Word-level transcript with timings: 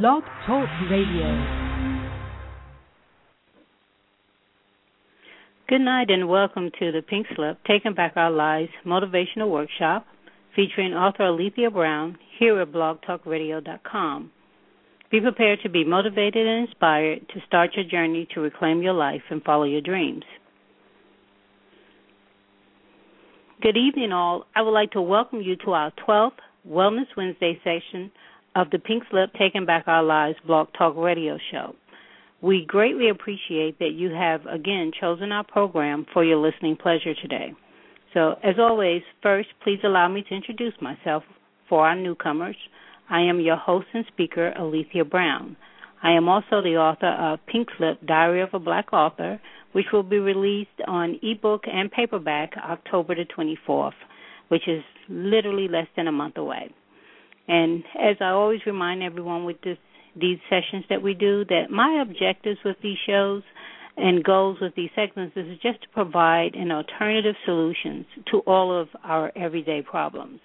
Blog 0.00 0.22
Talk 0.46 0.70
Radio. 0.90 1.28
Good 5.68 5.82
night 5.82 6.08
and 6.08 6.30
welcome 6.30 6.70
to 6.78 6.92
the 6.92 7.02
Pink 7.02 7.26
Slip 7.36 7.58
Taking 7.68 7.92
Back 7.92 8.14
Our 8.16 8.30
Lives 8.30 8.70
Motivational 8.86 9.50
Workshop 9.50 10.06
featuring 10.56 10.94
author 10.94 11.24
Alethea 11.24 11.70
Brown 11.70 12.16
here 12.38 12.58
at 12.62 12.72
blogtalkradio.com. 12.72 14.30
Be 15.10 15.20
prepared 15.20 15.58
to 15.62 15.68
be 15.68 15.84
motivated 15.84 16.46
and 16.46 16.66
inspired 16.68 17.28
to 17.28 17.42
start 17.46 17.72
your 17.76 17.84
journey 17.84 18.26
to 18.32 18.40
reclaim 18.40 18.80
your 18.80 18.94
life 18.94 19.20
and 19.28 19.42
follow 19.42 19.64
your 19.64 19.82
dreams. 19.82 20.24
Good 23.60 23.76
evening, 23.76 24.10
all. 24.10 24.46
I 24.56 24.62
would 24.62 24.70
like 24.70 24.92
to 24.92 25.02
welcome 25.02 25.42
you 25.42 25.56
to 25.66 25.72
our 25.72 25.92
12th 26.08 26.40
Wellness 26.66 27.14
Wednesday 27.14 27.60
session 27.62 28.10
of 28.54 28.70
the 28.70 28.78
Pink 28.78 29.04
Slip 29.10 29.30
Taking 29.38 29.64
Back 29.64 29.84
Our 29.86 30.02
Lives 30.02 30.38
blog 30.46 30.68
talk 30.76 30.96
radio 30.96 31.38
show. 31.50 31.74
We 32.40 32.64
greatly 32.66 33.08
appreciate 33.08 33.78
that 33.78 33.92
you 33.94 34.10
have 34.10 34.46
again 34.46 34.90
chosen 35.00 35.32
our 35.32 35.44
program 35.44 36.06
for 36.12 36.24
your 36.24 36.38
listening 36.38 36.76
pleasure 36.76 37.14
today. 37.14 37.54
So, 38.14 38.34
as 38.42 38.56
always, 38.58 39.02
first, 39.22 39.48
please 39.62 39.78
allow 39.84 40.08
me 40.08 40.24
to 40.28 40.34
introduce 40.34 40.74
myself 40.80 41.22
for 41.68 41.86
our 41.86 41.96
newcomers. 41.96 42.56
I 43.08 43.20
am 43.22 43.40
your 43.40 43.56
host 43.56 43.86
and 43.94 44.04
speaker, 44.12 44.52
Alethea 44.58 45.04
Brown. 45.04 45.56
I 46.02 46.12
am 46.12 46.28
also 46.28 46.60
the 46.62 46.76
author 46.76 47.06
of 47.06 47.38
Pink 47.46 47.68
Slip 47.78 48.04
Diary 48.04 48.42
of 48.42 48.50
a 48.52 48.58
Black 48.58 48.92
Author, 48.92 49.40
which 49.70 49.86
will 49.92 50.02
be 50.02 50.18
released 50.18 50.70
on 50.86 51.18
ebook 51.22 51.62
and 51.66 51.90
paperback 51.90 52.52
October 52.56 53.14
the 53.14 53.24
24th, 53.24 53.92
which 54.48 54.68
is 54.68 54.82
literally 55.08 55.68
less 55.68 55.86
than 55.96 56.08
a 56.08 56.12
month 56.12 56.36
away. 56.36 56.70
And 57.48 57.84
as 57.98 58.16
I 58.20 58.30
always 58.30 58.60
remind 58.66 59.02
everyone 59.02 59.44
with 59.44 59.60
this 59.62 59.78
these 60.14 60.38
sessions 60.50 60.84
that 60.90 61.02
we 61.02 61.14
do, 61.14 61.44
that 61.46 61.70
my 61.70 62.02
objectives 62.02 62.58
with 62.64 62.76
these 62.82 62.98
shows 63.06 63.42
and 63.96 64.22
goals 64.22 64.58
with 64.60 64.74
these 64.74 64.90
segments 64.94 65.36
is 65.36 65.58
just 65.62 65.82
to 65.82 65.88
provide 65.88 66.54
an 66.54 66.70
alternative 66.70 67.34
solutions 67.44 68.04
to 68.30 68.38
all 68.40 68.78
of 68.78 68.88
our 69.04 69.32
everyday 69.36 69.82
problems. 69.82 70.40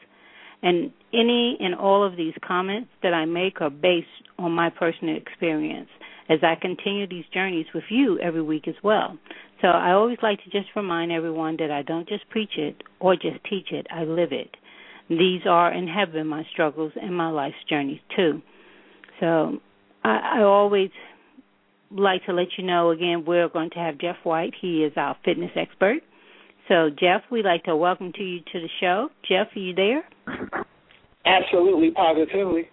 And 0.63 0.91
any 1.13 1.57
and 1.59 1.75
all 1.75 2.03
of 2.03 2.17
these 2.17 2.33
comments 2.45 2.89
that 3.03 3.13
I 3.13 3.25
make 3.25 3.61
are 3.61 3.69
based 3.69 4.07
on 4.39 4.51
my 4.53 4.69
personal 4.69 5.15
experience 5.15 5.89
as 6.29 6.39
I 6.43 6.55
continue 6.59 7.07
these 7.07 7.25
journeys 7.33 7.67
with 7.73 7.85
you 7.89 8.19
every 8.19 8.41
week 8.41 8.67
as 8.67 8.75
well. 8.83 9.17
So 9.61 9.67
I 9.67 9.93
always 9.93 10.17
like 10.21 10.43
to 10.43 10.49
just 10.49 10.75
remind 10.75 11.11
everyone 11.11 11.57
that 11.59 11.71
I 11.71 11.83
don't 11.83 12.07
just 12.07 12.29
preach 12.29 12.57
it 12.57 12.83
or 12.99 13.15
just 13.15 13.43
teach 13.49 13.71
it, 13.71 13.87
I 13.91 14.03
live 14.03 14.31
it. 14.31 14.55
These 15.09 15.41
are 15.47 15.71
and 15.71 15.89
have 15.89 16.11
been 16.11 16.27
my 16.27 16.43
struggles 16.51 16.91
and 17.01 17.15
my 17.15 17.29
life's 17.29 17.55
journeys 17.69 18.01
too. 18.15 18.41
So 19.19 19.59
I, 20.03 20.39
I 20.39 20.43
always 20.43 20.89
like 21.89 22.25
to 22.25 22.33
let 22.33 22.47
you 22.57 22.65
know 22.65 22.91
again 22.91 23.23
we're 23.25 23.47
going 23.47 23.69
to 23.71 23.79
have 23.79 23.97
Jeff 23.99 24.17
White. 24.23 24.53
He 24.59 24.83
is 24.83 24.93
our 24.97 25.15
fitness 25.23 25.51
expert. 25.55 25.99
So 26.67 26.89
Jeff, 26.89 27.21
we'd 27.31 27.45
like 27.45 27.63
to 27.63 27.75
welcome 27.75 28.11
to 28.13 28.23
you 28.23 28.39
to 28.39 28.59
the 28.59 28.69
show. 28.81 29.09
Jeff, 29.27 29.47
are 29.55 29.59
you 29.59 29.73
there? 29.73 30.03
Absolutely, 31.25 31.91
positively. 31.91 32.63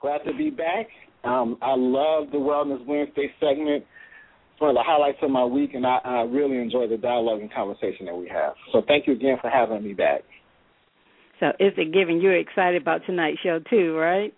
Glad 0.00 0.18
to 0.24 0.34
be 0.34 0.50
back. 0.50 0.88
Um, 1.24 1.56
I 1.62 1.74
love 1.74 2.30
the 2.30 2.38
Wellness 2.38 2.84
Wednesday 2.86 3.30
segment. 3.40 3.84
It's 4.52 4.60
one 4.60 4.70
of 4.70 4.76
the 4.76 4.82
highlights 4.84 5.18
of 5.22 5.30
my 5.30 5.44
week, 5.44 5.74
and 5.74 5.86
I, 5.86 5.98
I 6.04 6.20
really 6.22 6.58
enjoy 6.58 6.86
the 6.86 6.96
dialogue 6.96 7.40
and 7.40 7.52
conversation 7.52 8.06
that 8.06 8.14
we 8.14 8.28
have. 8.28 8.54
So 8.72 8.82
thank 8.86 9.06
you 9.06 9.14
again 9.14 9.38
for 9.40 9.50
having 9.50 9.82
me 9.82 9.94
back. 9.94 10.20
So 11.40 11.52
it's 11.58 11.76
a 11.78 11.84
given. 11.84 12.20
You're 12.20 12.38
excited 12.38 12.80
about 12.80 13.00
tonight's 13.06 13.40
show 13.40 13.60
too, 13.70 13.96
right? 13.96 14.32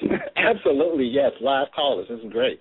Absolutely, 0.36 1.06
yes. 1.06 1.32
Live 1.40 1.68
callers. 1.74 2.08
This 2.08 2.20
is 2.20 2.32
great. 2.32 2.60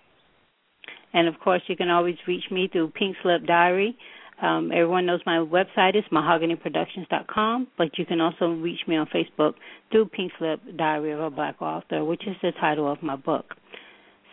And 1.13 1.27
of 1.27 1.39
course, 1.39 1.61
you 1.67 1.75
can 1.75 1.89
always 1.89 2.15
reach 2.27 2.43
me 2.51 2.69
through 2.71 2.89
Pink 2.89 3.15
Slip 3.21 3.45
Diary. 3.45 3.97
Um, 4.41 4.71
everyone 4.71 5.05
knows 5.05 5.19
my 5.25 5.37
website 5.37 5.97
is 5.97 6.05
mahoganyproductions.com, 6.13 7.67
but 7.77 7.97
you 7.97 8.05
can 8.05 8.21
also 8.21 8.51
reach 8.51 8.79
me 8.87 8.95
on 8.95 9.07
Facebook 9.07 9.55
through 9.91 10.05
Pink 10.05 10.31
Slip 10.37 10.61
Diary 10.77 11.11
of 11.11 11.19
a 11.19 11.29
Black 11.29 11.61
Author, 11.61 12.05
which 12.05 12.25
is 12.25 12.35
the 12.41 12.51
title 12.59 12.89
of 12.89 13.03
my 13.03 13.17
book. 13.17 13.55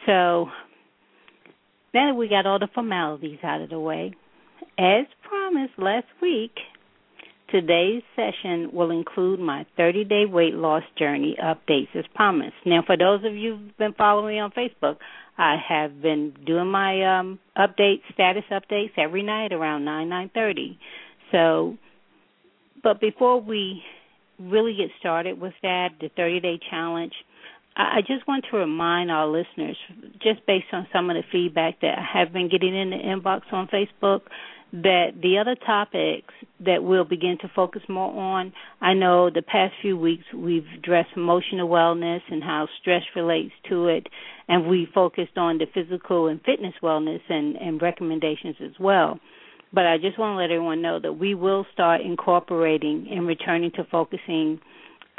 So 0.07 0.47
now 1.93 2.13
that 2.13 2.15
we 2.15 2.29
got 2.29 2.47
all 2.47 2.61
the 2.61 2.69
formalities 2.73 3.39
out 3.43 3.63
of 3.63 3.71
the 3.71 3.81
way, 3.81 4.15
as 4.79 5.07
promised 5.23 5.73
last 5.79 6.07
week, 6.23 6.53
today's 7.51 8.03
session 8.15 8.71
will 8.73 8.91
include 8.91 9.41
my 9.41 9.67
30 9.77 10.05
day 10.05 10.25
weight 10.27 10.55
loss 10.55 10.83
journey 10.99 11.37
updates 11.43 11.95
as 11.95 12.05
promised. 12.15 12.57
Now, 12.65 12.83
for 12.85 12.97
those 12.97 13.25
of 13.25 13.35
you 13.35 13.57
who've 13.57 13.79
been 13.79 13.95
following 13.95 14.35
me 14.35 14.41
on 14.41 14.51
Facebook, 14.51 14.97
I 15.39 15.57
have 15.69 16.01
been 16.01 16.35
doing 16.47 16.69
my 16.69 17.19
um, 17.19 17.39
updates, 17.57 18.03
status 18.13 18.45
updates 18.51 18.93
every 18.97 19.23
night 19.23 19.53
around 19.53 19.85
nine 19.85 20.09
nine 20.09 20.31
thirty. 20.35 20.79
So, 21.33 21.77
but 22.83 23.01
before 23.01 23.41
we 23.41 23.83
really 24.39 24.75
get 24.77 24.91
started 24.99 25.41
with 25.41 25.55
that, 25.63 25.91
the 26.01 26.11
thirty 26.17 26.41
day 26.41 26.59
challenge, 26.71 27.13
I 27.77 28.01
just 28.01 28.27
want 28.27 28.47
to 28.51 28.57
remind 28.57 29.11
our 29.11 29.27
listeners, 29.27 29.77
just 30.23 30.47
based 30.47 30.67
on 30.73 30.87
some 30.93 31.11
of 31.11 31.17
the 31.17 31.23
feedback 31.31 31.81
that 31.83 31.99
I 31.99 32.19
have 32.19 32.33
been 32.33 32.49
getting 32.49 32.75
in 32.75 32.89
the 32.89 32.97
inbox 32.97 33.43
on 33.53 33.69
Facebook, 33.69 34.23
that 34.73 35.13
the 35.23 35.39
other 35.39 35.55
topics 35.55 36.35
that 36.65 36.83
we'll 36.83 37.05
begin 37.05 37.39
to 37.41 37.51
focus 37.55 37.83
more 37.89 38.13
on, 38.13 38.53
I 38.81 38.95
know 38.95 39.31
the 39.31 39.43
past 39.43 39.75
few 39.81 39.97
weeks 39.97 40.25
we've 40.35 40.67
addressed 40.77 41.11
emotional 41.17 41.69
wellness 41.69 42.21
and 42.31 42.43
how 42.43 42.69
stress 42.81 43.03
relates 43.15 43.53
to 43.69 43.89
it, 43.89 44.09
and 44.49 44.67
we 44.67 44.89
focused 44.93 45.37
on 45.39 45.59
the 45.59 45.67
physical 45.73 46.27
and 46.27 46.41
fitness 46.43 46.75
wellness 46.83 47.21
and, 47.29 47.57
and 47.57 47.81
recommendations 47.81 48.57
as 48.61 48.73
well. 48.81 49.21
But 49.73 49.87
I 49.87 49.99
just 49.99 50.19
want 50.19 50.33
to 50.37 50.43
let 50.43 50.51
everyone 50.51 50.83
know 50.83 50.99
that 51.01 51.13
we 51.13 51.35
will 51.35 51.67
start 51.73 52.01
incorporating 52.01 53.09
and 53.11 53.27
returning 53.27 53.73
to 53.73 53.85
focusing 53.85 54.61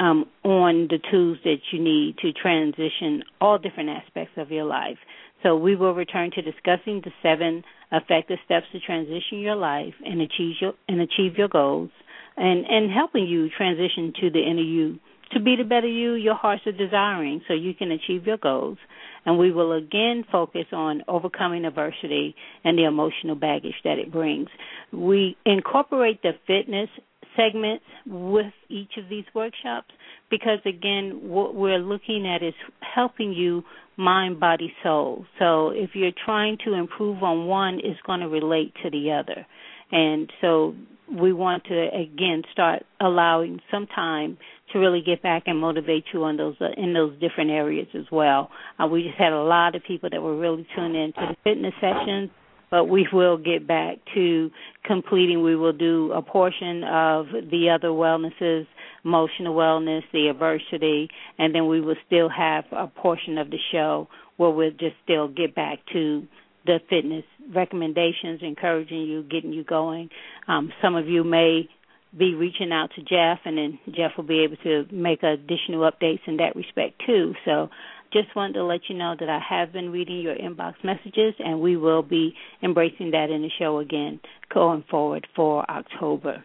um, 0.00 0.26
on 0.44 0.88
the 0.88 0.98
tools 1.10 1.38
that 1.44 1.58
you 1.72 1.82
need 1.82 2.16
to 2.18 2.32
transition 2.32 3.24
all 3.40 3.58
different 3.58 3.90
aspects 3.90 4.32
of 4.36 4.50
your 4.50 4.64
life. 4.64 4.98
So 5.42 5.56
we 5.56 5.76
will 5.76 5.94
return 5.94 6.30
to 6.32 6.42
discussing 6.42 7.02
the 7.04 7.12
seven 7.22 7.62
effective 7.92 8.38
steps 8.44 8.66
to 8.72 8.80
transition 8.80 9.38
your 9.38 9.56
life 9.56 9.94
and 10.04 10.20
achieve 10.20 10.54
your 10.60 10.74
and 10.88 11.00
achieve 11.00 11.36
your 11.36 11.48
goals, 11.48 11.90
and 12.36 12.64
and 12.66 12.90
helping 12.90 13.26
you 13.26 13.48
transition 13.50 14.12
to 14.20 14.30
the 14.30 14.40
inner 14.40 14.62
you 14.62 14.98
to 15.32 15.40
be 15.40 15.56
the 15.56 15.64
better 15.64 15.86
you 15.86 16.14
your 16.14 16.34
hearts 16.34 16.66
are 16.66 16.72
desiring, 16.72 17.42
so 17.46 17.54
you 17.54 17.74
can 17.74 17.90
achieve 17.90 18.26
your 18.26 18.38
goals. 18.38 18.78
And 19.26 19.38
we 19.38 19.52
will 19.52 19.72
again 19.72 20.24
focus 20.30 20.66
on 20.72 21.02
overcoming 21.06 21.64
adversity 21.64 22.34
and 22.64 22.78
the 22.78 22.84
emotional 22.84 23.34
baggage 23.34 23.74
that 23.84 23.98
it 23.98 24.10
brings. 24.10 24.48
We 24.92 25.36
incorporate 25.44 26.22
the 26.22 26.32
fitness 26.46 26.88
segments 27.36 27.84
with 28.06 28.52
each 28.68 28.92
of 28.96 29.08
these 29.10 29.24
workshops 29.34 29.90
because 30.30 30.58
again 30.64 31.20
what 31.22 31.54
we're 31.54 31.78
looking 31.78 32.26
at 32.26 32.42
is 32.42 32.54
helping 32.80 33.32
you 33.32 33.62
mind 33.96 34.38
body 34.38 34.72
soul 34.82 35.24
so 35.38 35.70
if 35.70 35.90
you're 35.94 36.12
trying 36.24 36.56
to 36.64 36.74
improve 36.74 37.22
on 37.22 37.46
one 37.46 37.80
it's 37.82 38.00
going 38.06 38.20
to 38.20 38.28
relate 38.28 38.72
to 38.82 38.90
the 38.90 39.12
other 39.12 39.46
and 39.90 40.30
so 40.40 40.74
we 41.10 41.32
want 41.32 41.64
to 41.64 41.88
again 41.94 42.42
start 42.52 42.84
allowing 43.00 43.60
some 43.70 43.86
time 43.86 44.38
to 44.72 44.78
really 44.78 45.00
get 45.04 45.22
back 45.22 45.44
and 45.46 45.58
motivate 45.58 46.04
you 46.12 46.24
on 46.24 46.36
those 46.36 46.56
uh, 46.60 46.68
in 46.76 46.92
those 46.92 47.18
different 47.20 47.50
areas 47.50 47.88
as 47.94 48.04
well. 48.12 48.50
Uh, 48.78 48.86
we 48.86 49.02
just 49.02 49.16
had 49.16 49.32
a 49.32 49.42
lot 49.42 49.74
of 49.74 49.82
people 49.84 50.08
that 50.10 50.20
were 50.20 50.36
really 50.36 50.66
tuned 50.76 50.96
in 50.96 51.12
to 51.14 51.20
the 51.30 51.36
fitness 51.44 51.72
sessions, 51.80 52.30
but 52.70 52.84
we 52.84 53.08
will 53.12 53.38
get 53.38 53.66
back 53.66 53.96
to 54.14 54.50
completing. 54.84 55.42
We 55.42 55.56
will 55.56 55.72
do 55.72 56.12
a 56.12 56.20
portion 56.20 56.84
of 56.84 57.26
the 57.50 57.70
other 57.74 57.92
wellnesses, 57.92 58.66
emotional 59.08 59.54
wellness, 59.54 60.02
the 60.12 60.28
adversity, 60.28 61.08
and 61.38 61.54
then 61.54 61.66
we 61.66 61.80
will 61.80 61.96
still 62.06 62.28
have 62.28 62.64
a 62.72 62.86
portion 62.86 63.38
of 63.38 63.48
the 63.48 63.58
show 63.72 64.06
where 64.36 64.50
we'll 64.50 64.70
just 64.70 64.96
still 65.02 65.28
get 65.28 65.54
back 65.54 65.78
to 65.94 66.26
the 66.66 66.78
fitness 66.90 67.24
recommendations, 67.54 68.40
encouraging 68.42 69.00
you, 69.00 69.22
getting 69.22 69.54
you 69.54 69.64
going. 69.64 70.10
Um, 70.46 70.70
some 70.82 70.94
of 70.94 71.08
you 71.08 71.24
may 71.24 71.68
be 72.16 72.34
reaching 72.34 72.70
out 72.70 72.90
to 72.96 73.02
Jeff, 73.02 73.40
and 73.46 73.56
then 73.56 73.78
Jeff 73.86 74.12
will 74.16 74.24
be 74.24 74.40
able 74.40 74.56
to 74.58 74.84
make 74.92 75.22
additional 75.22 75.90
updates 75.90 76.20
in 76.26 76.36
that 76.36 76.54
respect 76.54 77.02
too. 77.06 77.34
So, 77.46 77.70
just 78.10 78.34
wanted 78.34 78.54
to 78.54 78.64
let 78.64 78.80
you 78.88 78.96
know 78.96 79.14
that 79.18 79.28
I 79.28 79.38
have 79.38 79.72
been 79.72 79.90
reading 79.90 80.20
your 80.20 80.34
inbox 80.34 80.74
messages, 80.82 81.34
and 81.38 81.60
we 81.60 81.76
will 81.76 82.02
be 82.02 82.34
embracing 82.62 83.10
that 83.10 83.28
in 83.30 83.42
the 83.42 83.50
show 83.58 83.78
again 83.78 84.20
going 84.52 84.84
forward 84.90 85.26
for 85.36 85.70
October. 85.70 86.42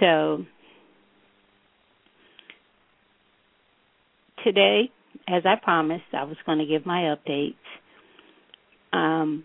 So, 0.00 0.44
today, 4.46 4.90
as 5.28 5.42
I 5.44 5.56
promised, 5.62 6.04
I 6.12 6.24
was 6.24 6.36
going 6.46 6.58
to 6.58 6.66
give 6.66 6.86
my 6.86 7.14
updates. 7.14 7.54
Um, 8.92 9.44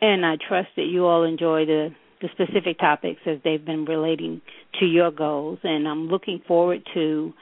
and 0.00 0.24
I 0.24 0.36
trust 0.48 0.68
that 0.76 0.84
you 0.84 1.04
all 1.06 1.24
enjoy 1.24 1.66
the 1.66 1.90
the 2.22 2.28
specific 2.32 2.78
topics 2.78 3.20
as 3.26 3.36
they've 3.44 3.62
been 3.62 3.84
relating 3.84 4.40
to 4.80 4.86
your 4.86 5.10
goals. 5.10 5.58
And 5.62 5.86
I'm 5.86 6.08
looking 6.08 6.40
forward 6.48 6.80
to 6.94 7.34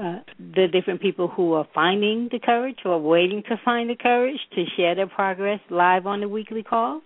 uh, 0.00 0.18
the 0.38 0.66
different 0.72 1.00
people 1.00 1.28
who 1.28 1.52
are 1.52 1.66
finding 1.74 2.28
the 2.32 2.40
courage 2.40 2.78
or 2.84 3.00
waiting 3.00 3.42
to 3.48 3.56
find 3.64 3.88
the 3.88 3.94
courage 3.94 4.38
to 4.54 4.64
share 4.76 4.94
their 4.96 5.06
progress 5.06 5.60
live 5.70 6.06
on 6.06 6.20
the 6.20 6.28
weekly 6.28 6.62
calls. 6.64 7.02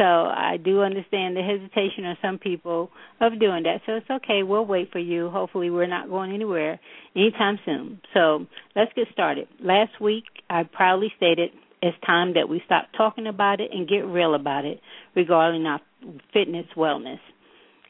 So 0.00 0.06
I 0.06 0.56
do 0.56 0.80
understand 0.80 1.36
the 1.36 1.42
hesitation 1.42 2.06
of 2.06 2.16
some 2.22 2.38
people 2.38 2.88
of 3.20 3.38
doing 3.38 3.64
that. 3.64 3.82
So 3.84 3.96
it's 3.96 4.08
okay. 4.10 4.42
We'll 4.42 4.64
wait 4.64 4.90
for 4.92 4.98
you. 4.98 5.28
Hopefully, 5.28 5.68
we're 5.68 5.86
not 5.86 6.08
going 6.08 6.32
anywhere 6.32 6.80
anytime 7.14 7.58
soon. 7.66 8.00
So 8.14 8.46
let's 8.74 8.90
get 8.96 9.08
started. 9.12 9.46
Last 9.62 10.00
week, 10.00 10.24
I 10.48 10.62
proudly 10.62 11.12
stated 11.18 11.50
it's 11.82 11.98
time 12.06 12.32
that 12.34 12.48
we 12.48 12.62
stop 12.64 12.86
talking 12.96 13.26
about 13.26 13.60
it 13.60 13.72
and 13.74 13.86
get 13.86 14.06
real 14.06 14.34
about 14.34 14.64
it 14.64 14.80
regarding 15.14 15.66
our 15.66 15.80
fitness 16.32 16.66
wellness. 16.74 17.20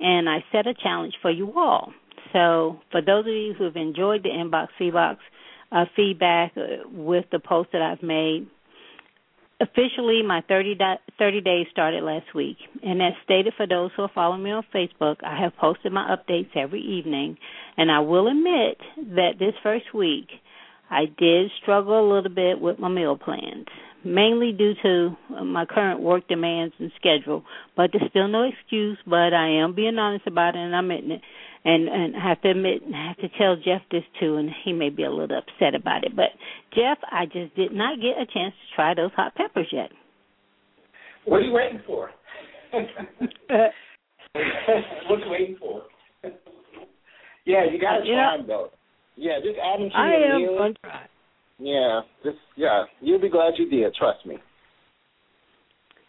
And 0.00 0.28
I 0.28 0.44
set 0.50 0.66
a 0.66 0.74
challenge 0.74 1.14
for 1.22 1.30
you 1.30 1.52
all. 1.56 1.92
So, 2.32 2.80
for 2.90 3.00
those 3.00 3.24
of 3.24 3.32
you 3.32 3.54
who 3.56 3.64
have 3.64 3.76
enjoyed 3.76 4.24
the 4.24 4.30
inbox 4.30 4.68
feedbox 4.80 5.18
uh, 5.70 5.84
feedback 5.94 6.54
uh, 6.56 6.88
with 6.90 7.26
the 7.30 7.38
post 7.38 7.70
that 7.72 7.82
I've 7.82 8.02
made, 8.02 8.48
officially 9.60 10.22
my 10.22 10.42
30, 10.48 10.74
di- 10.76 10.98
30 11.18 11.40
days 11.42 11.66
started 11.70 12.02
last 12.02 12.34
week. 12.34 12.56
And 12.82 13.02
as 13.02 13.12
stated 13.24 13.54
for 13.56 13.66
those 13.66 13.90
who 13.96 14.02
are 14.02 14.10
following 14.14 14.42
me 14.42 14.50
on 14.50 14.64
Facebook, 14.74 15.16
I 15.22 15.40
have 15.40 15.56
posted 15.56 15.92
my 15.92 16.14
updates 16.14 16.56
every 16.56 16.80
evening. 16.80 17.36
And 17.76 17.90
I 17.90 18.00
will 18.00 18.28
admit 18.28 18.78
that 19.16 19.32
this 19.38 19.54
first 19.62 19.94
week, 19.94 20.28
I 20.90 21.04
did 21.06 21.50
struggle 21.62 22.00
a 22.00 22.08
little 22.12 22.32
bit 22.32 22.60
with 22.60 22.78
my 22.78 22.88
meal 22.88 23.16
plans, 23.16 23.66
mainly 24.04 24.52
due 24.52 24.74
to 24.82 25.16
my 25.44 25.64
current 25.66 26.00
work 26.00 26.26
demands 26.26 26.74
and 26.78 26.90
schedule. 26.96 27.44
But 27.76 27.90
there's 27.92 28.10
still 28.10 28.28
no 28.28 28.48
excuse. 28.48 28.98
But 29.06 29.34
I 29.34 29.62
am 29.62 29.74
being 29.74 29.98
honest 29.98 30.26
about 30.26 30.56
it, 30.56 30.58
and 30.58 30.74
I'm 30.74 30.90
admitting 30.90 31.12
it. 31.12 31.22
And 31.64 31.88
and 31.88 32.16
I 32.16 32.28
have 32.28 32.40
to 32.42 32.50
admit, 32.50 32.82
I 32.94 33.08
have 33.08 33.18
to 33.18 33.28
tell 33.38 33.56
Jeff 33.56 33.82
this 33.90 34.04
too, 34.18 34.36
and 34.36 34.48
he 34.64 34.72
may 34.72 34.88
be 34.88 35.04
a 35.04 35.10
little 35.10 35.36
upset 35.36 35.74
about 35.74 36.04
it. 36.04 36.16
But 36.16 36.30
Jeff, 36.74 36.98
I 37.10 37.26
just 37.26 37.54
did 37.54 37.72
not 37.72 38.00
get 38.00 38.16
a 38.16 38.24
chance 38.24 38.54
to 38.54 38.74
try 38.74 38.94
those 38.94 39.10
hot 39.14 39.34
peppers 39.34 39.68
yet. 39.70 39.90
What 41.26 41.38
are 41.38 41.42
you 41.42 41.52
waiting 41.52 41.82
for? 41.86 42.10
What's 44.32 45.22
waiting 45.26 45.56
for? 45.58 45.82
yeah, 47.44 47.64
you 47.70 47.78
got 47.78 47.98
to 47.98 48.04
try 48.06 48.36
them 48.38 48.46
though. 48.46 48.70
Yeah, 49.16 49.38
just 49.44 49.58
add 49.58 49.80
them 49.80 49.90
to 49.90 49.96
I 49.96 50.08
your 50.08 50.32
am 50.34 50.40
meal. 50.40 50.56
going 50.56 50.74
to 50.74 50.80
try. 50.80 51.06
Yeah, 51.58 52.00
just 52.24 52.38
yeah, 52.56 52.84
you'll 53.02 53.20
be 53.20 53.28
glad 53.28 53.54
you 53.58 53.68
did. 53.68 53.94
Trust 53.94 54.24
me. 54.24 54.38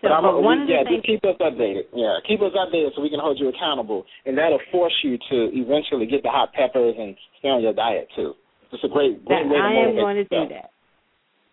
So, 0.01 0.09
but, 0.09 0.13
I'm, 0.17 0.23
but 0.23 0.41
one 0.41 0.57
we, 0.59 0.63
of 0.63 0.69
yeah, 0.69 0.83
things, 0.83 1.05
just 1.05 1.07
keep 1.07 1.23
us 1.23 1.37
updated. 1.37 1.85
Yeah, 1.93 2.17
keep 2.25 2.41
us 2.41 2.53
updated 2.57 2.97
so 2.97 3.01
we 3.01 3.09
can 3.09 3.21
hold 3.21 3.39
you 3.39 3.49
accountable, 3.49 4.03
and 4.25 4.37
that'll 4.37 4.61
force 4.71 4.93
you 5.03 5.17
to 5.29 5.37
eventually 5.53 6.07
get 6.09 6.23
the 6.23 6.29
hot 6.29 6.53
peppers 6.53 6.95
and 6.97 7.15
stay 7.39 7.49
on 7.49 7.61
your 7.61 7.73
diet 7.73 8.09
too. 8.15 8.33
It's 8.73 8.83
a 8.83 8.87
great, 8.87 9.23
great 9.25 9.45
way 9.47 9.57
to 9.57 9.63
I 9.63 9.89
am 9.89 9.95
going 9.95 10.15
to 10.15 10.23
do 10.23 10.47
that. 10.49 10.71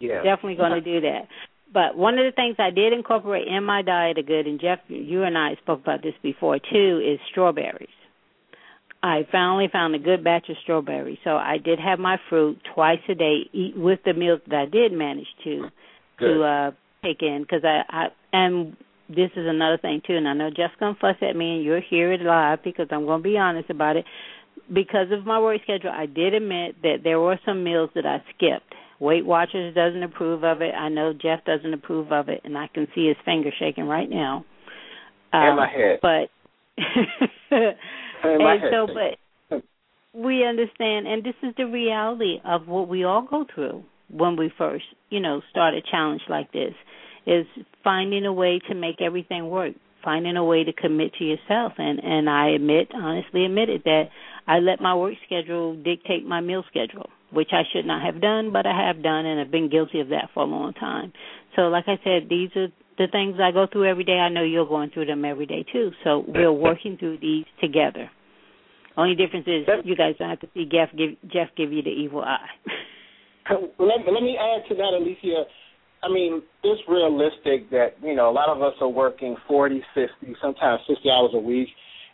Yeah, 0.01 0.23
Definitely 0.23 0.57
going 0.57 0.73
to 0.73 0.81
do 0.81 1.01
that. 1.03 1.29
But 1.73 1.97
one 1.97 2.19
of 2.19 2.25
the 2.25 2.33
things 2.33 2.57
I 2.59 2.71
did 2.71 2.93
incorporate 2.93 3.47
in 3.47 3.65
my 3.65 3.83
diet 3.83 4.17
a 4.17 4.23
good, 4.23 4.47
and 4.47 4.61
Jeff, 4.61 4.79
you 4.89 5.25
and 5.25 5.37
I 5.37 5.57
spoke 5.61 5.83
about 5.83 6.03
this 6.03 6.15
before 6.23 6.59
too, 6.59 7.03
is 7.05 7.19
strawberries. 7.31 7.89
I 9.03 9.27
finally 9.31 9.69
found 9.71 9.95
a 9.95 9.99
good 9.99 10.25
batch 10.25 10.49
of 10.49 10.57
strawberries, 10.63 11.19
so 11.23 11.31
I 11.31 11.59
did 11.63 11.79
have 11.79 11.99
my 11.99 12.17
fruit 12.29 12.59
twice 12.75 13.01
a 13.09 13.15
day, 13.15 13.43
eat 13.53 13.77
with 13.77 14.01
the 14.05 14.15
meals 14.15 14.41
that 14.49 14.57
I 14.57 14.67
did 14.67 14.93
manage 14.93 15.29
to 15.45 15.69
Good. 16.19 16.35
to 16.35 16.43
uh 16.43 16.71
take 17.03 17.23
in 17.23 17.43
because 17.43 17.65
I, 17.65 17.83
I 17.89 18.07
and 18.33 18.77
this 19.09 19.31
is 19.37 19.47
another 19.47 19.79
thing 19.79 20.03
too, 20.07 20.17
and 20.17 20.29
I 20.29 20.35
know 20.35 20.51
Jeff's 20.51 20.75
gonna 20.79 20.97
fuss 21.01 21.17
at 21.23 21.37
me, 21.37 21.57
and 21.57 21.65
you'll 21.65 21.81
hear 21.89 22.13
it 22.13 22.21
live 22.21 22.63
because 22.63 22.89
I'm 22.91 23.07
gonna 23.07 23.23
be 23.23 23.39
honest 23.39 23.71
about 23.71 23.97
it. 23.97 24.05
Because 24.73 25.11
of 25.13 25.25
my 25.25 25.41
work 25.41 25.63
schedule, 25.63 25.91
I 25.91 26.07
did 26.07 26.35
admit 26.35 26.83
that 26.83 26.99
there 27.05 27.21
were 27.21 27.39
some 27.47 27.65
meals 27.65 27.91
that 27.95 28.05
I 28.05 28.23
skipped. 28.35 28.75
Weight 29.01 29.25
Watchers 29.25 29.75
doesn't 29.75 30.03
approve 30.03 30.45
of 30.45 30.61
it. 30.61 30.75
I 30.75 30.89
know 30.89 31.13
Jeff 31.13 31.45
doesn't 31.45 31.73
approve 31.73 32.13
of 32.13 32.29
it, 32.29 32.43
and 32.45 32.59
I 32.59 32.69
can 32.69 32.87
see 32.95 33.07
his 33.07 33.17
finger 33.25 33.51
shaking 33.59 33.87
right 33.87 34.11
now. 34.11 34.45
And 35.33 35.53
Um, 35.53 35.57
my 35.57 35.69
head. 35.69 36.01
But 36.03 36.31
And 37.51 37.77
and 38.25 38.61
so, 38.71 38.89
but 38.89 39.63
we 40.13 40.45
understand, 40.45 41.07
and 41.07 41.23
this 41.25 41.35
is 41.43 41.55
the 41.57 41.67
reality 41.67 42.41
of 42.45 42.67
what 42.67 42.89
we 42.89 43.05
all 43.05 43.23
go 43.23 43.47
through 43.55 43.85
when 44.11 44.37
we 44.37 44.53
first, 44.57 44.85
you 45.11 45.21
know, 45.21 45.43
start 45.51 45.75
a 45.75 45.83
challenge 45.83 46.23
like 46.29 46.53
this, 46.53 46.75
is 47.27 47.47
finding 47.85 48.25
a 48.25 48.33
way 48.33 48.61
to 48.69 48.75
make 48.75 49.01
everything 49.01 49.49
work, 49.51 49.75
finding 50.03 50.37
a 50.37 50.45
way 50.45 50.65
to 50.65 50.73
commit 50.73 51.13
to 51.15 51.25
yourself. 51.25 51.73
And 51.79 51.99
and 52.03 52.29
I 52.29 52.51
admit, 52.51 52.89
honestly, 52.95 53.45
admitted 53.45 53.83
that 53.85 54.05
I 54.47 54.59
let 54.59 54.81
my 54.81 54.95
work 54.95 55.15
schedule 55.27 55.77
dictate 55.77 56.27
my 56.27 56.41
meal 56.41 56.65
schedule, 56.71 57.11
which 57.33 57.51
I 57.53 57.63
should 57.73 57.87
not 57.87 58.05
have 58.05 58.21
done, 58.21 58.53
but 58.53 58.67
I 58.67 58.87
have 58.87 59.03
done, 59.03 59.27
and 59.27 59.41
I've 59.41 59.51
been 59.51 59.69
guilty 59.69 60.01
of 60.01 60.09
that 60.09 60.31
for 60.33 60.43
a 60.43 60.47
long 60.47 60.73
time. 60.73 61.13
So, 61.57 61.63
like 61.63 61.85
I 61.87 61.99
said, 62.03 62.29
these 62.31 62.51
are 62.57 62.69
the 62.99 63.07
things 63.11 63.37
I 63.41 63.53
go 63.53 63.67
through 63.71 63.89
every 63.89 64.05
day. 64.05 64.19
I 64.19 64.29
know 64.29 64.43
you're 64.43 64.67
going 64.67 64.91
through 64.91 65.07
them 65.07 65.25
every 65.25 65.47
day 65.47 65.65
too. 65.73 65.93
So 66.05 66.25
we're 66.27 66.53
working 66.53 66.97
through 66.99 67.19
these 67.19 67.45
together. 67.61 68.11
Only 68.97 69.15
difference 69.15 69.47
is 69.47 69.67
you 69.85 69.97
guys 69.97 70.17
don't 70.19 70.29
have 70.29 70.41
to 70.41 70.49
see 70.53 70.65
Jeff 70.65 70.91
give 70.97 71.11
Jeff 71.33 71.49
give 71.57 71.73
you 71.73 71.83
the 71.83 71.91
evil 71.91 72.21
eye. 72.21 72.49
let, 73.79 73.99
let 74.13 74.23
me 74.23 74.37
add 74.39 74.69
to 74.69 74.75
that, 74.77 74.95
Alicia. 74.97 75.45
I 76.03 76.09
mean, 76.09 76.43
it's 76.63 76.83
realistic 76.89 77.71
that, 77.71 77.95
you 78.03 78.15
know, 78.15 78.31
a 78.31 78.33
lot 78.33 78.49
of 78.49 78.63
us 78.63 78.75
are 78.81 78.89
working 78.89 79.37
40, 79.49 79.83
50, 79.95 80.37
sometimes 80.41 80.81
60 80.87 81.11
hours 81.11 81.31
a 81.35 81.39
week, 81.39 81.69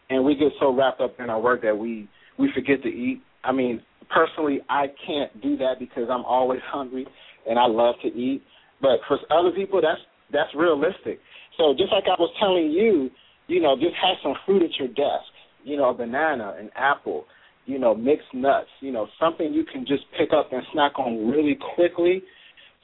and 0.08 0.24
we 0.24 0.34
get 0.34 0.52
so 0.58 0.74
wrapped 0.74 1.00
up 1.00 1.18
in 1.18 1.28
our 1.28 1.40
work 1.40 1.62
that 1.62 1.76
we, 1.76 2.08
we 2.38 2.50
forget 2.54 2.82
to 2.82 2.88
eat. 2.88 3.22
I 3.42 3.52
mean, 3.52 3.82
personally, 4.08 4.60
I 4.68 4.86
can't 5.06 5.40
do 5.42 5.56
that 5.58 5.74
because 5.78 6.08
I'm 6.10 6.24
always 6.24 6.60
hungry 6.72 7.06
and 7.48 7.58
I 7.58 7.66
love 7.66 7.96
to 8.02 8.08
eat. 8.08 8.42
But 8.80 9.00
for 9.08 9.18
other 9.30 9.50
people, 9.50 9.80
that's 9.80 10.00
that's 10.32 10.50
realistic. 10.54 11.20
So 11.56 11.74
just 11.78 11.92
like 11.92 12.04
I 12.04 12.18
was 12.18 12.32
telling 12.40 12.70
you, 12.72 13.10
you 13.46 13.60
know, 13.60 13.76
just 13.76 13.94
have 14.02 14.16
some 14.22 14.34
fruit 14.44 14.62
at 14.62 14.70
your 14.78 14.88
desk. 14.88 15.30
You 15.62 15.76
know, 15.76 15.90
a 15.90 15.94
banana, 15.94 16.56
an 16.58 16.70
apple, 16.74 17.24
you 17.66 17.78
know, 17.78 17.94
mixed 17.94 18.32
nuts, 18.34 18.68
you 18.80 18.92
know, 18.92 19.06
something 19.18 19.52
you 19.52 19.64
can 19.64 19.86
just 19.86 20.04
pick 20.18 20.30
up 20.36 20.52
and 20.52 20.62
snack 20.72 20.98
on 20.98 21.30
really 21.30 21.58
quickly. 21.74 22.22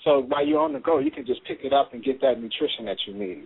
So 0.05 0.21
while 0.21 0.47
you're 0.47 0.61
on 0.61 0.73
the 0.73 0.81
go, 0.81 0.99
you 0.99 1.11
can 1.11 1.27
just 1.27 1.45
pick 1.45 1.59
it 1.63 1.73
up 1.73 1.93
and 1.93 2.03
get 2.03 2.21
that 2.23 2.41
nutrition 2.41 2.87
that 2.87 2.97
you 3.07 3.15
need. 3.15 3.45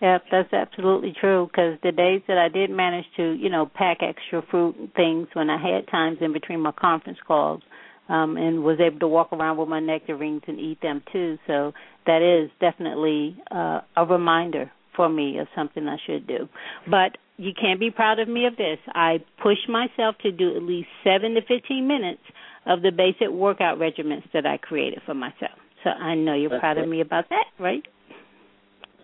Yep, 0.00 0.24
that's 0.30 0.52
absolutely 0.52 1.12
true. 1.20 1.48
Because 1.50 1.78
the 1.82 1.90
days 1.90 2.22
that 2.28 2.38
I 2.38 2.48
did 2.48 2.70
manage 2.70 3.06
to, 3.16 3.32
you 3.32 3.50
know, 3.50 3.66
pack 3.66 3.98
extra 4.00 4.42
fruit 4.48 4.76
and 4.78 4.94
things 4.94 5.26
when 5.32 5.50
I 5.50 5.60
had 5.60 5.88
times 5.90 6.18
in 6.20 6.32
between 6.32 6.60
my 6.60 6.70
conference 6.70 7.18
calls, 7.26 7.62
um, 8.08 8.36
and 8.36 8.64
was 8.64 8.78
able 8.80 9.00
to 9.00 9.08
walk 9.08 9.32
around 9.32 9.58
with 9.58 9.68
my 9.68 9.80
nectarines 9.80 10.42
and 10.46 10.58
eat 10.58 10.80
them 10.80 11.02
too. 11.12 11.38
So 11.46 11.72
that 12.06 12.22
is 12.22 12.50
definitely 12.60 13.36
uh, 13.50 13.80
a 13.96 14.06
reminder 14.06 14.70
for 14.96 15.08
me 15.08 15.38
of 15.38 15.46
something 15.54 15.86
I 15.86 15.96
should 16.06 16.26
do. 16.26 16.48
But 16.90 17.18
you 17.38 17.52
can't 17.58 17.80
be 17.80 17.90
proud 17.90 18.18
of 18.18 18.28
me 18.28 18.46
of 18.46 18.56
this. 18.56 18.78
I 18.88 19.18
push 19.42 19.58
myself 19.68 20.16
to 20.22 20.32
do 20.32 20.56
at 20.56 20.62
least 20.62 20.88
seven 21.04 21.34
to 21.34 21.40
fifteen 21.42 21.86
minutes 21.86 22.22
of 22.66 22.82
the 22.82 22.90
basic 22.90 23.32
workout 23.32 23.78
regimens 23.78 24.24
that 24.34 24.44
I 24.44 24.58
created 24.58 25.00
for 25.06 25.14
myself. 25.14 25.56
So 25.84 25.90
I 25.90 26.14
know 26.14 26.34
you're 26.34 26.50
That's 26.50 26.60
proud 26.60 26.78
of 26.78 26.88
me 26.88 27.00
about 27.00 27.28
that, 27.30 27.44
right? 27.58 27.82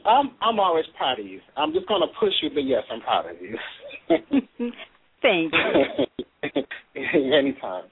I'm 0.05 0.33
I'm 0.43 0.61
always 0.61 0.85
proud 0.99 1.21
of 1.21 1.27
you. 1.27 1.41
I'm 1.57 1.73
just 1.73 1.87
gonna 1.87 2.11
push 2.21 2.33
you, 2.43 2.51
but 2.53 2.65
yes, 2.65 2.83
I'm 2.91 3.01
proud 3.01 3.27
of 3.31 3.37
you. 3.41 3.57
Thank 5.23 5.53
you. 5.53 6.63
Anytime. 7.15 7.85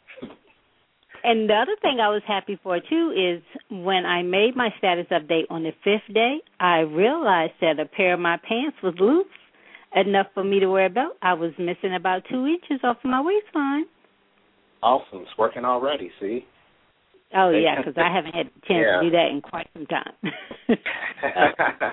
And 1.24 1.48
the 1.48 1.54
other 1.54 1.76
thing 1.80 1.98
I 2.02 2.08
was 2.08 2.22
happy 2.26 2.58
for 2.62 2.80
too 2.80 3.14
is 3.16 3.42
when 3.70 4.04
I 4.04 4.22
made 4.22 4.56
my 4.56 4.70
status 4.78 5.06
update 5.12 5.44
on 5.50 5.62
the 5.62 5.70
fifth 5.84 6.12
day, 6.12 6.38
I 6.58 6.80
realized 6.80 7.52
that 7.60 7.78
a 7.78 7.86
pair 7.86 8.14
of 8.14 8.20
my 8.20 8.38
pants 8.38 8.76
was 8.82 8.94
loose 8.98 9.26
enough 9.96 10.26
for 10.34 10.44
me 10.44 10.60
to 10.60 10.66
wear 10.68 10.86
a 10.86 10.90
belt. 10.90 11.16
I 11.22 11.34
was 11.34 11.52
missing 11.58 11.94
about 11.94 12.22
two 12.30 12.46
inches 12.46 12.80
off 12.84 12.96
my 13.04 13.20
waistline. 13.20 13.84
Awesome. 14.82 15.20
It's 15.22 15.30
working 15.38 15.64
already. 15.64 16.10
See. 16.20 16.44
Oh 17.34 17.50
yeah, 17.50 17.76
because 17.78 17.94
I 17.96 18.14
haven't 18.14 18.34
had 18.34 18.46
a 18.46 18.66
chance 18.66 18.84
Yeah. 18.86 19.00
to 19.00 19.02
do 19.04 19.10
that 19.10 19.28
in 19.30 19.40
quite 19.40 19.68
some 19.74 19.86
time. 19.86 20.12
Uh, 21.22 21.90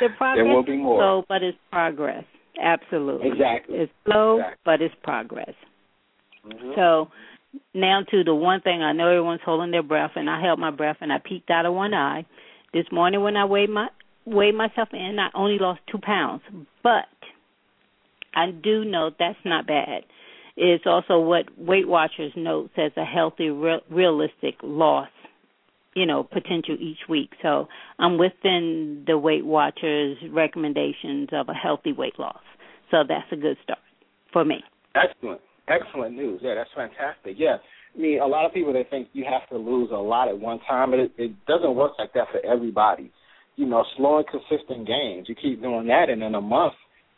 the 0.00 0.08
progress 0.16 0.36
There 0.36 0.44
will 0.46 0.62
be 0.62 0.72
is 0.72 0.78
more. 0.78 0.98
slow, 0.98 1.24
but 1.28 1.42
it's 1.42 1.58
progress. 1.70 2.24
Absolutely. 2.60 3.28
Exactly. 3.28 3.76
It's 3.76 3.92
slow, 4.06 4.36
Exactly. 4.38 4.58
but 4.64 4.80
it's 4.82 4.94
progress. 5.02 5.54
Mhm. 6.46 6.74
So 6.74 7.10
now 7.74 8.02
to 8.10 8.24
the 8.24 8.34
one 8.34 8.60
thing 8.62 8.82
I 8.82 8.92
know 8.92 9.08
everyone's 9.08 9.42
holding 9.44 9.70
their 9.72 9.82
breath, 9.82 10.12
and 10.16 10.30
I 10.30 10.40
held 10.40 10.58
my 10.58 10.70
breath 10.70 10.96
and 11.02 11.12
I 11.12 11.18
peeked 11.18 11.50
out 11.50 11.66
of 11.66 11.74
one 11.74 11.92
eye. 11.92 12.24
This 12.72 12.86
morning 12.90 13.22
when 13.22 13.36
I 13.36 13.44
weighed 13.44 13.68
my 13.70 13.88
weighed 14.30 14.54
myself 14.54 14.88
in, 14.92 15.18
I 15.18 15.28
only 15.34 15.58
lost 15.58 15.80
two 15.90 15.98
pounds, 15.98 16.42
but 16.82 17.06
I 18.34 18.50
do 18.50 18.84
know 18.84 19.10
that's 19.18 19.38
not 19.44 19.66
bad. 19.66 20.04
It's 20.56 20.84
also 20.86 21.20
what 21.20 21.46
Weight 21.58 21.88
Watchers 21.88 22.32
notes 22.36 22.72
as 22.76 22.92
a 22.96 23.04
healthy, 23.04 23.50
real, 23.50 23.80
realistic 23.90 24.56
loss, 24.62 25.08
you 25.94 26.06
know, 26.06 26.22
potential 26.22 26.76
each 26.78 27.08
week. 27.08 27.30
So 27.42 27.68
I'm 27.98 28.18
within 28.18 29.04
the 29.06 29.18
Weight 29.18 29.44
Watchers 29.44 30.18
recommendations 30.30 31.28
of 31.32 31.48
a 31.48 31.54
healthy 31.54 31.92
weight 31.92 32.18
loss. 32.18 32.42
So 32.90 32.98
that's 33.08 33.30
a 33.32 33.36
good 33.36 33.56
start 33.62 33.78
for 34.32 34.44
me. 34.44 34.62
Excellent. 34.94 35.40
Excellent 35.68 36.16
news. 36.16 36.40
Yeah, 36.42 36.54
that's 36.56 36.70
fantastic. 36.74 37.36
Yeah. 37.38 37.56
I 37.94 37.98
mean, 37.98 38.20
a 38.20 38.26
lot 38.26 38.44
of 38.44 38.52
people 38.52 38.72
they 38.72 38.86
think 38.88 39.08
you 39.12 39.24
have 39.24 39.48
to 39.48 39.56
lose 39.56 39.90
a 39.92 39.96
lot 39.96 40.28
at 40.28 40.38
one 40.38 40.60
time, 40.68 40.90
but 40.90 41.00
it, 41.00 41.12
it 41.16 41.46
doesn't 41.46 41.74
work 41.74 41.92
like 41.98 42.12
that 42.14 42.26
for 42.30 42.44
everybody. 42.44 43.10
You 43.60 43.66
know, 43.66 43.84
slow 43.98 44.16
and 44.16 44.26
consistent 44.26 44.86
gains. 44.86 45.28
You 45.28 45.34
keep 45.34 45.60
doing 45.60 45.86
that, 45.88 46.08
and 46.08 46.22
in 46.22 46.34
a 46.34 46.40
month 46.40 46.72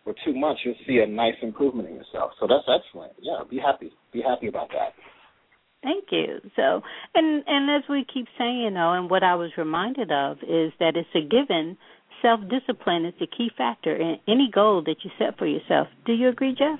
or 0.04 0.12
two 0.24 0.34
months, 0.34 0.60
you'll 0.64 0.74
see 0.88 0.98
a 0.98 1.06
nice 1.06 1.38
improvement 1.40 1.88
in 1.88 1.94
yourself. 1.94 2.32
So 2.40 2.48
that's 2.48 2.66
excellent. 2.66 3.12
Yeah, 3.22 3.44
be 3.48 3.58
happy. 3.58 3.92
Be 4.12 4.22
happy 4.26 4.48
about 4.48 4.68
that. 4.70 4.92
Thank 5.84 6.06
you. 6.10 6.40
So, 6.56 6.82
and 7.14 7.44
and 7.46 7.70
as 7.70 7.88
we 7.88 8.04
keep 8.12 8.26
saying, 8.36 8.74
though, 8.74 8.92
and 8.92 9.08
what 9.08 9.22
I 9.22 9.36
was 9.36 9.52
reminded 9.56 10.10
of 10.10 10.38
is 10.38 10.72
that 10.80 10.96
it's 10.96 11.14
a 11.14 11.22
given. 11.22 11.78
Self 12.20 12.40
discipline 12.50 13.04
is 13.04 13.14
the 13.18 13.26
key 13.26 13.50
factor 13.56 13.94
in 13.94 14.16
any 14.28 14.50
goal 14.52 14.82
that 14.86 14.96
you 15.04 15.10
set 15.18 15.38
for 15.38 15.46
yourself. 15.46 15.86
Do 16.06 16.12
you 16.12 16.28
agree, 16.28 16.56
Jeff? 16.56 16.78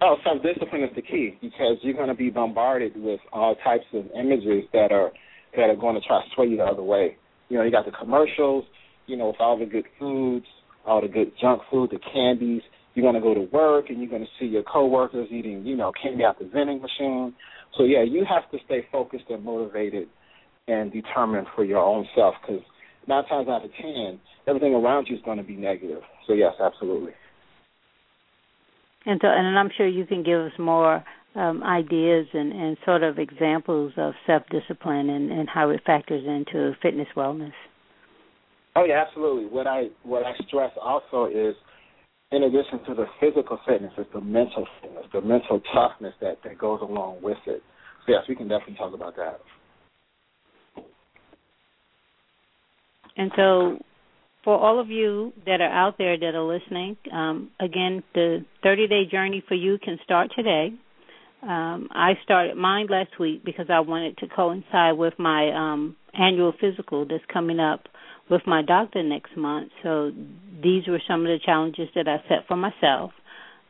Oh, 0.00 0.16
self 0.24 0.42
discipline 0.42 0.82
is 0.82 0.90
the 0.96 1.02
key 1.02 1.38
because 1.40 1.78
you're 1.82 1.94
going 1.94 2.08
to 2.08 2.14
be 2.14 2.30
bombarded 2.30 2.92
with 2.96 3.20
all 3.32 3.54
types 3.64 3.86
of 3.92 4.04
images 4.18 4.64
that 4.72 4.90
are 4.90 5.12
that 5.56 5.70
are 5.70 5.76
going 5.76 5.94
to 5.94 6.06
try 6.06 6.20
to 6.20 6.28
sway 6.34 6.46
you 6.46 6.56
the 6.56 6.64
other 6.64 6.82
way. 6.82 7.16
You 7.48 7.58
know, 7.58 7.64
you 7.64 7.70
got 7.70 7.84
the 7.84 7.92
commercials, 7.92 8.64
you 9.06 9.16
know, 9.16 9.28
with 9.28 9.36
all 9.38 9.58
the 9.58 9.66
good 9.66 9.84
foods, 9.98 10.46
all 10.86 11.00
the 11.00 11.08
good 11.08 11.32
junk 11.40 11.62
food, 11.70 11.90
the 11.90 11.98
candies. 12.12 12.62
You're 12.94 13.04
to 13.12 13.20
go 13.20 13.34
to 13.34 13.48
work 13.52 13.86
and 13.88 14.00
you're 14.00 14.10
to 14.22 14.28
see 14.38 14.46
your 14.46 14.62
coworkers 14.62 15.28
eating, 15.30 15.66
you 15.66 15.76
know, 15.76 15.92
candy 16.00 16.24
out 16.24 16.38
the 16.38 16.44
vending 16.46 16.80
machine. 16.80 17.34
So 17.76 17.84
yeah, 17.84 18.04
you 18.04 18.24
have 18.28 18.48
to 18.52 18.58
stay 18.66 18.86
focused 18.92 19.24
and 19.30 19.44
motivated 19.44 20.08
and 20.68 20.92
determined 20.92 21.48
for 21.54 21.64
your 21.64 21.80
own 21.80 22.06
self 22.14 22.34
because 22.40 22.62
nine 23.08 23.24
times 23.26 23.48
out 23.48 23.64
of 23.64 23.70
ten, 23.80 24.20
everything 24.46 24.74
around 24.74 25.08
you 25.08 25.16
is 25.16 25.22
going 25.24 25.38
to 25.38 25.44
be 25.44 25.56
negative. 25.56 26.02
So 26.26 26.34
yes, 26.34 26.52
absolutely. 26.62 27.12
And 29.06 29.20
so, 29.20 29.28
and 29.28 29.58
I'm 29.58 29.70
sure 29.76 29.86
you 29.86 30.06
can 30.06 30.22
give 30.22 30.40
us 30.40 30.52
more 30.58 31.04
um, 31.34 31.62
ideas 31.62 32.26
and, 32.32 32.52
and 32.52 32.76
sort 32.84 33.02
of 33.02 33.18
examples 33.18 33.92
of 33.96 34.14
self 34.26 34.42
discipline 34.50 35.10
and, 35.10 35.32
and 35.32 35.48
how 35.48 35.70
it 35.70 35.80
factors 35.84 36.24
into 36.26 36.72
fitness 36.82 37.08
wellness. 37.16 37.52
Oh 38.76 38.84
yeah, 38.84 39.04
absolutely. 39.06 39.46
What 39.46 39.66
I 39.66 39.88
what 40.02 40.24
I 40.24 40.32
stress 40.46 40.72
also 40.80 41.26
is, 41.26 41.54
in 42.32 42.44
addition 42.44 42.84
to 42.86 42.94
the 42.94 43.06
physical 43.20 43.58
fitness, 43.66 43.92
is 43.98 44.06
the 44.12 44.20
mental 44.20 44.66
fitness, 44.80 45.04
the 45.12 45.20
mental 45.20 45.60
toughness 45.72 46.14
that 46.20 46.38
that 46.44 46.58
goes 46.58 46.80
along 46.82 47.22
with 47.22 47.38
it. 47.46 47.62
So 48.06 48.12
yes, 48.12 48.22
we 48.28 48.34
can 48.34 48.48
definitely 48.48 48.76
talk 48.76 48.94
about 48.94 49.16
that. 49.16 49.40
And 53.16 53.30
so, 53.36 53.78
for 54.42 54.58
all 54.58 54.80
of 54.80 54.88
you 54.88 55.32
that 55.46 55.60
are 55.60 55.72
out 55.72 55.98
there 55.98 56.18
that 56.18 56.34
are 56.34 56.42
listening, 56.42 56.96
um, 57.12 57.50
again, 57.60 58.02
the 58.14 58.44
30 58.62 58.88
day 58.88 59.02
journey 59.10 59.42
for 59.46 59.54
you 59.54 59.78
can 59.78 59.98
start 60.04 60.30
today. 60.36 60.72
Um, 61.46 61.88
I 61.90 62.14
started 62.24 62.56
mine 62.56 62.86
last 62.88 63.18
week 63.20 63.44
because 63.44 63.66
I 63.68 63.80
wanted 63.80 64.18
to 64.18 64.26
coincide 64.28 64.96
with 64.96 65.14
my 65.18 65.50
um, 65.50 65.96
annual 66.18 66.52
physical 66.58 67.06
that's 67.06 67.24
coming 67.32 67.60
up 67.60 67.86
with 68.30 68.42
my 68.46 68.62
doctor 68.62 69.02
next 69.02 69.36
month. 69.36 69.70
So 69.82 70.10
these 70.62 70.86
were 70.88 71.02
some 71.06 71.20
of 71.20 71.26
the 71.26 71.38
challenges 71.44 71.88
that 71.94 72.08
I 72.08 72.16
set 72.28 72.46
for 72.48 72.56
myself. 72.56 73.12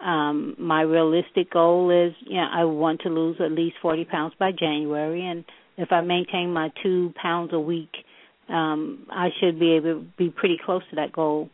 Um, 0.00 0.54
my 0.58 0.82
realistic 0.82 1.50
goal 1.50 1.90
is, 1.90 2.14
you 2.26 2.36
know, 2.36 2.48
I 2.52 2.64
want 2.64 3.00
to 3.02 3.08
lose 3.08 3.36
at 3.44 3.50
least 3.50 3.76
40 3.82 4.04
pounds 4.04 4.34
by 4.38 4.52
January, 4.52 5.26
and 5.26 5.44
if 5.76 5.90
I 5.90 6.02
maintain 6.02 6.52
my 6.52 6.70
two 6.82 7.12
pounds 7.20 7.50
a 7.52 7.58
week 7.58 7.90
um, 8.48 9.06
I 9.10 9.28
should 9.40 9.58
be 9.58 9.72
able 9.72 10.00
to 10.00 10.06
be 10.18 10.30
pretty 10.30 10.58
close 10.64 10.82
to 10.90 10.96
that 10.96 11.12
goal 11.12 11.48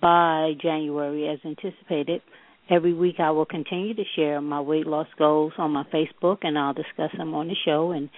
by 0.00 0.52
January 0.60 1.28
as 1.28 1.38
anticipated. 1.44 2.22
Every 2.72 2.94
week 2.94 3.16
I 3.18 3.32
will 3.32 3.44
continue 3.44 3.92
to 3.92 4.04
share 4.16 4.40
my 4.40 4.60
weight 4.62 4.86
loss 4.86 5.06
goals 5.18 5.52
on 5.58 5.72
my 5.72 5.84
Facebook 5.92 6.38
and 6.40 6.58
I'll 6.58 6.72
discuss 6.72 7.10
them 7.18 7.34
on 7.34 7.48
the 7.48 7.56
show 7.66 7.90
and 7.90 8.08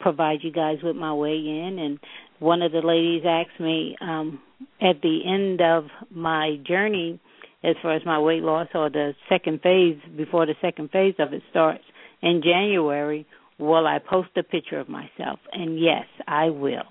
provide 0.00 0.40
you 0.42 0.50
guys 0.50 0.78
with 0.82 0.96
my 0.96 1.14
weigh 1.14 1.36
in. 1.36 1.78
And 1.78 2.00
one 2.40 2.62
of 2.62 2.72
the 2.72 2.80
ladies 2.80 3.22
asked 3.24 3.60
me 3.60 3.96
um 4.00 4.40
at 4.80 5.00
the 5.02 5.20
end 5.24 5.60
of 5.60 5.84
my 6.10 6.56
journey 6.66 7.20
as 7.62 7.76
far 7.80 7.94
as 7.94 8.02
my 8.04 8.18
weight 8.18 8.42
loss 8.42 8.66
or 8.74 8.90
the 8.90 9.14
second 9.28 9.60
phase 9.62 9.98
before 10.16 10.46
the 10.46 10.56
second 10.60 10.90
phase 10.90 11.14
of 11.20 11.32
it 11.32 11.42
starts 11.50 11.84
in 12.22 12.42
January 12.42 13.24
will 13.58 13.86
I 13.86 14.00
post 14.00 14.30
a 14.36 14.42
picture 14.42 14.80
of 14.80 14.88
myself? 14.88 15.38
And 15.52 15.78
yes 15.78 16.06
I 16.26 16.50
will. 16.50 16.88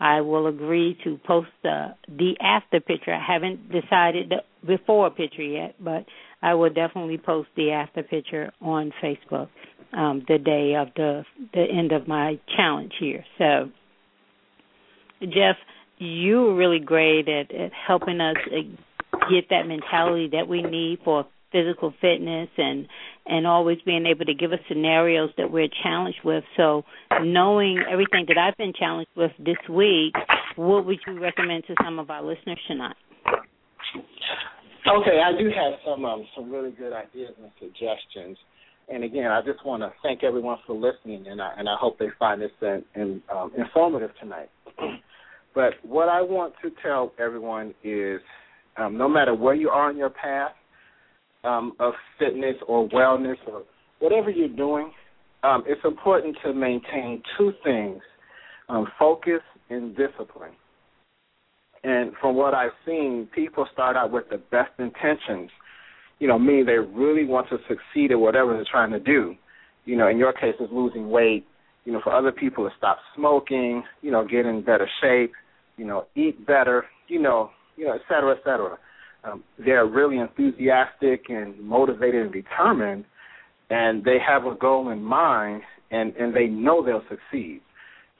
I 0.00 0.20
will 0.22 0.46
agree 0.46 0.96
to 1.04 1.18
post 1.26 1.48
the 1.62 1.94
the 2.08 2.36
after 2.40 2.80
picture. 2.80 3.12
I 3.12 3.22
haven't 3.22 3.70
decided 3.70 4.30
the 4.30 4.66
before 4.66 5.10
picture 5.10 5.42
yet, 5.42 5.74
but 5.78 6.06
I 6.42 6.54
will 6.54 6.70
definitely 6.70 7.18
post 7.18 7.48
the 7.56 7.72
after 7.72 8.02
picture 8.02 8.52
on 8.60 8.92
Facebook 9.02 9.48
um, 9.92 10.24
the 10.28 10.38
day 10.38 10.74
of 10.76 10.88
the 10.96 11.24
the 11.54 11.62
end 11.62 11.92
of 11.92 12.06
my 12.06 12.38
challenge 12.56 12.92
here. 12.98 13.24
So, 13.38 13.70
Jeff, 15.22 15.56
you 15.98 16.42
were 16.42 16.54
really 16.54 16.78
great 16.78 17.28
at, 17.28 17.52
at 17.52 17.72
helping 17.72 18.20
us 18.20 18.36
uh, 18.46 19.18
get 19.30 19.48
that 19.50 19.66
mentality 19.66 20.28
that 20.32 20.48
we 20.48 20.62
need 20.62 21.00
for 21.04 21.26
physical 21.50 21.94
fitness 22.00 22.48
and 22.58 22.86
and 23.26 23.46
always 23.46 23.78
being 23.84 24.06
able 24.06 24.24
to 24.24 24.34
give 24.34 24.52
us 24.52 24.58
scenarios 24.68 25.30
that 25.36 25.50
we're 25.50 25.68
challenged 25.82 26.20
with. 26.24 26.44
So, 26.56 26.84
knowing 27.22 27.82
everything 27.90 28.26
that 28.28 28.38
I've 28.38 28.56
been 28.56 28.72
challenged 28.78 29.10
with 29.16 29.32
this 29.38 29.56
week, 29.68 30.14
what 30.56 30.86
would 30.86 30.98
you 31.06 31.20
recommend 31.20 31.64
to 31.66 31.74
some 31.82 31.98
of 31.98 32.10
our 32.10 32.22
listeners 32.22 32.58
tonight? 32.66 32.96
Okay, 34.88 35.20
I 35.20 35.36
do 35.38 35.50
have 35.50 35.74
some 35.84 36.04
um, 36.06 36.26
some 36.34 36.50
really 36.50 36.70
good 36.70 36.94
ideas 36.94 37.34
and 37.42 37.50
suggestions. 37.60 38.38
And 38.88 39.04
again, 39.04 39.30
I 39.30 39.42
just 39.42 39.64
want 39.66 39.82
to 39.82 39.92
thank 40.02 40.24
everyone 40.24 40.58
for 40.66 40.74
listening, 40.74 41.26
and 41.26 41.42
I 41.42 41.52
and 41.58 41.68
I 41.68 41.76
hope 41.78 41.98
they 41.98 42.08
find 42.18 42.40
this 42.40 42.50
in, 42.62 42.82
in, 42.94 43.22
um, 43.30 43.52
informative 43.58 44.10
tonight. 44.18 44.48
but 45.54 45.74
what 45.82 46.08
I 46.08 46.22
want 46.22 46.54
to 46.62 46.70
tell 46.82 47.12
everyone 47.18 47.74
is, 47.84 48.20
um, 48.78 48.96
no 48.96 49.08
matter 49.08 49.34
where 49.34 49.54
you 49.54 49.68
are 49.68 49.90
in 49.90 49.98
your 49.98 50.08
path 50.08 50.52
um, 51.44 51.74
of 51.80 51.92
fitness 52.18 52.56
or 52.66 52.88
wellness 52.88 53.36
or 53.46 53.64
whatever 53.98 54.30
you're 54.30 54.48
doing, 54.48 54.90
um, 55.42 55.64
it's 55.66 55.84
important 55.84 56.34
to 56.44 56.54
maintain 56.54 57.22
two 57.36 57.52
things: 57.62 58.00
um, 58.70 58.86
focus 58.98 59.42
and 59.68 59.94
discipline. 59.94 60.52
And 61.84 62.12
from 62.20 62.34
what 62.36 62.54
I've 62.54 62.72
seen, 62.84 63.28
people 63.34 63.66
start 63.72 63.96
out 63.96 64.10
with 64.10 64.28
the 64.30 64.38
best 64.38 64.72
intentions. 64.78 65.50
You 66.18 66.28
know, 66.28 66.38
meaning 66.38 66.66
they 66.66 66.78
really 66.78 67.24
want 67.24 67.48
to 67.50 67.58
succeed 67.68 68.10
at 68.10 68.18
whatever 68.18 68.54
they're 68.54 68.64
trying 68.70 68.90
to 68.90 69.00
do. 69.00 69.34
You 69.84 69.96
know, 69.96 70.08
in 70.08 70.18
your 70.18 70.32
case, 70.32 70.54
it's 70.58 70.72
losing 70.72 71.10
weight. 71.10 71.46
You 71.84 71.92
know, 71.92 72.00
for 72.02 72.12
other 72.12 72.32
people, 72.32 72.66
it's 72.66 72.74
stop 72.76 72.98
smoking. 73.14 73.84
You 74.02 74.10
know, 74.10 74.26
get 74.26 74.46
in 74.46 74.62
better 74.62 74.88
shape. 75.00 75.32
You 75.76 75.86
know, 75.86 76.06
eat 76.16 76.46
better. 76.46 76.84
you 77.08 77.20
know, 77.20 77.50
you 77.76 77.86
know, 77.86 77.94
et 77.94 78.02
cetera, 78.08 78.32
et 78.32 78.40
cetera. 78.44 78.78
Um, 79.24 79.42
they're 79.58 79.86
really 79.86 80.18
enthusiastic 80.18 81.24
and 81.28 81.58
motivated 81.60 82.22
and 82.22 82.32
determined, 82.32 83.04
and 83.70 84.04
they 84.04 84.18
have 84.26 84.44
a 84.44 84.54
goal 84.54 84.90
in 84.90 85.02
mind, 85.02 85.62
and 85.90 86.14
and 86.16 86.34
they 86.34 86.46
know 86.46 86.84
they'll 86.84 87.02
succeed. 87.08 87.60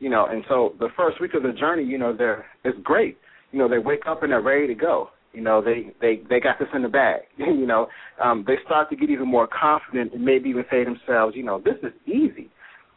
You 0.00 0.10
know, 0.10 0.26
and 0.26 0.44
so 0.48 0.74
the 0.78 0.88
first 0.96 1.20
week 1.20 1.34
of 1.34 1.42
the 1.42 1.52
journey, 1.52 1.84
you 1.84 1.98
know, 1.98 2.16
they're 2.16 2.46
it's 2.64 2.78
great. 2.82 3.18
You 3.52 3.58
know, 3.58 3.68
they 3.68 3.78
wake 3.78 4.02
up 4.06 4.22
and 4.22 4.32
they're 4.32 4.42
ready 4.42 4.66
to 4.66 4.74
go. 4.74 5.10
You 5.32 5.42
know, 5.42 5.62
they 5.62 5.92
they 6.00 6.22
they 6.28 6.40
got 6.40 6.58
this 6.58 6.68
in 6.74 6.82
the 6.82 6.88
bag. 6.88 7.20
you 7.36 7.66
know, 7.66 7.88
um, 8.22 8.44
they 8.46 8.54
start 8.64 8.90
to 8.90 8.96
get 8.96 9.10
even 9.10 9.28
more 9.28 9.48
confident 9.48 10.12
and 10.12 10.24
maybe 10.24 10.48
even 10.50 10.64
say 10.70 10.84
to 10.84 10.90
themselves, 10.90 11.36
you 11.36 11.44
know, 11.44 11.60
this 11.60 11.76
is 11.82 11.92
easy. 12.06 12.50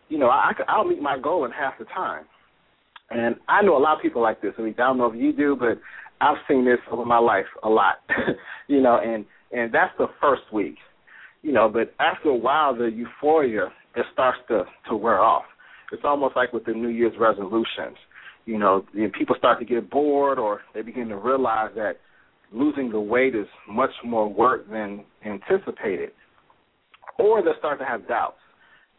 You 0.09 0.17
know, 0.17 0.27
I, 0.27 0.51
I 0.57 0.63
I'll 0.67 0.85
meet 0.85 1.01
my 1.01 1.17
goal 1.19 1.45
in 1.45 1.51
half 1.51 1.77
the 1.77 1.85
time. 1.85 2.25
And 3.09 3.35
I 3.49 3.61
know 3.61 3.77
a 3.77 3.79
lot 3.79 3.97
of 3.97 4.01
people 4.01 4.21
like 4.21 4.41
this. 4.41 4.53
I 4.57 4.61
mean, 4.61 4.73
I 4.77 4.83
don't 4.83 4.97
know 4.97 5.11
if 5.11 5.19
you 5.19 5.33
do, 5.33 5.57
but 5.59 5.79
I've 6.21 6.37
seen 6.47 6.63
this 6.63 6.79
over 6.89 7.03
my 7.03 7.17
life 7.17 7.45
a 7.63 7.69
lot. 7.69 7.95
you 8.67 8.81
know, 8.81 8.99
and 9.03 9.25
and 9.51 9.73
that's 9.73 9.93
the 9.97 10.07
first 10.21 10.43
week. 10.53 10.75
You 11.41 11.51
know, 11.51 11.67
but 11.67 11.93
after 11.99 12.29
a 12.29 12.35
while, 12.35 12.75
the 12.75 12.85
euphoria 12.85 13.71
it 13.95 14.05
starts 14.13 14.37
to 14.47 14.63
to 14.89 14.95
wear 14.95 15.19
off. 15.19 15.43
It's 15.91 16.03
almost 16.05 16.35
like 16.35 16.53
with 16.53 16.65
the 16.65 16.71
New 16.71 16.87
Year's 16.87 17.13
resolutions. 17.19 17.97
You 18.45 18.57
know, 18.57 18.85
people 19.17 19.35
start 19.37 19.59
to 19.59 19.65
get 19.65 19.89
bored, 19.89 20.39
or 20.39 20.61
they 20.73 20.81
begin 20.81 21.09
to 21.09 21.17
realize 21.17 21.71
that 21.75 21.93
losing 22.51 22.91
the 22.91 22.99
weight 22.99 23.35
is 23.35 23.47
much 23.69 23.91
more 24.03 24.27
work 24.27 24.69
than 24.69 25.03
anticipated, 25.25 26.11
or 27.19 27.41
they 27.41 27.51
start 27.59 27.79
to 27.79 27.85
have 27.85 28.07
doubts 28.07 28.35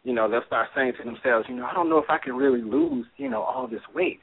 you 0.03 0.13
know, 0.13 0.29
they'll 0.29 0.45
start 0.45 0.67
saying 0.75 0.93
to 0.97 1.03
themselves, 1.03 1.45
you 1.49 1.55
know, 1.55 1.65
I 1.65 1.73
don't 1.73 1.89
know 1.89 1.97
if 1.97 2.09
I 2.09 2.17
can 2.17 2.35
really 2.35 2.61
lose, 2.61 3.05
you 3.17 3.29
know, 3.29 3.41
all 3.41 3.67
this 3.67 3.81
weight. 3.95 4.19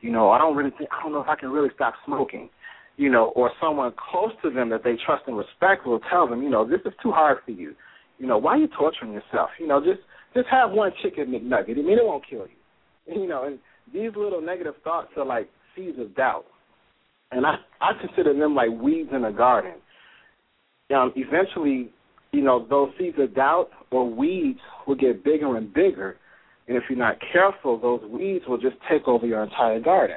You 0.00 0.12
know, 0.12 0.30
I 0.30 0.38
don't 0.38 0.56
really 0.56 0.70
think 0.76 0.90
I 0.92 1.02
don't 1.02 1.12
know 1.12 1.20
if 1.20 1.28
I 1.28 1.36
can 1.36 1.50
really 1.50 1.70
stop 1.74 1.94
smoking. 2.04 2.50
You 2.96 3.10
know, 3.10 3.32
or 3.34 3.50
someone 3.60 3.92
close 4.12 4.30
to 4.42 4.50
them 4.50 4.70
that 4.70 4.84
they 4.84 4.94
trust 5.04 5.24
and 5.26 5.36
respect 5.36 5.84
will 5.84 5.98
tell 6.10 6.28
them, 6.28 6.42
you 6.42 6.50
know, 6.50 6.64
this 6.64 6.80
is 6.84 6.92
too 7.02 7.10
hard 7.10 7.38
for 7.44 7.50
you. 7.50 7.74
You 8.18 8.28
know, 8.28 8.38
why 8.38 8.52
are 8.52 8.58
you 8.58 8.68
torturing 8.68 9.12
yourself? 9.12 9.50
You 9.58 9.66
know, 9.66 9.80
just 9.80 10.00
just 10.32 10.46
have 10.48 10.70
one 10.70 10.92
chicken 11.02 11.26
McNugget. 11.26 11.72
I 11.72 11.82
mean, 11.82 11.98
it 11.98 12.04
won't 12.04 12.24
kill 12.28 12.46
you. 12.46 12.56
You 13.20 13.28
know, 13.28 13.44
and 13.44 13.58
these 13.92 14.10
little 14.16 14.40
negative 14.40 14.74
thoughts 14.82 15.08
are 15.16 15.24
like 15.24 15.48
seeds 15.76 15.98
of 15.98 16.14
doubt, 16.16 16.44
and 17.30 17.46
I 17.46 17.56
I 17.80 17.92
consider 18.00 18.32
them 18.36 18.54
like 18.54 18.70
weeds 18.70 19.10
in 19.12 19.24
a 19.24 19.32
garden. 19.32 19.74
Um, 20.94 21.12
eventually, 21.16 21.90
you 22.32 22.42
know, 22.42 22.66
those 22.68 22.90
seeds 22.98 23.16
of 23.18 23.34
doubt 23.34 23.68
or 23.90 24.08
weeds 24.08 24.60
will 24.86 24.96
get 24.96 25.24
bigger 25.24 25.56
and 25.56 25.72
bigger. 25.72 26.16
And 26.66 26.76
if 26.76 26.84
you're 26.88 26.98
not 26.98 27.16
careful, 27.32 27.78
those 27.78 28.02
weeds 28.10 28.44
will 28.48 28.58
just 28.58 28.76
take 28.90 29.06
over 29.06 29.26
your 29.26 29.42
entire 29.42 29.80
garden. 29.80 30.16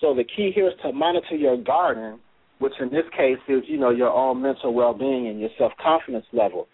So 0.00 0.14
the 0.14 0.24
key 0.24 0.52
here 0.54 0.68
is 0.68 0.74
to 0.82 0.92
monitor 0.92 1.36
your 1.36 1.56
garden, 1.56 2.18
which 2.58 2.74
in 2.80 2.90
this 2.90 3.04
case 3.16 3.38
is, 3.48 3.62
you 3.66 3.78
know, 3.78 3.90
your 3.90 4.10
own 4.10 4.42
mental 4.42 4.74
well 4.74 4.94
being 4.94 5.28
and 5.28 5.40
your 5.40 5.50
self 5.58 5.72
confidence 5.82 6.26
level, 6.32 6.68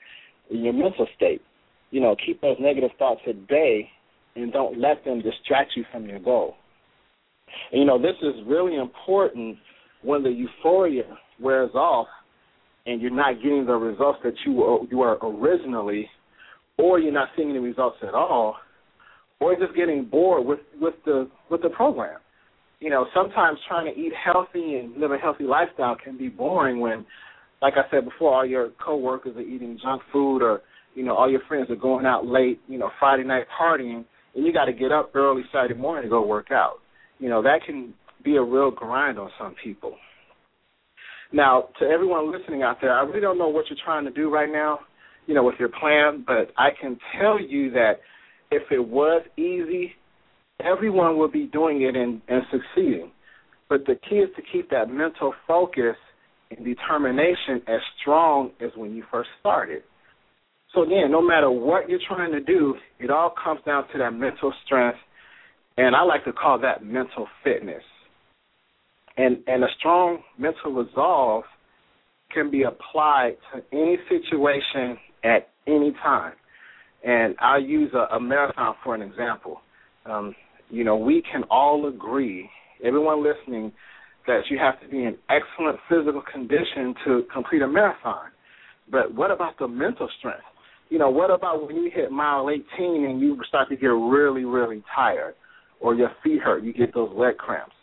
and 0.51 0.65
your 0.65 0.73
mental 0.73 1.07
state. 1.17 1.43
You 1.91 2.01
know, 2.01 2.15
keep 2.25 2.41
those 2.41 2.57
negative 2.61 2.91
thoughts 2.99 3.21
at 3.29 3.49
bay 3.49 3.91
and 4.37 4.53
don't 4.53 4.79
let 4.79 5.05
them 5.05 5.21
distract 5.21 5.73
you 5.77 5.85
from 5.93 6.07
your 6.07 6.19
goal. 6.19 6.55
And, 7.73 7.81
you 7.81 7.87
know, 7.87 8.01
this 8.01 8.17
is 8.23 8.35
really 8.47 8.77
important 8.77 9.57
when 10.03 10.23
the 10.23 10.31
euphoria 10.31 11.03
wears 11.41 11.71
off 11.75 12.07
and 12.87 13.01
you're 13.01 13.11
not 13.11 13.37
getting 13.43 13.67
the 13.67 13.75
results 13.75 14.21
that 14.25 14.35
you 14.47 14.53
were, 14.53 14.79
you 14.91 14.99
were 14.99 15.19
originally, 15.23 16.09
or 16.79 16.99
you're 16.99 17.13
not 17.13 17.29
seeing 17.37 17.51
any 17.51 17.59
results 17.59 17.99
at 18.03 18.15
all, 18.15 18.57
or 19.41 19.55
just 19.57 19.75
getting 19.77 20.05
bored 20.05 20.47
with 20.47 20.61
with 20.81 20.95
the 21.05 21.29
with 21.51 21.63
the 21.63 21.69
program. 21.71 22.19
You 22.79 22.89
know, 22.89 23.07
sometimes 23.15 23.59
trying 23.69 23.93
to 23.93 24.01
eat 24.01 24.13
healthy 24.25 24.77
and 24.77 24.97
live 24.97 25.13
a 25.13 25.19
healthy 25.19 25.45
lifestyle 25.45 25.97
can 26.03 26.17
be 26.17 26.29
boring 26.29 26.81
when, 26.81 27.05
like 27.61 27.75
I 27.75 27.91
said 27.91 28.07
before, 28.07 28.35
all 28.35 28.47
your 28.47 28.71
coworkers 28.85 29.37
are 29.37 29.43
eating 29.43 29.79
junk 29.83 30.03
food, 30.13 30.43
or 30.43 30.63
you 30.95 31.05
know, 31.05 31.15
all 31.15 31.31
your 31.31 31.43
friends 31.47 31.71
are 31.71 31.77
going 31.77 32.07
out 32.07 32.27
late, 32.27 32.61
you 32.67 32.79
know, 32.79 32.91
Friday 32.99 33.25
night 33.25 33.45
partying, 33.61 34.05
and 34.35 34.47
you 34.47 34.53
got 34.53 34.67
to 34.67 34.73
get 34.73 34.93
up 34.93 35.15
early 35.15 35.43
Saturday 35.53 35.75
morning 35.75 36.05
to 36.05 36.11
go 36.11 36.25
work 36.25 36.51
out. 36.51 36.79
You 37.19 37.29
know, 37.29 37.43
that 37.43 37.61
can 37.65 37.95
be 38.25 38.37
a 38.37 38.43
real 38.43 38.71
grind 38.71 39.19
on 39.19 39.31
some 39.39 39.55
people. 39.63 39.97
Now, 41.33 41.69
to 41.79 41.87
everyone 41.87 42.33
listening 42.33 42.63
out 42.63 42.79
there, 42.81 42.93
I 42.93 43.03
really 43.03 43.21
don't 43.21 43.39
know 43.39 43.49
what 43.49 43.67
you're 43.69 43.79
trying 43.85 44.05
to 44.05 44.11
do 44.11 44.31
right 44.31 44.51
now, 44.51 44.81
you 45.27 45.35
know, 45.35 45.45
with 45.45 45.55
your 45.59 45.69
plan, 45.69 46.25
but 46.27 46.53
I 46.59 46.71
can 46.81 46.99
tell 47.21 47.41
you 47.41 47.71
that 47.73 48.01
if 48.51 48.63
it 48.73 48.81
was 48.81 49.23
easy, 49.37 49.93
everyone 50.59 51.19
would 51.19 51.33
be 51.33 51.47
doing 51.47 51.83
it 51.83 51.95
and, 51.95 52.21
and 52.29 52.43
succeeding. 52.51 53.13
But 53.69 53.87
the 53.87 53.95
key 54.09 54.17
is 54.17 54.31
to 54.37 54.43
keep 54.53 54.71
that 54.71 54.91
mental 54.91 55.33
focus 55.47 55.95
and 56.51 56.65
determination 56.65 57.63
as 57.69 57.81
strong 58.01 58.51
as 58.61 58.71
when 58.75 58.95
you 58.95 59.05
first 59.11 59.31
started. 59.39 59.83
So 60.75 60.83
again, 60.83 61.11
no 61.11 61.21
matter 61.21 61.51
what 61.51 61.89
you're 61.89 62.01
trying 62.07 62.33
to 62.33 62.41
do, 62.41 62.75
it 62.99 63.11
all 63.11 63.35
comes 63.43 63.61
down 63.67 63.89
to 63.93 63.99
that 63.99 64.13
mental 64.13 64.53
strength, 64.65 64.99
and 65.77 65.97
I 65.97 66.03
like 66.03 66.25
to 66.25 66.33
call 66.33 66.61
that 66.61 66.85
mental 66.85 67.27
fitness 67.43 67.83
and 69.21 69.39
and 69.47 69.65
a 69.65 69.69
strong 69.79 70.19
mental 70.39 70.73
resolve 70.73 71.45
can 72.33 72.51
be 72.51 72.63
applied 72.63 73.37
to 73.53 73.63
any 73.73 73.97
situation 74.09 74.97
at 75.25 75.49
any 75.67 75.93
time. 76.03 76.33
And 77.05 77.35
I'll 77.41 77.63
use 77.63 77.91
a, 77.93 78.15
a 78.15 78.21
marathon 78.21 78.75
for 78.85 78.95
an 78.95 79.03
example. 79.03 79.61
Um, 80.07 80.35
you 80.71 80.85
know, 80.85 80.97
we 80.97 81.23
can 81.31 81.43
all 81.51 81.89
agree, 81.89 82.49
everyone 82.85 83.25
listening, 83.25 83.73
that 84.27 84.43
you 84.49 84.59
have 84.59 84.81
to 84.81 84.89
be 84.89 85.05
in 85.05 85.17
excellent 85.29 85.79
physical 85.89 86.23
condition 86.33 86.95
to 87.05 87.25
complete 87.33 87.63
a 87.63 87.67
marathon. 87.69 88.31
But 88.91 89.13
what 89.15 89.31
about 89.31 89.59
the 89.59 89.67
mental 89.67 90.09
strength? 90.19 90.45
You 90.91 90.99
know, 90.99 91.09
what 91.09 91.31
about 91.31 91.67
when 91.67 91.77
you 91.77 91.91
hit 91.93 92.11
mile 92.11 92.51
18 92.51 92.65
and 93.05 93.21
you 93.21 93.39
start 93.49 93.69
to 93.71 93.77
get 93.77 93.87
really, 93.87 94.45
really 94.45 94.83
tired, 94.95 95.35
or 95.81 95.95
your 95.95 96.11
feet 96.23 96.41
hurt, 96.41 96.63
you 96.65 96.73
get 96.73 96.93
those 96.93 97.11
leg 97.17 97.37
cramps? 97.39 97.75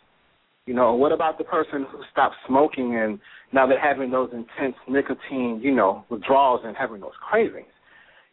You 0.66 0.74
know, 0.74 0.94
what 0.94 1.12
about 1.12 1.38
the 1.38 1.44
person 1.44 1.86
who 1.90 2.02
stopped 2.12 2.36
smoking 2.46 2.96
and 2.96 3.18
now 3.52 3.66
they're 3.66 3.80
having 3.80 4.10
those 4.10 4.30
intense 4.34 4.76
nicotine, 4.86 5.60
you 5.62 5.74
know, 5.74 6.04
withdrawals 6.10 6.60
and 6.64 6.76
having 6.76 7.00
those 7.00 7.16
cravings? 7.26 7.72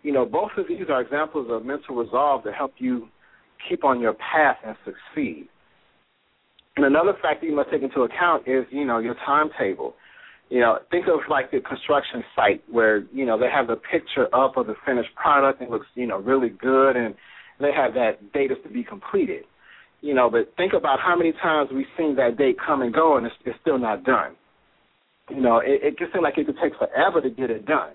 You 0.03 0.11
know, 0.11 0.25
both 0.25 0.51
of 0.57 0.67
these 0.67 0.83
are 0.89 0.99
examples 1.01 1.47
of 1.49 1.65
mental 1.65 1.95
resolve 1.95 2.43
to 2.43 2.51
help 2.51 2.73
you 2.77 3.07
keep 3.69 3.85
on 3.85 4.01
your 4.01 4.13
path 4.13 4.57
and 4.65 4.75
succeed. 4.83 5.47
And 6.75 6.85
another 6.85 7.13
factor 7.21 7.45
you 7.45 7.55
must 7.55 7.71
take 7.71 7.81
into 7.81 8.01
account 8.01 8.45
is, 8.45 8.65
you 8.69 8.83
know, 8.83 8.99
your 8.99 9.15
timetable. 9.25 9.93
You 10.49 10.59
know, 10.59 10.77
think 10.91 11.07
of 11.07 11.21
like 11.29 11.51
the 11.51 11.59
construction 11.59 12.23
site 12.35 12.63
where, 12.69 13.03
you 13.11 13.25
know, 13.25 13.37
they 13.39 13.49
have 13.53 13.67
the 13.67 13.75
picture 13.75 14.33
up 14.33 14.57
of 14.57 14.67
the 14.67 14.75
finished 14.85 15.09
product 15.15 15.61
and 15.61 15.71
looks, 15.71 15.87
you 15.95 16.05
know, 16.05 16.19
really 16.19 16.49
good 16.49 16.95
and 16.95 17.15
they 17.59 17.71
have 17.75 17.93
that 17.95 18.31
data 18.33 18.55
to 18.63 18.69
be 18.69 18.83
completed 18.83 19.45
you 20.05 20.13
know, 20.13 20.29
but 20.29 20.53
think 20.55 20.73
about 20.73 20.99
how 20.99 21.15
many 21.17 21.31
times 21.41 21.71
we've 21.73 21.89
seen 21.97 22.15
that 22.17 22.37
date 22.37 22.57
come 22.63 22.83
and 22.83 22.93
go 22.93 23.17
and 23.17 23.25
it's, 23.25 23.35
it's 23.43 23.57
still 23.61 23.79
not 23.79 24.03
done. 24.03 24.35
You 25.31 25.41
know, 25.41 25.57
it, 25.57 25.81
it 25.81 25.97
can 25.97 26.07
seem 26.13 26.21
like 26.21 26.37
it 26.37 26.45
could 26.45 26.57
take 26.61 26.73
forever 26.77 27.21
to 27.21 27.29
get 27.31 27.49
it 27.49 27.65
done, 27.65 27.93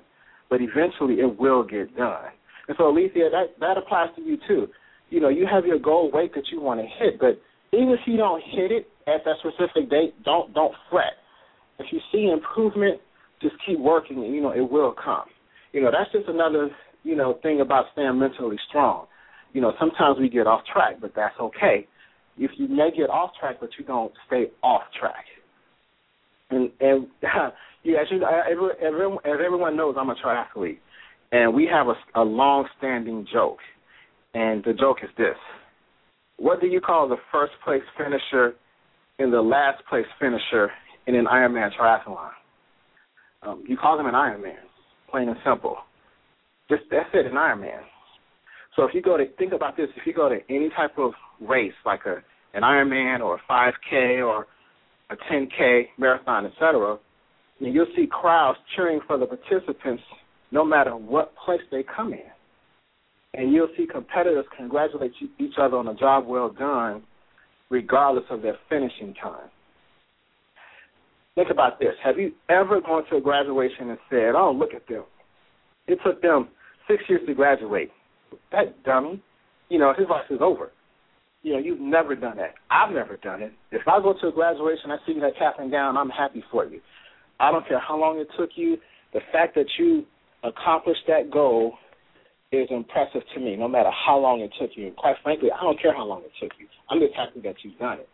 but 0.50 0.58
eventually 0.60 1.20
it 1.20 1.38
will 1.38 1.62
get 1.62 1.96
done. 1.96 2.34
And 2.66 2.76
so, 2.76 2.90
Alicia, 2.90 3.30
that 3.30 3.54
that 3.60 3.78
applies 3.78 4.08
to 4.16 4.22
you 4.22 4.36
too. 4.48 4.66
You 5.10 5.20
know, 5.20 5.28
you 5.28 5.46
have 5.46 5.64
your 5.66 5.78
goal 5.78 6.10
weight 6.12 6.34
that 6.34 6.50
you 6.50 6.60
want 6.60 6.80
to 6.80 6.86
hit, 6.86 7.20
but 7.20 7.40
even 7.72 7.90
if 7.90 8.00
you 8.06 8.16
don't 8.16 8.42
hit 8.42 8.72
it 8.72 8.88
at 9.06 9.22
that 9.24 9.36
specific 9.38 9.88
date, 9.88 10.14
don't 10.24 10.52
don't 10.52 10.74
fret. 10.90 11.14
If 11.80 11.86
you 11.92 12.00
see 12.12 12.30
improvement, 12.32 13.00
just 13.42 13.54
keep 13.66 13.78
working, 13.78 14.22
and 14.24 14.34
you 14.34 14.40
know 14.40 14.52
it 14.52 14.70
will 14.70 14.94
come. 15.02 15.24
You 15.72 15.82
know, 15.82 15.90
that's 15.90 16.12
just 16.12 16.28
another 16.28 16.70
you 17.02 17.16
know 17.16 17.38
thing 17.42 17.60
about 17.60 17.86
staying 17.92 18.18
mentally 18.18 18.56
strong. 18.68 19.06
You 19.52 19.60
know, 19.60 19.72
sometimes 19.80 20.18
we 20.20 20.28
get 20.28 20.46
off 20.46 20.60
track, 20.72 20.96
but 21.00 21.12
that's 21.16 21.34
okay 21.40 21.86
if 22.40 22.50
you 22.56 22.68
may 22.68 22.90
get 22.96 23.10
off 23.10 23.30
track, 23.38 23.56
but 23.60 23.70
you 23.78 23.84
don't 23.84 24.12
stay 24.26 24.46
off 24.62 24.82
track. 24.98 25.24
And 26.50 26.70
and 26.80 27.06
you, 27.82 27.96
everyone, 27.96 29.18
as 29.24 29.38
everyone 29.44 29.76
knows, 29.76 29.94
I'm 29.98 30.10
a 30.10 30.14
triathlete, 30.14 30.78
and 31.32 31.54
we 31.54 31.68
have 31.70 31.86
a, 31.88 32.20
a 32.20 32.24
long-standing 32.24 33.26
joke, 33.32 33.58
and 34.34 34.64
the 34.64 34.72
joke 34.72 34.98
is 35.02 35.10
this: 35.16 35.36
What 36.38 36.60
do 36.60 36.66
you 36.66 36.80
call 36.80 37.08
the 37.08 37.18
first 37.30 37.52
place 37.64 37.82
finisher 37.96 38.54
and 39.18 39.32
the 39.32 39.42
last 39.42 39.84
place 39.88 40.06
finisher 40.18 40.70
in 41.14 41.20
an 41.20 41.26
Ironman 41.26 41.70
triathlon? 41.78 42.30
Um, 43.42 43.64
you 43.66 43.76
call 43.76 43.96
them 43.96 44.06
an 44.06 44.14
Ironman, 44.14 44.56
plain 45.10 45.28
and 45.28 45.36
simple. 45.44 45.76
Just 46.68 46.82
that's 46.90 47.08
it, 47.14 47.26
an 47.26 47.32
Ironman. 47.32 47.80
So 48.76 48.84
if 48.84 48.94
you 48.94 49.02
go 49.02 49.16
to 49.16 49.26
think 49.36 49.52
about 49.52 49.76
this, 49.76 49.88
if 49.96 50.06
you 50.06 50.14
go 50.14 50.28
to 50.28 50.38
any 50.48 50.70
type 50.70 50.98
of 50.98 51.12
race 51.40 51.72
like 51.84 52.00
a 52.06 52.22
an 52.52 52.62
Ironman 52.62 53.20
or 53.20 53.36
a 53.36 53.52
5K 53.52 54.26
or 54.26 54.46
a 55.10 55.16
10K 55.32 55.84
marathon, 55.98 56.46
etc., 56.46 56.98
and 57.60 57.74
you'll 57.74 57.86
see 57.96 58.08
crowds 58.10 58.58
cheering 58.74 59.00
for 59.06 59.18
the 59.18 59.26
participants 59.26 60.02
no 60.50 60.64
matter 60.64 60.96
what 60.96 61.32
place 61.44 61.60
they 61.70 61.84
come 61.84 62.12
in. 62.12 62.20
And 63.34 63.52
you'll 63.52 63.68
see 63.76 63.86
competitors 63.86 64.46
congratulate 64.56 65.12
each 65.38 65.54
other 65.60 65.76
on 65.76 65.86
a 65.88 65.94
job 65.94 66.26
well 66.26 66.50
done, 66.50 67.02
regardless 67.68 68.24
of 68.30 68.42
their 68.42 68.56
finishing 68.68 69.14
time. 69.22 69.48
Think 71.34 71.50
about 71.50 71.78
this. 71.78 71.94
Have 72.04 72.18
you 72.18 72.32
ever 72.48 72.80
gone 72.80 73.04
to 73.10 73.16
a 73.16 73.20
graduation 73.20 73.90
and 73.90 73.98
said, 74.10 74.34
"Oh, 74.34 74.52
look 74.52 74.74
at 74.74 74.86
them. 74.86 75.04
It 75.86 75.98
took 76.04 76.20
them 76.20 76.48
six 76.88 77.02
years 77.08 77.24
to 77.26 77.34
graduate. 77.34 77.92
That 78.52 78.82
dummy. 78.84 79.22
You 79.68 79.78
know, 79.78 79.92
his 79.94 80.08
life 80.08 80.30
is 80.30 80.40
over." 80.40 80.70
You 81.42 81.54
know, 81.54 81.58
you've 81.58 81.80
never 81.80 82.14
done 82.14 82.36
that. 82.36 82.54
I've 82.70 82.92
never 82.92 83.16
done 83.16 83.42
it. 83.42 83.52
If 83.70 83.88
I 83.88 84.00
go 84.02 84.12
to 84.12 84.28
a 84.28 84.32
graduation, 84.32 84.90
I 84.90 84.98
see 85.06 85.18
that 85.20 85.38
cap 85.38 85.54
and 85.58 85.70
gown, 85.70 85.96
I'm 85.96 86.10
happy 86.10 86.44
for 86.50 86.66
you. 86.66 86.80
I 87.38 87.50
don't 87.50 87.66
care 87.66 87.78
how 87.78 87.98
long 87.98 88.18
it 88.18 88.28
took 88.36 88.50
you. 88.56 88.76
The 89.14 89.20
fact 89.32 89.54
that 89.54 89.64
you 89.78 90.04
accomplished 90.44 91.06
that 91.08 91.30
goal 91.30 91.78
is 92.52 92.68
impressive 92.70 93.22
to 93.34 93.40
me, 93.40 93.56
no 93.56 93.68
matter 93.68 93.90
how 94.06 94.18
long 94.18 94.40
it 94.40 94.52
took 94.60 94.70
you. 94.76 94.88
And 94.88 94.96
quite 94.96 95.16
frankly, 95.22 95.48
I 95.50 95.62
don't 95.62 95.80
care 95.80 95.94
how 95.94 96.04
long 96.04 96.22
it 96.22 96.32
took 96.38 96.52
you. 96.58 96.66
I'm 96.90 97.00
just 97.00 97.14
happy 97.14 97.40
that 97.40 97.56
you've 97.62 97.78
done 97.78 98.00
it. 98.00 98.08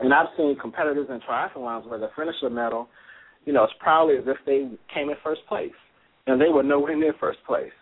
And 0.00 0.12
I've 0.12 0.26
seen 0.36 0.56
competitors 0.60 1.08
in 1.10 1.20
triathlons 1.20 1.88
where 1.88 1.98
they 1.98 2.06
finish 2.16 2.34
a 2.44 2.50
medal, 2.50 2.88
you 3.44 3.52
know, 3.52 3.64
it's 3.64 3.72
probably 3.80 4.16
as 4.16 4.24
if 4.26 4.36
they 4.44 4.68
came 4.92 5.08
in 5.08 5.16
first 5.24 5.40
place, 5.48 5.72
and 6.26 6.40
they 6.40 6.48
were 6.48 6.62
nowhere 6.62 6.96
near 6.96 7.14
first 7.18 7.38
place. 7.46 7.72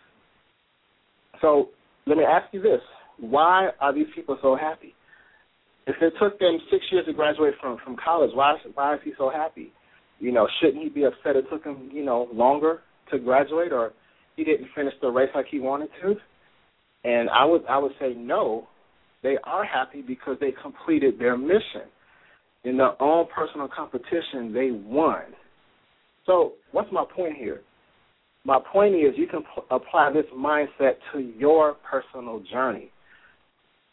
So 1.41 1.69
let 2.05 2.17
me 2.17 2.23
ask 2.23 2.45
you 2.53 2.61
this: 2.61 2.81
Why 3.19 3.69
are 3.81 3.93
these 3.93 4.07
people 4.15 4.37
so 4.41 4.55
happy? 4.55 4.93
If 5.87 5.95
it 6.01 6.13
took 6.19 6.39
them 6.39 6.57
six 6.71 6.85
years 6.91 7.05
to 7.07 7.13
graduate 7.13 7.55
from 7.59 7.77
from 7.83 7.97
college, 8.03 8.31
why 8.33 8.55
why 8.75 8.95
is 8.95 9.01
he 9.03 9.13
so 9.17 9.29
happy? 9.29 9.73
You 10.19 10.31
know, 10.31 10.47
shouldn't 10.61 10.83
he 10.83 10.89
be 10.89 11.03
upset 11.03 11.35
it 11.35 11.45
took 11.51 11.65
him 11.65 11.89
you 11.91 12.05
know 12.05 12.29
longer 12.31 12.79
to 13.11 13.19
graduate, 13.19 13.73
or 13.73 13.91
he 14.37 14.43
didn't 14.43 14.67
finish 14.73 14.93
the 15.01 15.09
race 15.09 15.29
like 15.35 15.47
he 15.51 15.59
wanted 15.59 15.89
to? 16.01 16.15
And 17.03 17.29
I 17.29 17.43
would 17.43 17.65
I 17.67 17.77
would 17.77 17.93
say 17.99 18.13
no. 18.15 18.67
They 19.23 19.37
are 19.43 19.65
happy 19.65 20.03
because 20.03 20.37
they 20.39 20.53
completed 20.61 21.17
their 21.17 21.35
mission 21.35 21.89
in 22.65 22.77
their 22.77 23.01
own 23.01 23.27
personal 23.33 23.67
competition, 23.67 24.53
they 24.53 24.71
won. 24.71 25.21
So, 26.25 26.53
what's 26.71 26.91
my 26.91 27.05
point 27.15 27.35
here? 27.37 27.61
My 28.43 28.59
point 28.71 28.95
is 28.95 29.13
you 29.15 29.27
can 29.27 29.41
p- 29.41 29.61
apply 29.71 30.11
this 30.13 30.25
mindset 30.35 30.95
to 31.13 31.19
your 31.19 31.75
personal 31.89 32.43
journey. 32.51 32.91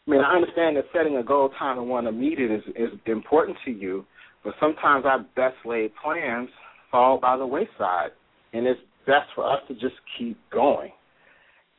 I 0.07 0.11
mean, 0.11 0.21
I 0.21 0.35
understand 0.35 0.77
that 0.77 0.85
setting 0.93 1.17
a 1.17 1.23
goal 1.23 1.49
time 1.57 1.77
and 1.77 1.87
want 1.87 2.07
to 2.07 2.11
meet 2.11 2.39
it 2.39 2.51
is, 2.51 2.61
is 2.75 2.89
important 3.05 3.57
to 3.65 3.71
you, 3.71 4.05
but 4.43 4.53
sometimes 4.59 5.05
our 5.05 5.19
best 5.35 5.55
laid 5.65 5.91
plans 6.03 6.49
fall 6.91 7.19
by 7.19 7.37
the 7.37 7.45
wayside, 7.45 8.11
and 8.51 8.67
it's 8.67 8.79
best 9.05 9.27
for 9.33 9.49
us 9.49 9.59
to 9.67 9.73
just 9.75 9.95
keep 10.17 10.37
going. 10.51 10.91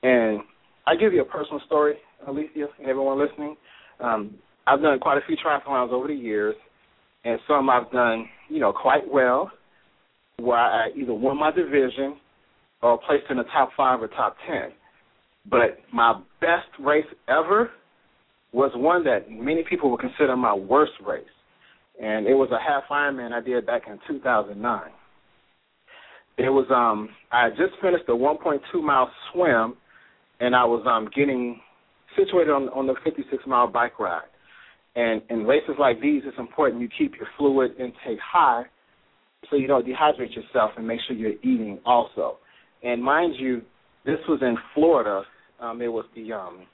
And 0.03 0.41
I 0.87 0.97
give 0.97 1.13
you 1.13 1.23
a 1.23 1.27
personal 1.27 1.61
story, 1.67 1.95
Alicia, 2.27 2.67
and 2.79 2.89
everyone 2.89 3.19
listening. 3.19 3.57
Um, 4.01 4.35
I've 4.67 4.81
done 4.81 4.99
quite 4.99 5.19
a 5.19 5.27
few 5.27 5.37
triathlons 5.37 5.93
over 5.93 6.09
the 6.09 6.15
years, 6.15 6.55
and 7.25 7.39
some 7.49 7.71
I've 7.71 7.91
done, 7.91 8.29
you 8.49 8.61
know, 8.61 8.73
quite 8.73 9.11
well, 9.11 9.51
where 10.39 10.59
I 10.59 10.89
either 10.97 11.15
won 11.15 11.39
my 11.39 11.51
division 11.51 12.17
or 12.83 12.99
placed 12.99 13.25
in 13.31 13.39
the 13.39 13.45
top 13.45 13.71
five 13.77 14.03
or 14.03 14.09
top 14.09 14.37
ten. 14.47 14.73
But 15.51 15.79
my 15.93 16.21
best 16.41 16.69
race 16.81 17.07
ever 17.29 17.71
was 18.53 18.71
one 18.75 19.05
that 19.05 19.31
many 19.31 19.65
people 19.69 19.91
would 19.91 20.01
consider 20.01 20.37
my 20.37 20.55
worst 20.55 20.93
race, 21.07 21.25
and 22.01 22.27
it 22.27 22.35
was 22.35 22.51
a 22.51 22.59
half 22.59 22.85
Ironman 22.91 23.33
I 23.33 23.41
did 23.41 23.67
back 23.67 23.83
in 23.87 23.99
2009. 24.09 24.83
It 26.37 26.51
was 26.51 26.67
um 26.71 27.09
I 27.33 27.45
had 27.45 27.57
just 27.57 27.81
finished 27.81 28.05
a 28.09 28.13
1.2 28.13 28.61
mile 28.83 29.11
swim, 29.33 29.77
and 30.41 30.55
I 30.55 30.65
was 30.65 30.85
um 30.87 31.09
getting 31.15 31.61
situated 32.17 32.51
on 32.51 32.69
on 32.71 32.87
the 32.87 32.95
56 33.05 33.43
mile 33.47 33.67
bike 33.67 33.99
ride 33.99 34.23
and 34.97 35.23
in 35.29 35.45
races 35.45 35.75
like 35.79 36.01
these, 36.01 36.23
it's 36.25 36.39
important 36.39 36.81
you 36.81 36.89
keep 36.97 37.17
your 37.17 37.27
fluid 37.37 37.73
intake 37.79 38.19
high 38.21 38.65
so 39.51 39.57
you 39.57 39.67
don't 39.67 39.87
dehydrate 39.87 40.35
yourself 40.35 40.71
and 40.77 40.87
make 40.87 41.01
sure 41.07 41.17
you're 41.17 41.33
eating 41.43 41.81
also. 41.85 42.39
And 42.83 43.03
mind 43.03 43.35
you, 43.39 43.63
this 44.07 44.19
was 44.29 44.41
in 44.43 44.57
Florida. 44.75 45.23
Um, 45.61 45.83
it 45.83 45.89
was 45.89 46.05
the 46.15 46.33
um, 46.33 46.67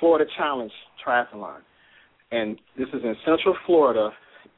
Florida 0.00 0.28
Challenge 0.36 0.72
Triathlon. 1.06 1.60
And 2.32 2.58
this 2.76 2.88
is 2.88 3.02
in 3.04 3.14
Central 3.24 3.56
Florida 3.66 4.10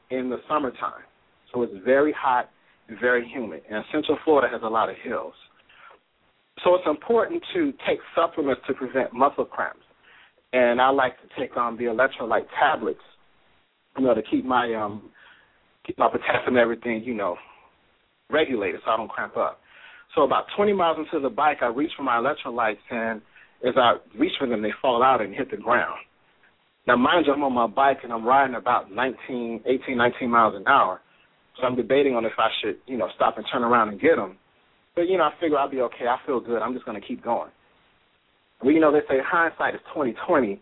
in 0.09 0.29
the 0.29 0.37
summertime. 0.49 1.03
So 1.53 1.61
it's 1.61 1.73
very 1.85 2.13
hot 2.17 2.49
and 2.87 2.99
very 2.99 3.27
humid. 3.27 3.61
And 3.69 3.83
Central 3.91 4.17
Florida 4.23 4.47
has 4.51 4.61
a 4.63 4.67
lot 4.67 4.89
of 4.89 4.95
hills. 5.03 5.33
So 6.63 6.73
it's 6.75 6.87
important 6.87 7.43
to 7.53 7.73
take 7.87 7.99
supplements 8.15 8.61
to 8.67 8.73
prevent 8.73 9.13
muscle 9.13 9.45
cramps 9.45 9.84
and 10.55 10.79
I 10.79 10.89
like 10.89 11.15
to 11.21 11.27
take 11.39 11.55
um 11.57 11.77
the 11.77 11.85
electrolyte 11.85 12.47
tablets, 12.57 12.99
you 13.97 14.05
know, 14.05 14.13
to 14.13 14.21
keep 14.21 14.45
my 14.45 14.73
um 14.73 15.09
keep 15.85 15.97
my 15.97 16.07
potassium 16.09 16.55
and 16.55 16.57
everything, 16.57 17.03
you 17.03 17.13
know, 17.13 17.35
regulated 18.29 18.79
so 18.85 18.91
I 18.91 18.97
don't 18.97 19.09
cramp 19.09 19.35
up. 19.35 19.59
So 20.15 20.23
about 20.23 20.45
20 20.55 20.71
miles 20.73 20.97
into 20.97 21.19
the 21.19 21.29
bike, 21.29 21.57
I 21.61 21.67
reach 21.67 21.91
for 21.97 22.03
my 22.03 22.15
electrolytes, 22.15 22.77
and 22.89 23.21
as 23.67 23.73
I 23.75 23.95
reach 24.17 24.31
for 24.39 24.47
them, 24.47 24.61
they 24.61 24.71
fall 24.81 25.03
out 25.03 25.21
and 25.21 25.35
hit 25.35 25.51
the 25.51 25.57
ground. 25.57 25.99
Now, 26.87 26.95
mind 26.95 27.25
you, 27.25 27.33
I'm 27.33 27.43
on 27.43 27.53
my 27.53 27.67
bike 27.67 27.99
and 28.03 28.13
I'm 28.13 28.23
riding 28.25 28.55
about 28.55 28.91
19, 28.91 29.61
18, 29.65 29.97
19 29.97 30.29
miles 30.29 30.55
an 30.55 30.67
hour. 30.67 31.01
So 31.57 31.65
I'm 31.65 31.75
debating 31.75 32.15
on 32.15 32.25
if 32.25 32.33
I 32.37 32.47
should, 32.61 32.77
you 32.85 32.97
know, 32.97 33.09
stop 33.15 33.37
and 33.37 33.45
turn 33.51 33.63
around 33.63 33.89
and 33.89 33.99
get 33.99 34.15
them. 34.15 34.37
But 34.95 35.03
you 35.09 35.17
know, 35.17 35.23
I 35.23 35.31
figure 35.41 35.57
I'll 35.57 35.69
be 35.69 35.81
okay. 35.81 36.05
I 36.07 36.17
feel 36.25 36.39
good. 36.39 36.61
I'm 36.61 36.73
just 36.73 36.85
going 36.85 36.99
to 36.99 37.05
keep 37.05 37.23
going. 37.23 37.49
Well, 38.63 38.73
you 38.73 38.79
know, 38.79 38.91
they 38.91 39.01
say 39.07 39.19
hindsight 39.23 39.75
is 39.75 39.81
twenty 39.93 40.15
twenty, 40.27 40.61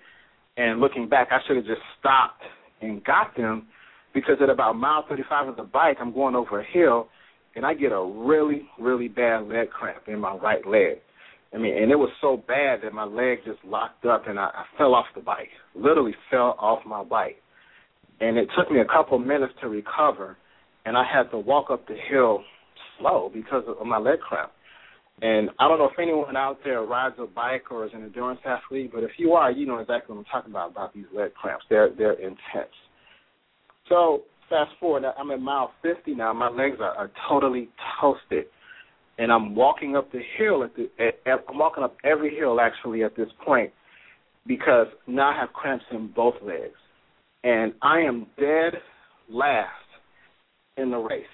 and 0.57 0.79
looking 0.79 1.07
back, 1.07 1.29
I 1.31 1.39
should 1.47 1.57
have 1.57 1.65
just 1.65 1.81
stopped 1.99 2.41
and 2.81 3.03
got 3.03 3.35
them 3.37 3.67
because 4.13 4.35
at 4.41 4.49
about 4.49 4.75
mile 4.75 5.05
thirty 5.07 5.23
five 5.29 5.47
of 5.47 5.55
the 5.55 5.63
bike, 5.63 5.97
I'm 5.99 6.13
going 6.13 6.35
over 6.35 6.59
a 6.59 6.65
hill, 6.65 7.07
and 7.55 7.65
I 7.65 7.73
get 7.73 7.91
a 7.91 8.03
really, 8.03 8.63
really 8.79 9.07
bad 9.07 9.47
leg 9.47 9.69
cramp 9.69 10.03
in 10.07 10.19
my 10.19 10.35
right 10.35 10.65
leg. 10.65 10.97
I 11.53 11.57
mean, 11.57 11.77
and 11.77 11.91
it 11.91 11.95
was 11.95 12.09
so 12.19 12.35
bad 12.47 12.79
that 12.83 12.93
my 12.93 13.03
leg 13.03 13.39
just 13.45 13.59
locked 13.63 14.05
up, 14.05 14.27
and 14.27 14.39
I, 14.39 14.45
I 14.45 14.63
fell 14.77 14.95
off 14.95 15.05
the 15.13 15.21
bike. 15.21 15.49
Literally 15.75 16.15
fell 16.31 16.55
off 16.57 16.79
my 16.85 17.03
bike, 17.03 17.37
and 18.19 18.37
it 18.37 18.47
took 18.57 18.71
me 18.71 18.79
a 18.79 18.85
couple 18.85 19.19
minutes 19.19 19.53
to 19.61 19.69
recover, 19.69 20.35
and 20.85 20.97
I 20.97 21.03
had 21.03 21.29
to 21.29 21.37
walk 21.37 21.69
up 21.69 21.87
the 21.87 21.95
hill 22.09 22.43
slow 22.99 23.29
because 23.31 23.63
of 23.67 23.85
my 23.85 23.99
leg 23.99 24.19
cramp. 24.19 24.51
And 25.21 25.49
I 25.59 25.67
don't 25.67 25.79
know 25.79 25.85
if 25.85 25.99
anyone 25.99 26.35
out 26.35 26.59
there 26.63 26.81
rides 26.81 27.15
a 27.19 27.25
bike 27.25 27.71
or 27.71 27.85
is 27.85 27.91
an 27.93 28.03
endurance 28.03 28.41
athlete, 28.45 28.91
but 28.93 29.03
if 29.03 29.11
you 29.17 29.33
are, 29.33 29.51
you 29.51 29.65
know 29.65 29.77
exactly 29.77 30.15
what 30.15 30.19
I'm 30.19 30.25
talking 30.25 30.51
about 30.51 30.71
about 30.71 30.93
these 30.93 31.05
leg 31.15 31.33
cramps. 31.33 31.65
They're 31.69 31.91
they're 31.95 32.13
intense. 32.13 32.73
So 33.89 34.23
fast 34.49 34.71
forward, 34.79 35.03
I'm 35.17 35.31
at 35.31 35.39
mile 35.39 35.71
50 35.81 36.15
now. 36.15 36.33
My 36.33 36.49
legs 36.49 36.77
are, 36.79 36.95
are 36.95 37.11
totally 37.29 37.69
toasted, 38.01 38.45
and 39.17 39.31
I'm 39.31 39.55
walking 39.55 39.95
up 39.95 40.11
the 40.11 40.21
hill. 40.37 40.63
At 40.63 40.75
the 40.75 40.89
at, 40.99 41.31
at, 41.31 41.45
I'm 41.47 41.59
walking 41.59 41.83
up 41.83 41.95
every 42.03 42.35
hill 42.35 42.59
actually 42.59 43.03
at 43.03 43.15
this 43.15 43.29
point 43.45 43.71
because 44.47 44.87
now 45.07 45.29
I 45.29 45.39
have 45.39 45.53
cramps 45.53 45.85
in 45.91 46.11
both 46.13 46.35
legs, 46.41 46.75
and 47.43 47.73
I 47.81 47.99
am 47.99 48.27
dead 48.39 48.73
last 49.29 49.69
in 50.77 50.89
the 50.89 50.97
race. 50.97 51.25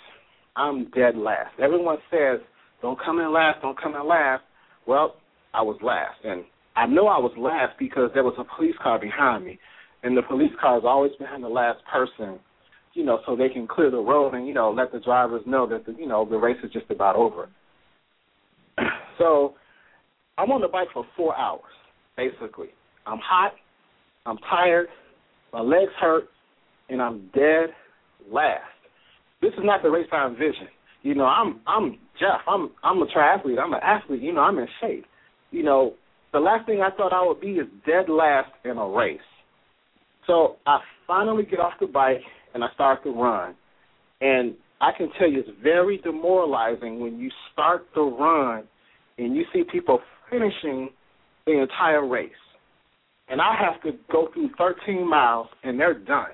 I'm 0.55 0.89
dead 0.91 1.15
last. 1.15 1.51
Everyone 1.61 1.97
says 2.11 2.39
don't 2.81 2.99
come 3.03 3.19
in 3.19 3.33
last, 3.33 3.61
don't 3.61 3.79
come 3.79 3.95
in 3.95 4.07
last. 4.07 4.43
Well, 4.87 5.15
I 5.53 5.61
was 5.61 5.77
last. 5.81 6.17
And 6.23 6.43
I 6.75 6.85
know 6.85 7.07
I 7.07 7.19
was 7.19 7.33
last 7.37 7.77
because 7.77 8.09
there 8.13 8.23
was 8.23 8.35
a 8.37 8.45
police 8.55 8.75
car 8.81 8.99
behind 8.99 9.45
me. 9.45 9.59
And 10.03 10.15
the 10.15 10.21
police 10.21 10.51
car 10.59 10.77
is 10.77 10.83
always 10.85 11.11
behind 11.19 11.43
the 11.43 11.49
last 11.49 11.79
person, 11.91 12.39
you 12.93 13.03
know, 13.03 13.19
so 13.25 13.35
they 13.35 13.49
can 13.49 13.67
clear 13.67 13.91
the 13.91 13.97
road 13.97 14.33
and, 14.33 14.47
you 14.47 14.53
know, 14.53 14.71
let 14.71 14.91
the 14.91 14.99
drivers 14.99 15.41
know 15.45 15.67
that, 15.67 15.85
the, 15.85 15.93
you 15.99 16.07
know, 16.07 16.25
the 16.29 16.37
race 16.37 16.57
is 16.63 16.71
just 16.71 16.89
about 16.89 17.17
over. 17.17 17.49
so 19.17 19.55
I'm 20.37 20.51
on 20.51 20.61
the 20.61 20.69
bike 20.69 20.87
for 20.93 21.05
four 21.17 21.35
hours, 21.35 21.61
basically. 22.15 22.69
I'm 23.05 23.19
hot, 23.19 23.51
I'm 24.25 24.37
tired, 24.49 24.87
my 25.51 25.59
legs 25.59 25.91
hurt, 25.99 26.29
and 26.87 27.01
I'm 27.01 27.29
dead 27.33 27.71
last. 28.31 28.63
This 29.41 29.51
is 29.53 29.63
not 29.63 29.83
the 29.83 29.89
race 29.89 30.07
I 30.13 30.27
envisioned. 30.27 30.69
You 31.01 31.15
know, 31.15 31.25
I'm 31.25 31.61
I'm 31.65 31.97
Jeff. 32.19 32.41
I'm 32.47 32.71
I'm 32.83 33.01
a 33.01 33.05
triathlete. 33.05 33.59
I'm 33.59 33.73
an 33.73 33.79
athlete. 33.83 34.21
You 34.21 34.33
know, 34.33 34.41
I'm 34.41 34.57
in 34.57 34.67
shape. 34.81 35.05
You 35.51 35.63
know, 35.63 35.93
the 36.33 36.39
last 36.39 36.65
thing 36.65 36.81
I 36.81 36.95
thought 36.95 37.13
I 37.13 37.25
would 37.25 37.41
be 37.41 37.53
is 37.53 37.67
dead 37.85 38.09
last 38.09 38.51
in 38.65 38.77
a 38.77 38.87
race. 38.87 39.19
So 40.27 40.57
I 40.67 40.79
finally 41.07 41.43
get 41.43 41.59
off 41.59 41.73
the 41.79 41.87
bike 41.87 42.21
and 42.53 42.63
I 42.63 42.67
start 42.73 43.03
to 43.03 43.11
run. 43.11 43.55
And 44.21 44.53
I 44.81 44.91
can 44.95 45.09
tell 45.17 45.29
you 45.29 45.39
it's 45.39 45.49
very 45.63 45.97
demoralizing 45.97 46.99
when 46.99 47.17
you 47.17 47.31
start 47.51 47.87
the 47.95 48.01
run 48.01 48.65
and 49.17 49.35
you 49.35 49.43
see 49.53 49.63
people 49.69 49.99
finishing 50.29 50.89
the 51.45 51.61
entire 51.61 52.05
race. 52.07 52.31
And 53.29 53.41
I 53.41 53.55
have 53.59 53.81
to 53.83 53.97
go 54.11 54.29
through 54.33 54.49
13 54.57 55.07
miles 55.09 55.47
and 55.63 55.79
they're 55.79 55.97
done. 55.97 56.29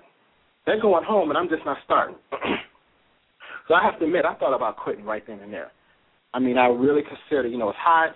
They're 0.65 0.81
going 0.81 1.03
home 1.03 1.29
and 1.29 1.37
I'm 1.37 1.49
just 1.49 1.65
not 1.65 1.77
starting. 1.85 2.15
So 3.67 3.73
I 3.73 3.83
have 3.83 3.99
to 3.99 4.05
admit, 4.05 4.25
I 4.25 4.35
thought 4.35 4.55
about 4.55 4.77
quitting 4.77 5.05
right 5.05 5.23
then 5.25 5.39
and 5.39 5.51
there. 5.51 5.71
I 6.33 6.39
mean, 6.39 6.57
I 6.57 6.67
really 6.67 7.01
considered, 7.01 7.49
you 7.49 7.57
know, 7.57 7.69
it's 7.69 7.79
hot. 7.81 8.13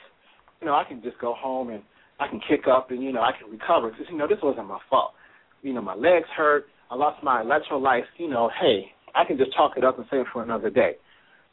You 0.61 0.67
know, 0.67 0.73
I 0.73 0.83
can 0.83 1.01
just 1.01 1.17
go 1.19 1.33
home 1.33 1.69
and 1.69 1.81
I 2.19 2.27
can 2.27 2.41
kick 2.47 2.67
up 2.67 2.91
and 2.91 3.01
you 3.01 3.13
know 3.13 3.21
I 3.21 3.31
can 3.39 3.49
recover 3.49 3.89
because 3.89 4.05
you 4.09 4.17
know 4.17 4.27
this 4.27 4.39
wasn't 4.43 4.67
my 4.67 4.79
fault. 4.89 5.13
You 5.61 5.73
know, 5.73 5.81
my 5.81 5.95
legs 5.95 6.27
hurt. 6.35 6.65
I 6.91 6.95
lost 6.95 7.23
my 7.23 7.41
electrolytes. 7.41 8.03
You 8.17 8.29
know, 8.29 8.49
hey, 8.61 8.87
I 9.15 9.23
can 9.25 9.37
just 9.37 9.53
chalk 9.55 9.73
it 9.77 9.83
up 9.83 9.97
and 9.97 10.07
save 10.11 10.21
it 10.21 10.27
for 10.33 10.43
another 10.43 10.69
day. 10.69 10.93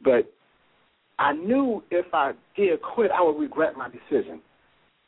But 0.03 0.31
I 1.19 1.33
knew 1.33 1.83
if 1.91 2.07
I 2.13 2.33
did 2.57 2.81
quit, 2.83 3.11
I 3.17 3.23
would 3.23 3.39
regret 3.39 3.75
my 3.77 3.89
decision. 3.89 4.41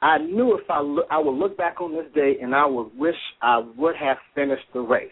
I 0.01 0.19
knew 0.19 0.57
if 0.57 0.71
I 0.71 0.81
look, 0.81 1.07
I 1.11 1.19
would 1.19 1.35
look 1.35 1.57
back 1.57 1.81
on 1.81 1.93
this 1.93 2.07
day 2.15 2.37
and 2.41 2.55
I 2.55 2.65
would 2.65 2.97
wish 2.97 3.17
I 3.43 3.61
would 3.77 3.97
have 3.97 4.17
finished 4.35 4.63
the 4.73 4.81
race. 4.81 5.11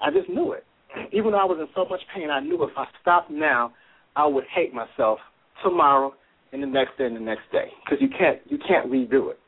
I 0.00 0.10
just 0.10 0.28
knew 0.28 0.52
it. 0.52 0.64
Even 1.12 1.32
though 1.32 1.38
I 1.38 1.44
was 1.44 1.58
in 1.60 1.68
so 1.74 1.88
much 1.88 2.00
pain, 2.14 2.30
I 2.30 2.40
knew 2.40 2.62
if 2.62 2.70
I 2.76 2.84
stopped 3.00 3.30
now, 3.30 3.72
I 4.16 4.26
would 4.26 4.44
hate 4.54 4.72
myself 4.74 5.18
tomorrow 5.62 6.14
and 6.52 6.62
the 6.62 6.66
next 6.66 6.98
day 6.98 7.04
and 7.04 7.16
the 7.16 7.20
next 7.20 7.42
day 7.52 7.68
because 7.84 7.98
you 8.00 8.08
can't 8.08 8.38
you 8.46 8.58
can't 8.58 8.90
redo 8.90 9.30
it. 9.30 9.38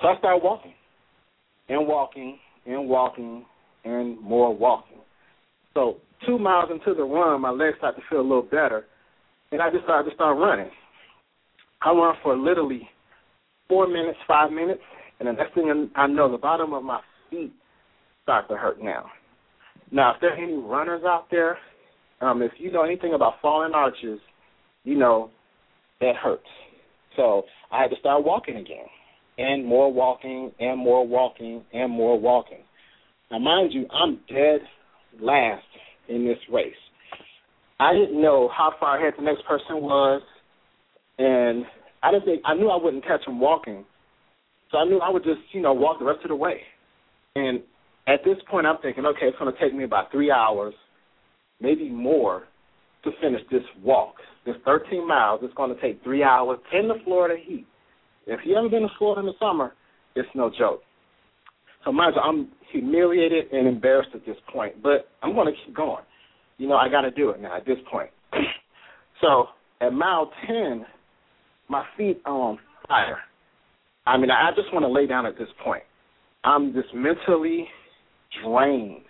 So 0.00 0.08
I 0.08 0.18
started 0.18 0.42
walking 0.42 0.74
and 1.68 1.86
walking 1.86 2.38
and 2.66 2.88
walking 2.88 3.44
and 3.84 4.20
more 4.20 4.54
walking. 4.54 4.98
So 5.74 5.98
two 6.26 6.38
miles 6.38 6.70
into 6.70 6.94
the 6.94 7.04
run, 7.04 7.40
my 7.40 7.50
legs 7.50 7.76
started 7.78 8.00
to 8.00 8.06
feel 8.10 8.20
a 8.20 8.22
little 8.22 8.42
better, 8.42 8.84
and 9.52 9.62
I 9.62 9.70
just 9.70 9.84
started 9.84 10.10
to 10.10 10.14
start 10.14 10.36
running. 10.38 10.70
I 11.82 11.90
run 11.92 12.16
for 12.22 12.36
literally 12.36 12.88
four 13.68 13.86
minutes, 13.86 14.18
five 14.26 14.50
minutes, 14.50 14.80
and 15.20 15.28
the 15.28 15.32
next 15.32 15.54
thing 15.54 15.90
I 15.94 16.06
know, 16.06 16.30
the 16.30 16.38
bottom 16.38 16.72
of 16.72 16.82
my 16.82 17.00
feet 17.30 17.52
start 18.22 18.48
to 18.48 18.56
hurt 18.56 18.82
now. 18.82 19.06
Now, 19.90 20.14
if 20.14 20.20
there 20.20 20.32
are 20.32 20.36
any 20.36 20.54
runners 20.54 21.02
out 21.04 21.26
there, 21.30 21.58
um, 22.20 22.42
if 22.42 22.52
you 22.58 22.70
know 22.70 22.82
anything 22.82 23.14
about 23.14 23.34
falling 23.40 23.72
arches, 23.74 24.18
you 24.84 24.96
know 24.96 25.30
that 26.00 26.16
hurts. 26.16 26.42
So 27.16 27.44
I 27.72 27.82
had 27.82 27.90
to 27.90 27.96
start 28.00 28.24
walking 28.24 28.56
again, 28.56 28.86
and 29.38 29.64
more 29.64 29.92
walking, 29.92 30.52
and 30.60 30.78
more 30.78 31.06
walking, 31.06 31.64
and 31.72 31.90
more 31.90 32.18
walking. 32.18 32.58
Now, 33.30 33.38
mind 33.38 33.72
you, 33.72 33.86
I'm 33.92 34.20
dead 34.28 34.60
last 35.20 35.64
in 36.08 36.26
this 36.26 36.38
race. 36.52 36.72
I 37.80 37.92
didn't 37.92 38.20
know 38.20 38.50
how 38.56 38.72
far 38.80 38.98
ahead 38.98 39.14
the 39.16 39.24
next 39.24 39.44
person 39.46 39.76
was, 39.82 40.22
and 41.18 41.64
I 42.02 42.10
didn't 42.10 42.24
think 42.24 42.42
I 42.44 42.54
knew 42.54 42.68
I 42.68 42.82
wouldn't 42.82 43.04
catch 43.04 43.26
him 43.26 43.40
walking, 43.40 43.84
so 44.70 44.78
I 44.78 44.84
knew 44.84 44.98
I 44.98 45.10
would 45.10 45.24
just 45.24 45.40
you 45.52 45.60
know 45.60 45.72
walk 45.72 45.98
the 45.98 46.04
rest 46.04 46.20
of 46.24 46.28
the 46.28 46.36
way. 46.36 46.60
And 47.36 47.60
at 48.08 48.24
this 48.24 48.38
point, 48.50 48.66
I'm 48.66 48.78
thinking, 48.78 49.04
okay, 49.04 49.26
it's 49.26 49.38
going 49.38 49.52
to 49.52 49.60
take 49.60 49.74
me 49.74 49.84
about 49.84 50.10
three 50.10 50.30
hours, 50.30 50.74
maybe 51.60 51.90
more, 51.90 52.44
to 53.04 53.10
finish 53.20 53.42
this 53.50 53.62
walk. 53.82 54.14
This 54.46 54.56
13 54.64 55.06
miles, 55.06 55.40
it's 55.42 55.54
going 55.54 55.74
to 55.74 55.80
take 55.80 56.02
three 56.02 56.22
hours 56.22 56.58
in 56.72 56.88
the 56.88 56.94
Florida 57.04 57.40
heat. 57.40 57.66
If 58.26 58.40
you 58.44 58.56
ever 58.56 58.68
been 58.68 58.82
to 58.82 58.88
Florida 58.98 59.20
in 59.20 59.26
the 59.26 59.34
summer, 59.38 59.74
it's 60.16 60.28
no 60.34 60.50
joke. 60.58 60.82
So 61.84 61.92
mind 61.92 62.14
you, 62.16 62.22
I'm 62.22 62.48
humiliated 62.72 63.52
and 63.52 63.68
embarrassed 63.68 64.10
at 64.14 64.24
this 64.26 64.36
point, 64.52 64.82
but 64.82 65.08
I'm 65.22 65.34
going 65.34 65.46
to 65.46 65.64
keep 65.64 65.76
going. 65.76 66.02
You 66.56 66.66
know, 66.68 66.76
I 66.76 66.88
got 66.88 67.02
to 67.02 67.10
do 67.10 67.30
it 67.30 67.40
now 67.40 67.56
at 67.56 67.66
this 67.66 67.78
point. 67.90 68.10
so 69.20 69.46
at 69.80 69.92
mile 69.92 70.30
10, 70.46 70.84
my 71.68 71.84
feet 71.96 72.20
are 72.24 72.32
on 72.32 72.58
fire. 72.88 73.18
I 74.06 74.16
mean, 74.16 74.30
I 74.30 74.50
just 74.56 74.72
want 74.72 74.84
to 74.84 74.88
lay 74.88 75.06
down 75.06 75.26
at 75.26 75.38
this 75.38 75.48
point. 75.62 75.82
I'm 76.42 76.72
just 76.72 76.94
mentally 76.94 77.68
drained, 78.42 79.02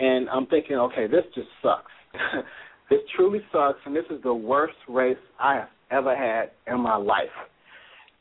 and 0.00 0.28
I'm 0.28 0.46
thinking, 0.46 0.76
okay, 0.76 1.06
this 1.06 1.24
just 1.34 1.48
sucks. 1.62 1.92
this 2.90 3.00
truly 3.14 3.40
sucks, 3.52 3.78
and 3.84 3.94
this 3.94 4.04
is 4.10 4.22
the 4.22 4.34
worst 4.34 4.76
race 4.88 5.16
I 5.40 5.54
have 5.54 5.68
ever 5.90 6.16
had 6.16 6.50
in 6.72 6.80
my 6.80 6.96
life. 6.96 7.26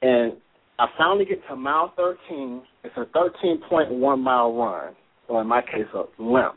And 0.02 0.34
I 0.78 0.88
finally 0.98 1.26
get 1.26 1.42
to 1.50 1.56
mile 1.56 1.94
13. 1.96 2.62
It's 2.84 2.96
a 2.98 3.06
13.1 3.18 4.20
mile 4.20 4.54
run, 4.54 4.94
or 5.28 5.42
in 5.42 5.48
my 5.48 5.62
case, 5.62 5.88
a 5.94 6.04
limp. 6.22 6.56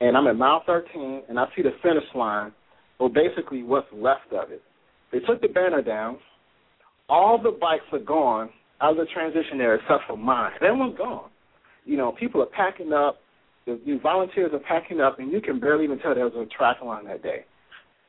And 0.00 0.16
I'm 0.16 0.26
at 0.26 0.36
mile 0.36 0.62
13, 0.66 1.22
and 1.28 1.38
I 1.38 1.46
see 1.56 1.62
the 1.62 1.72
finish 1.82 2.04
line, 2.14 2.52
or 2.98 3.08
basically 3.08 3.62
what's 3.62 3.86
left 3.92 4.32
of 4.32 4.50
it. 4.50 4.62
They 5.12 5.18
took 5.20 5.40
the 5.40 5.48
banner 5.48 5.82
down. 5.82 6.18
All 7.08 7.40
the 7.42 7.50
bikes 7.50 7.84
are 7.92 7.98
gone 7.98 8.50
out 8.80 8.92
of 8.92 8.96
the 8.96 9.06
transition 9.12 9.60
area 9.60 9.80
except 9.82 10.04
for 10.06 10.16
mine. 10.16 10.52
Everyone's 10.56 10.96
gone. 10.96 11.30
You 11.90 11.96
know, 11.96 12.12
people 12.12 12.40
are 12.40 12.46
packing 12.46 12.92
up. 12.92 13.18
The, 13.66 13.80
the 13.84 13.98
volunteers 14.00 14.52
are 14.52 14.60
packing 14.60 15.00
up, 15.00 15.18
and 15.18 15.32
you 15.32 15.40
can 15.40 15.58
barely 15.58 15.82
even 15.82 15.98
tell 15.98 16.14
there 16.14 16.24
was 16.24 16.34
a 16.34 16.46
triathlon 16.62 17.04
that 17.06 17.20
day. 17.20 17.44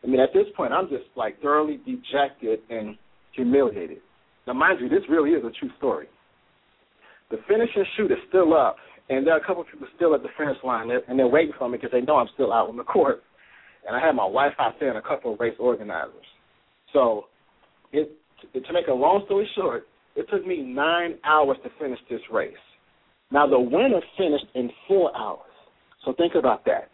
I 0.04 0.08
mean, 0.08 0.20
at 0.20 0.30
this 0.36 0.46
point, 0.56 0.72
I'm 0.72 0.88
just 0.88 1.06
like 1.15 1.41
thoroughly 1.41 1.80
dejected 1.84 2.60
and 2.70 2.96
humiliated. 3.36 3.98
Now, 4.46 4.54
mind 4.54 4.80
you, 4.82 4.88
this 4.88 5.02
really 5.10 5.32
is 5.32 5.44
a 5.44 5.50
true 5.60 5.72
story. 5.80 6.06
The 7.32 7.38
finish 7.48 7.70
and 7.76 7.86
shoot 7.98 8.12
is 8.12 8.20
still 8.30 8.54
up, 8.54 8.76
and 9.10 9.26
there 9.26 9.34
are 9.34 9.39
a 9.39 9.46
couple 9.46 9.63
of 9.63 9.67
people 9.67 9.88
still 9.96 10.13
at 10.13 10.22
the 10.22 10.30
finish 10.38 10.58
line, 10.63 10.91
and 10.91 11.17
they're 11.17 11.26
waiting 11.26 11.54
for 11.58 11.67
me 11.67 11.80
because 11.80 11.91
they 11.91 12.02
know 12.02 12.17
I'm 12.17 12.30
still 12.36 12.54
out 12.54 12.70
on 12.70 12.78
the 12.78 12.84
court. 12.84 13.24
And 13.88 13.96
I 13.96 14.06
had 14.06 14.15
my 14.15 14.28
wife 14.28 14.54
out 14.60 14.76
there 14.80 14.89
and 14.89 14.98
a 15.00 15.02
couple 15.02 15.34
of 15.34 15.39
race 15.39 15.56
organizers. 15.60 16.13
So, 16.94 17.26
it, 17.91 18.12
to 18.54 18.74
make 18.74 18.89
a 18.89 18.94
long 18.94 19.24
story 19.26 19.50
short, 19.56 19.88
it 20.15 20.28
took 20.30 20.46
me 20.46 20.62
nine 20.62 21.15
hours 21.26 21.58
to 21.63 21.72
finish 21.80 22.00
this 22.12 22.22
race. 22.32 22.54
Now, 23.32 23.48
the 23.48 23.60
winner 23.60 24.02
finished 24.17 24.46
in 24.56 24.70
four 24.88 25.15
hours. 25.15 25.39
So 26.06 26.13
think 26.13 26.36
about 26.36 26.65
that. 26.65 26.89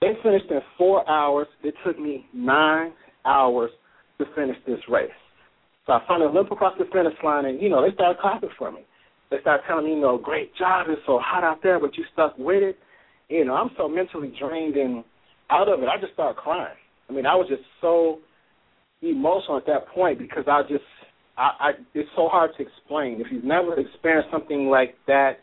They 0.00 0.12
finished 0.22 0.46
in 0.50 0.60
four 0.76 1.08
hours. 1.08 1.46
It 1.62 1.74
took 1.84 1.98
me 1.98 2.26
nine 2.32 2.92
hours 3.24 3.70
to 4.18 4.26
finish 4.36 4.56
this 4.66 4.78
race. 4.88 5.10
So 5.86 5.94
I 5.94 6.00
finally 6.06 6.32
limp 6.32 6.50
across 6.50 6.74
the 6.78 6.84
finish 6.92 7.14
line, 7.22 7.46
and 7.46 7.60
you 7.60 7.68
know 7.68 7.82
they 7.82 7.94
started 7.94 8.20
clapping 8.20 8.50
for 8.56 8.70
me. 8.70 8.80
They 9.30 9.40
started 9.40 9.64
telling 9.66 9.86
me, 9.86 9.94
you 9.94 10.00
know, 10.00 10.18
great 10.18 10.54
job. 10.56 10.86
It's 10.88 11.00
so 11.06 11.18
hot 11.22 11.44
out 11.44 11.62
there, 11.62 11.80
but 11.80 11.96
you 11.96 12.04
stuck 12.12 12.36
with 12.38 12.62
it. 12.62 12.78
You 13.28 13.44
know, 13.44 13.54
I'm 13.54 13.70
so 13.76 13.88
mentally 13.88 14.32
drained 14.38 14.76
and 14.76 15.04
out 15.50 15.68
of 15.68 15.82
it. 15.82 15.88
I 15.88 16.00
just 16.00 16.12
started 16.12 16.36
crying. 16.38 16.76
I 17.08 17.12
mean, 17.12 17.26
I 17.26 17.34
was 17.34 17.48
just 17.48 17.62
so 17.80 18.18
emotional 19.02 19.56
at 19.56 19.66
that 19.66 19.88
point 19.88 20.18
because 20.18 20.44
I 20.46 20.62
just, 20.62 20.84
I, 21.36 21.50
I 21.60 21.70
it's 21.94 22.08
so 22.16 22.28
hard 22.28 22.50
to 22.56 22.62
explain. 22.62 23.20
If 23.20 23.26
you've 23.30 23.44
never 23.44 23.78
experienced 23.78 24.30
something 24.30 24.68
like 24.68 24.94
that 25.06 25.38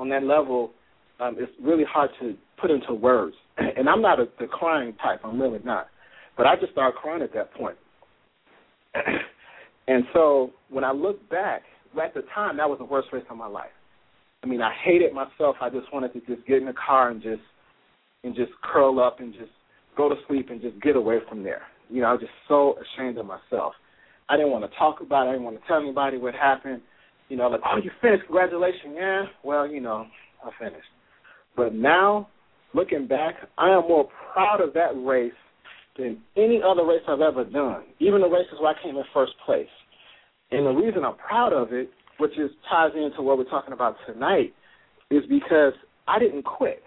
on 0.00 0.08
that 0.08 0.24
level, 0.24 0.72
um, 1.20 1.36
it's 1.38 1.52
really 1.62 1.84
hard 1.84 2.10
to 2.20 2.34
put 2.60 2.70
into 2.70 2.94
words. 2.94 3.36
And 3.76 3.88
I'm 3.88 4.02
not 4.02 4.18
a, 4.18 4.26
the 4.38 4.46
crying 4.46 4.94
type. 5.02 5.20
I'm 5.22 5.40
really 5.40 5.60
not. 5.64 5.88
But 6.36 6.46
I 6.46 6.56
just 6.56 6.72
started 6.72 6.96
crying 6.98 7.22
at 7.22 7.32
that 7.34 7.54
point. 7.54 7.76
And 9.88 10.04
so 10.12 10.52
when 10.68 10.84
I 10.84 10.92
look 10.92 11.28
back, 11.30 11.62
at 12.00 12.14
the 12.14 12.22
time, 12.32 12.56
that 12.58 12.68
was 12.68 12.78
the 12.78 12.84
worst 12.84 13.08
race 13.12 13.24
of 13.28 13.36
my 13.36 13.48
life. 13.48 13.74
I 14.44 14.46
mean, 14.46 14.62
I 14.62 14.72
hated 14.84 15.12
myself. 15.12 15.56
I 15.60 15.68
just 15.68 15.92
wanted 15.92 16.12
to 16.12 16.20
just 16.20 16.46
get 16.46 16.58
in 16.58 16.66
the 16.66 16.74
car 16.74 17.10
and 17.10 17.20
just 17.20 17.42
and 18.22 18.36
just 18.36 18.52
curl 18.62 19.00
up 19.00 19.18
and 19.18 19.32
just 19.32 19.50
go 19.96 20.08
to 20.08 20.14
sleep 20.28 20.50
and 20.50 20.60
just 20.60 20.80
get 20.80 20.94
away 20.94 21.18
from 21.28 21.42
there. 21.42 21.62
You 21.88 22.02
know, 22.02 22.08
I 22.08 22.12
was 22.12 22.20
just 22.20 22.32
so 22.46 22.76
ashamed 22.78 23.18
of 23.18 23.26
myself. 23.26 23.72
I 24.28 24.36
didn't 24.36 24.52
want 24.52 24.70
to 24.70 24.78
talk 24.78 25.00
about 25.00 25.26
it. 25.26 25.30
I 25.30 25.32
didn't 25.32 25.44
want 25.44 25.60
to 25.60 25.66
tell 25.66 25.80
anybody 25.80 26.18
what 26.18 26.34
happened. 26.34 26.82
You 27.30 27.36
know, 27.36 27.48
like, 27.48 27.60
oh, 27.64 27.78
you 27.82 27.90
finished. 28.02 28.24
Congratulations. 28.26 28.94
Yeah, 28.94 29.22
well, 29.44 29.66
you 29.66 29.80
know, 29.80 30.06
I 30.44 30.50
finished. 30.58 30.84
But 31.56 31.74
now, 31.74 32.28
looking 32.74 33.06
back, 33.06 33.34
I 33.56 33.70
am 33.70 33.88
more 33.88 34.08
proud 34.32 34.60
of 34.60 34.74
that 34.74 34.92
race 34.96 35.32
than 35.96 36.18
any 36.36 36.60
other 36.62 36.84
race 36.84 37.02
I've 37.08 37.20
ever 37.20 37.44
done, 37.44 37.84
even 38.00 38.20
the 38.20 38.28
races 38.28 38.54
where 38.60 38.74
I 38.74 38.82
came 38.82 38.96
in 38.96 39.04
first 39.14 39.32
place. 39.46 39.68
And 40.50 40.66
the 40.66 40.70
reason 40.70 41.04
I'm 41.04 41.16
proud 41.16 41.52
of 41.52 41.72
it, 41.72 41.88
which 42.18 42.32
is 42.32 42.50
ties 42.68 42.90
into 42.96 43.22
what 43.22 43.38
we're 43.38 43.44
talking 43.44 43.72
about 43.72 43.94
tonight, 44.06 44.52
is 45.10 45.22
because 45.28 45.72
I 46.08 46.18
didn't 46.18 46.42
quit. 46.42 46.82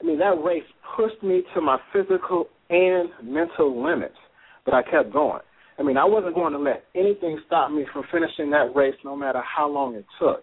I 0.00 0.04
mean, 0.04 0.18
that 0.18 0.42
race 0.44 0.64
pushed 0.96 1.22
me 1.22 1.42
to 1.54 1.60
my 1.60 1.78
physical 1.92 2.48
and 2.70 3.08
mental 3.22 3.82
limits, 3.84 4.16
but 4.64 4.74
I 4.74 4.82
kept 4.82 5.12
going. 5.12 5.42
I 5.80 5.82
mean, 5.82 5.96
I 5.96 6.04
wasn't 6.04 6.34
going 6.34 6.52
to 6.52 6.58
let 6.58 6.84
anything 6.94 7.40
stop 7.46 7.72
me 7.72 7.86
from 7.90 8.04
finishing 8.12 8.50
that 8.50 8.76
race, 8.76 8.94
no 9.02 9.16
matter 9.16 9.40
how 9.42 9.66
long 9.66 9.94
it 9.94 10.04
took. 10.20 10.42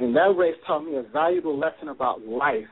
And 0.00 0.16
that 0.16 0.34
race 0.38 0.54
taught 0.66 0.86
me 0.86 0.96
a 0.96 1.02
valuable 1.02 1.58
lesson 1.58 1.88
about 1.88 2.26
life 2.26 2.64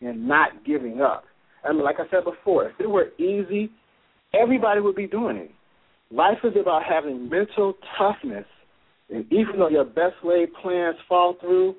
and 0.00 0.26
not 0.26 0.64
giving 0.64 1.02
up. 1.02 1.24
I 1.62 1.72
mean, 1.72 1.84
like 1.84 1.96
I 1.98 2.08
said 2.10 2.24
before, 2.24 2.70
if 2.70 2.80
it 2.80 2.88
were 2.88 3.10
easy, 3.18 3.70
everybody 4.32 4.80
would 4.80 4.96
be 4.96 5.06
doing 5.06 5.36
it. 5.36 5.50
Life 6.10 6.38
is 6.42 6.54
about 6.58 6.82
having 6.88 7.28
mental 7.28 7.74
toughness, 7.98 8.46
and 9.10 9.30
even 9.30 9.58
though 9.58 9.68
your 9.68 9.84
best 9.84 10.14
laid 10.24 10.48
plans 10.62 10.96
fall 11.06 11.36
through, 11.40 11.74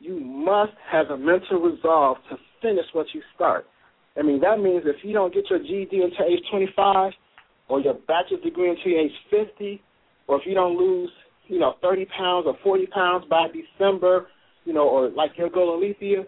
you 0.00 0.18
must 0.18 0.72
have 0.90 1.10
a 1.10 1.16
mental 1.16 1.60
resolve 1.60 2.16
to 2.30 2.36
finish 2.60 2.86
what 2.92 3.06
you 3.14 3.22
start. 3.34 3.66
I 4.18 4.22
mean, 4.22 4.40
that 4.40 4.58
means 4.58 4.82
if 4.84 4.96
you 5.04 5.12
don't 5.12 5.32
get 5.32 5.44
your 5.48 5.60
GED 5.60 5.90
until 5.92 6.26
age 6.26 6.42
25, 6.50 7.12
or 7.68 7.80
your 7.80 7.94
bachelor's 7.94 8.42
degree 8.42 8.70
until 8.70 9.00
age 9.00 9.12
50, 9.30 9.82
or 10.28 10.40
if 10.40 10.46
you 10.46 10.54
don't 10.54 10.76
lose, 10.76 11.10
you 11.48 11.58
know, 11.58 11.74
30 11.82 12.06
pounds 12.06 12.46
or 12.46 12.56
40 12.62 12.86
pounds 12.86 13.24
by 13.28 13.46
December, 13.48 14.26
you 14.64 14.72
know, 14.72 14.88
or 14.88 15.10
like 15.10 15.32
your 15.36 15.50
goal, 15.50 15.74
Alethea, 15.74 16.24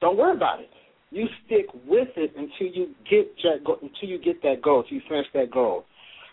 don't 0.00 0.16
worry 0.16 0.36
about 0.36 0.60
it. 0.60 0.70
You 1.10 1.26
stick 1.46 1.66
with 1.86 2.08
it 2.16 2.32
until 2.36 2.74
you 2.74 2.94
get 3.10 3.32
until 3.44 4.08
you 4.08 4.18
get 4.18 4.42
that 4.42 4.62
goal, 4.62 4.80
until 4.80 4.96
you 4.96 5.02
finish 5.08 5.26
that 5.34 5.50
goal. 5.50 5.84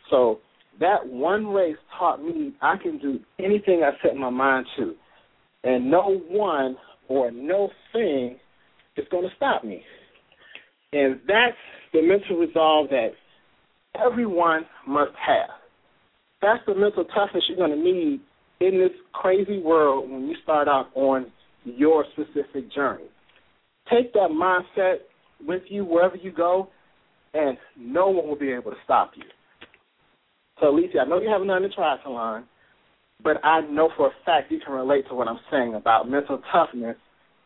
So 0.09 0.39
that 0.79 1.07
one 1.07 1.47
race 1.47 1.77
taught 1.97 2.21
me 2.21 2.53
I 2.61 2.75
can 2.77 2.99
do 2.99 3.19
anything 3.39 3.83
I 3.83 3.91
set 4.05 4.17
my 4.17 4.29
mind 4.29 4.65
to, 4.77 4.93
and 5.63 5.89
no 5.89 6.21
one 6.27 6.75
or 7.07 7.31
no 7.31 7.69
thing 7.93 8.37
is 8.97 9.05
going 9.09 9.23
to 9.23 9.35
stop 9.37 9.63
me. 9.63 9.81
And 10.91 11.19
that's 11.27 11.57
the 11.93 12.01
mental 12.01 12.37
resolve 12.37 12.89
that 12.89 13.11
everyone 14.03 14.65
must 14.87 15.11
have. 15.25 15.49
That's 16.41 16.59
the 16.67 16.75
mental 16.75 17.05
toughness 17.05 17.43
you're 17.47 17.57
going 17.57 17.71
to 17.71 17.83
need 17.83 18.21
in 18.59 18.79
this 18.79 18.91
crazy 19.13 19.59
world 19.59 20.09
when 20.09 20.27
you 20.27 20.35
start 20.43 20.67
out 20.67 20.87
on 20.95 21.31
your 21.63 22.05
specific 22.13 22.71
journey. 22.73 23.05
Take 23.91 24.13
that 24.13 24.29
mindset 24.31 24.97
with 25.45 25.63
you 25.67 25.85
wherever 25.85 26.15
you 26.15 26.31
go, 26.31 26.69
and 27.33 27.57
no 27.77 28.09
one 28.09 28.27
will 28.27 28.37
be 28.37 28.51
able 28.51 28.71
to 28.71 28.77
stop 28.83 29.11
you. 29.15 29.23
So, 30.59 30.69
Alicia, 30.69 30.99
I 30.99 31.05
know 31.05 31.19
you 31.19 31.29
haven't 31.29 31.47
done 31.47 31.63
the 31.63 31.69
triathlon, 31.69 32.43
but 33.23 33.43
I 33.43 33.61
know 33.61 33.89
for 33.97 34.07
a 34.07 34.11
fact 34.25 34.51
you 34.51 34.59
can 34.63 34.73
relate 34.73 35.07
to 35.09 35.15
what 35.15 35.27
I'm 35.27 35.39
saying 35.51 35.75
about 35.75 36.09
mental 36.09 36.41
toughness 36.51 36.97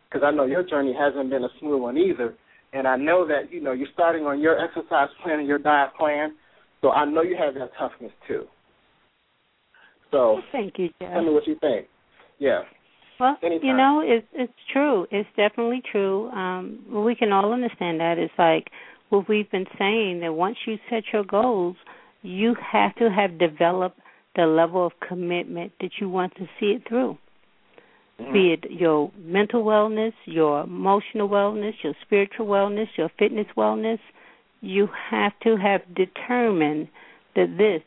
because 0.09 0.25
I 0.25 0.31
know 0.31 0.45
your 0.45 0.63
journey 0.63 0.95
hasn't 0.97 1.29
been 1.29 1.43
a 1.43 1.49
smooth 1.59 1.81
one 1.81 1.97
either. 1.97 2.35
And 2.73 2.87
I 2.87 2.95
know 2.95 3.27
that, 3.27 3.51
you 3.51 3.61
know, 3.61 3.71
you're 3.71 3.87
starting 3.93 4.25
on 4.25 4.39
your 4.39 4.59
exercise 4.59 5.09
plan 5.23 5.39
and 5.39 5.47
your 5.47 5.57
diet 5.57 5.89
plan, 5.97 6.35
so 6.81 6.91
I 6.91 7.05
know 7.05 7.21
you 7.21 7.35
have 7.37 7.55
that 7.55 7.71
toughness 7.77 8.11
too. 8.27 8.45
So 10.11 10.39
thank 10.51 10.77
you, 10.77 10.89
Jeff. 11.01 11.13
Tell 11.13 11.23
me 11.23 11.31
what 11.31 11.47
you 11.47 11.57
think. 11.59 11.87
Yeah. 12.39 12.61
Well, 13.19 13.37
Anytime. 13.43 13.67
you 13.67 13.75
know, 13.75 14.01
it's 14.05 14.25
it's 14.33 14.53
true. 14.71 15.05
It's 15.11 15.29
definitely 15.35 15.81
true. 15.91 16.29
Um, 16.29 17.03
we 17.05 17.15
can 17.15 17.31
all 17.31 17.51
understand 17.51 17.99
that. 17.99 18.17
It's 18.17 18.33
like 18.37 18.69
what 19.09 19.27
we've 19.27 19.49
been 19.51 19.67
saying 19.77 20.21
that 20.21 20.33
once 20.33 20.57
you 20.65 20.77
set 20.89 21.03
your 21.11 21.23
goals, 21.23 21.75
you 22.21 22.55
have 22.71 22.95
to 22.95 23.09
have 23.09 23.37
developed 23.37 23.99
the 24.35 24.45
level 24.45 24.85
of 24.85 24.93
commitment 25.05 25.73
that 25.81 25.91
you 25.99 26.07
want 26.09 26.35
to 26.35 26.45
see 26.59 26.67
it 26.67 26.83
through. 26.87 27.17
Mm-hmm. 28.19 28.33
Be 28.33 28.53
it 28.53 28.71
your 28.71 29.11
mental 29.17 29.63
wellness, 29.63 30.13
your 30.25 30.63
emotional 30.63 31.29
wellness, 31.29 31.73
your 31.83 31.93
spiritual 32.01 32.47
wellness, 32.47 32.87
your 32.97 33.09
fitness 33.17 33.47
wellness, 33.55 33.99
you 34.61 34.89
have 35.09 35.31
to 35.43 35.55
have 35.55 35.81
determined 35.95 36.89
that 37.35 37.55
this 37.57 37.81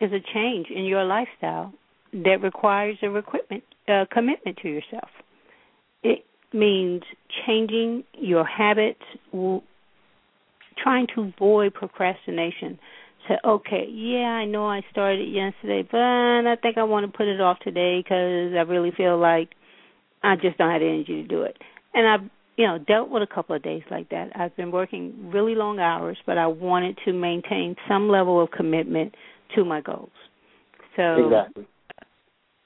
is 0.00 0.12
a 0.12 0.20
change 0.34 0.66
in 0.68 0.84
your 0.84 1.04
lifestyle 1.04 1.72
that 2.12 2.42
requires 2.42 2.98
a 3.02 3.14
equipment, 3.14 3.64
uh, 3.88 4.04
commitment 4.12 4.58
to 4.58 4.68
yourself. 4.68 5.08
It 6.02 6.24
means 6.52 7.02
changing 7.46 8.04
your 8.18 8.44
habits, 8.44 9.00
trying 10.76 11.06
to 11.14 11.32
avoid 11.34 11.72
procrastination. 11.72 12.78
Say, 13.28 13.36
okay, 13.44 13.86
yeah, 13.88 14.26
I 14.26 14.44
know 14.46 14.66
I 14.66 14.82
started 14.90 15.28
yesterday, 15.28 15.86
but 15.88 16.00
I 16.00 16.56
think 16.60 16.76
I 16.76 16.82
want 16.82 17.10
to 17.10 17.16
put 17.16 17.28
it 17.28 17.40
off 17.40 17.58
today 17.60 18.00
because 18.02 18.52
I 18.54 18.62
really 18.68 18.90
feel 18.96 19.18
like 19.18 19.50
I 20.22 20.34
just 20.36 20.58
don't 20.58 20.70
have 20.70 20.80
the 20.80 20.88
energy 20.88 21.22
to 21.22 21.28
do 21.28 21.42
it. 21.42 21.56
And 21.94 22.08
I've, 22.08 22.30
you 22.56 22.66
know, 22.66 22.78
dealt 22.78 23.10
with 23.10 23.22
a 23.22 23.32
couple 23.32 23.54
of 23.54 23.62
days 23.62 23.82
like 23.90 24.08
that. 24.10 24.32
I've 24.34 24.56
been 24.56 24.72
working 24.72 25.30
really 25.32 25.54
long 25.54 25.78
hours, 25.78 26.18
but 26.26 26.36
I 26.36 26.48
wanted 26.48 26.98
to 27.04 27.12
maintain 27.12 27.76
some 27.88 28.08
level 28.08 28.42
of 28.42 28.50
commitment 28.50 29.14
to 29.54 29.64
my 29.64 29.80
goals. 29.80 30.10
So 30.96 31.26
exactly. 31.26 31.66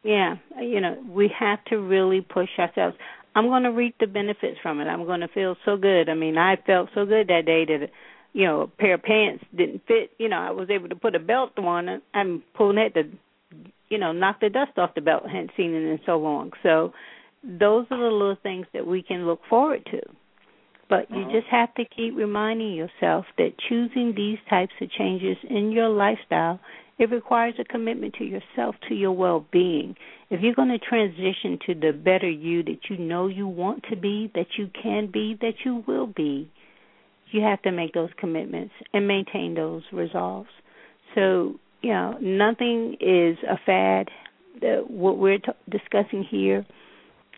Yeah, 0.02 0.36
you 0.60 0.80
know, 0.80 1.02
we 1.08 1.30
have 1.38 1.64
to 1.66 1.78
really 1.78 2.20
push 2.20 2.48
ourselves. 2.58 2.96
I'm 3.34 3.46
going 3.46 3.64
to 3.64 3.72
reap 3.72 3.96
the 3.98 4.06
benefits 4.06 4.56
from 4.62 4.80
it. 4.80 4.84
I'm 4.84 5.04
going 5.04 5.20
to 5.20 5.28
feel 5.28 5.56
so 5.64 5.76
good. 5.76 6.08
I 6.08 6.14
mean, 6.14 6.38
I 6.38 6.56
felt 6.64 6.90
so 6.94 7.04
good 7.04 7.28
that 7.28 7.44
day 7.44 7.64
that 7.66 7.90
you 8.36 8.44
know, 8.44 8.60
a 8.60 8.66
pair 8.66 8.94
of 8.94 9.02
pants 9.02 9.42
didn't 9.56 9.80
fit, 9.88 10.10
you 10.18 10.28
know, 10.28 10.36
I 10.36 10.50
was 10.50 10.68
able 10.68 10.90
to 10.90 10.94
put 10.94 11.14
a 11.14 11.18
belt 11.18 11.52
on 11.58 11.88
and 11.88 12.02
I'm 12.12 12.42
pulling 12.54 12.76
it 12.76 12.92
to 12.92 13.04
you 13.88 13.98
know, 13.98 14.12
knock 14.12 14.40
the 14.40 14.50
dust 14.50 14.72
off 14.76 14.94
the 14.94 15.00
belt. 15.00 15.22
Hadn't 15.26 15.52
seen 15.56 15.72
it 15.72 15.78
in 15.78 16.00
so 16.04 16.18
long. 16.18 16.52
So 16.62 16.92
those 17.42 17.86
are 17.90 17.98
the 17.98 18.14
little 18.14 18.36
things 18.42 18.66
that 18.74 18.86
we 18.86 19.02
can 19.02 19.24
look 19.26 19.40
forward 19.48 19.86
to. 19.90 20.00
But 20.90 21.10
you 21.10 21.22
uh-huh. 21.22 21.32
just 21.32 21.46
have 21.50 21.72
to 21.76 21.84
keep 21.84 22.14
reminding 22.14 22.74
yourself 22.74 23.24
that 23.38 23.52
choosing 23.68 24.12
these 24.14 24.38
types 24.50 24.72
of 24.82 24.90
changes 24.90 25.38
in 25.48 25.72
your 25.72 25.88
lifestyle 25.88 26.60
it 26.98 27.10
requires 27.10 27.54
a 27.58 27.64
commitment 27.64 28.14
to 28.14 28.24
yourself, 28.24 28.74
to 28.88 28.94
your 28.94 29.12
well 29.12 29.44
being. 29.52 29.96
If 30.30 30.40
you're 30.40 30.54
going 30.54 30.70
to 30.70 30.78
transition 30.78 31.58
to 31.66 31.74
the 31.74 31.92
better 31.92 32.28
you 32.28 32.62
that 32.64 32.88
you 32.88 32.96
know 32.96 33.28
you 33.28 33.46
want 33.46 33.84
to 33.90 33.96
be, 33.96 34.30
that 34.34 34.46
you 34.56 34.70
can 34.82 35.10
be, 35.10 35.36
that 35.40 35.54
you 35.64 35.84
will 35.86 36.06
be, 36.06 36.50
you 37.32 37.42
have 37.42 37.62
to 37.62 37.72
make 37.72 37.92
those 37.92 38.10
commitments 38.18 38.74
and 38.92 39.06
maintain 39.06 39.54
those 39.54 39.82
resolves. 39.92 40.48
So, 41.14 41.58
you 41.82 41.90
know, 41.90 42.16
nothing 42.20 42.96
is 43.00 43.36
a 43.48 43.58
fad. 43.64 44.08
The, 44.60 44.84
what 44.86 45.18
we're 45.18 45.38
t- 45.38 45.52
discussing 45.68 46.24
here 46.24 46.64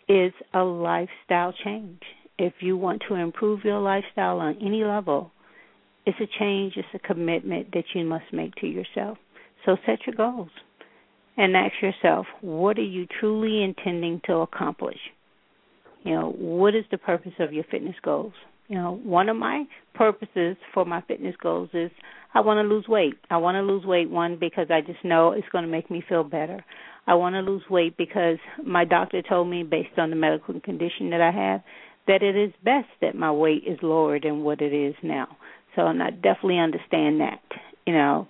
is 0.08 0.32
a 0.54 0.62
lifestyle 0.62 1.52
change. 1.64 2.02
If 2.38 2.54
you 2.60 2.76
want 2.76 3.02
to 3.08 3.14
improve 3.14 3.64
your 3.64 3.80
lifestyle 3.80 4.38
on 4.38 4.56
any 4.62 4.84
level, 4.84 5.32
it's 6.06 6.18
a 6.20 6.38
change, 6.38 6.74
it's 6.76 6.88
a 6.94 6.98
commitment 6.98 7.72
that 7.72 7.84
you 7.94 8.04
must 8.04 8.32
make 8.32 8.54
to 8.56 8.66
yourself. 8.66 9.18
So 9.66 9.76
set 9.84 9.98
your 10.06 10.16
goals 10.16 10.50
and 11.36 11.56
ask 11.56 11.74
yourself, 11.82 12.26
what 12.40 12.78
are 12.78 12.82
you 12.82 13.06
truly 13.20 13.62
intending 13.62 14.20
to 14.26 14.36
accomplish? 14.36 14.98
You 16.04 16.14
know, 16.14 16.30
what 16.30 16.74
is 16.74 16.84
the 16.90 16.98
purpose 16.98 17.32
of 17.40 17.52
your 17.52 17.64
fitness 17.64 17.96
goals? 18.02 18.32
You 18.68 18.76
know, 18.76 19.00
one 19.02 19.30
of 19.30 19.36
my 19.36 19.64
purposes 19.94 20.56
for 20.74 20.84
my 20.84 21.00
fitness 21.02 21.34
goals 21.42 21.70
is 21.72 21.90
I 22.34 22.40
want 22.40 22.58
to 22.58 22.74
lose 22.74 22.86
weight. 22.86 23.14
I 23.30 23.38
want 23.38 23.56
to 23.56 23.62
lose 23.62 23.84
weight 23.84 24.10
one 24.10 24.36
because 24.38 24.66
I 24.70 24.82
just 24.82 25.02
know 25.04 25.32
it's 25.32 25.48
going 25.50 25.64
to 25.64 25.70
make 25.70 25.90
me 25.90 26.04
feel 26.06 26.22
better. 26.22 26.62
I 27.06 27.14
want 27.14 27.34
to 27.34 27.40
lose 27.40 27.62
weight 27.70 27.96
because 27.96 28.36
my 28.64 28.84
doctor 28.84 29.22
told 29.22 29.48
me 29.48 29.62
based 29.62 29.98
on 29.98 30.10
the 30.10 30.16
medical 30.16 30.60
condition 30.60 31.10
that 31.10 31.22
I 31.22 31.30
have 31.30 31.62
that 32.06 32.22
it 32.22 32.36
is 32.36 32.52
best 32.62 32.88
that 33.00 33.14
my 33.14 33.32
weight 33.32 33.64
is 33.66 33.78
lower 33.82 34.20
than 34.20 34.42
what 34.42 34.60
it 34.60 34.74
is 34.74 34.94
now. 35.02 35.28
So 35.74 35.86
and 35.86 36.02
I 36.02 36.10
definitely 36.10 36.58
understand 36.58 37.20
that, 37.20 37.40
you 37.86 37.94
know. 37.94 38.28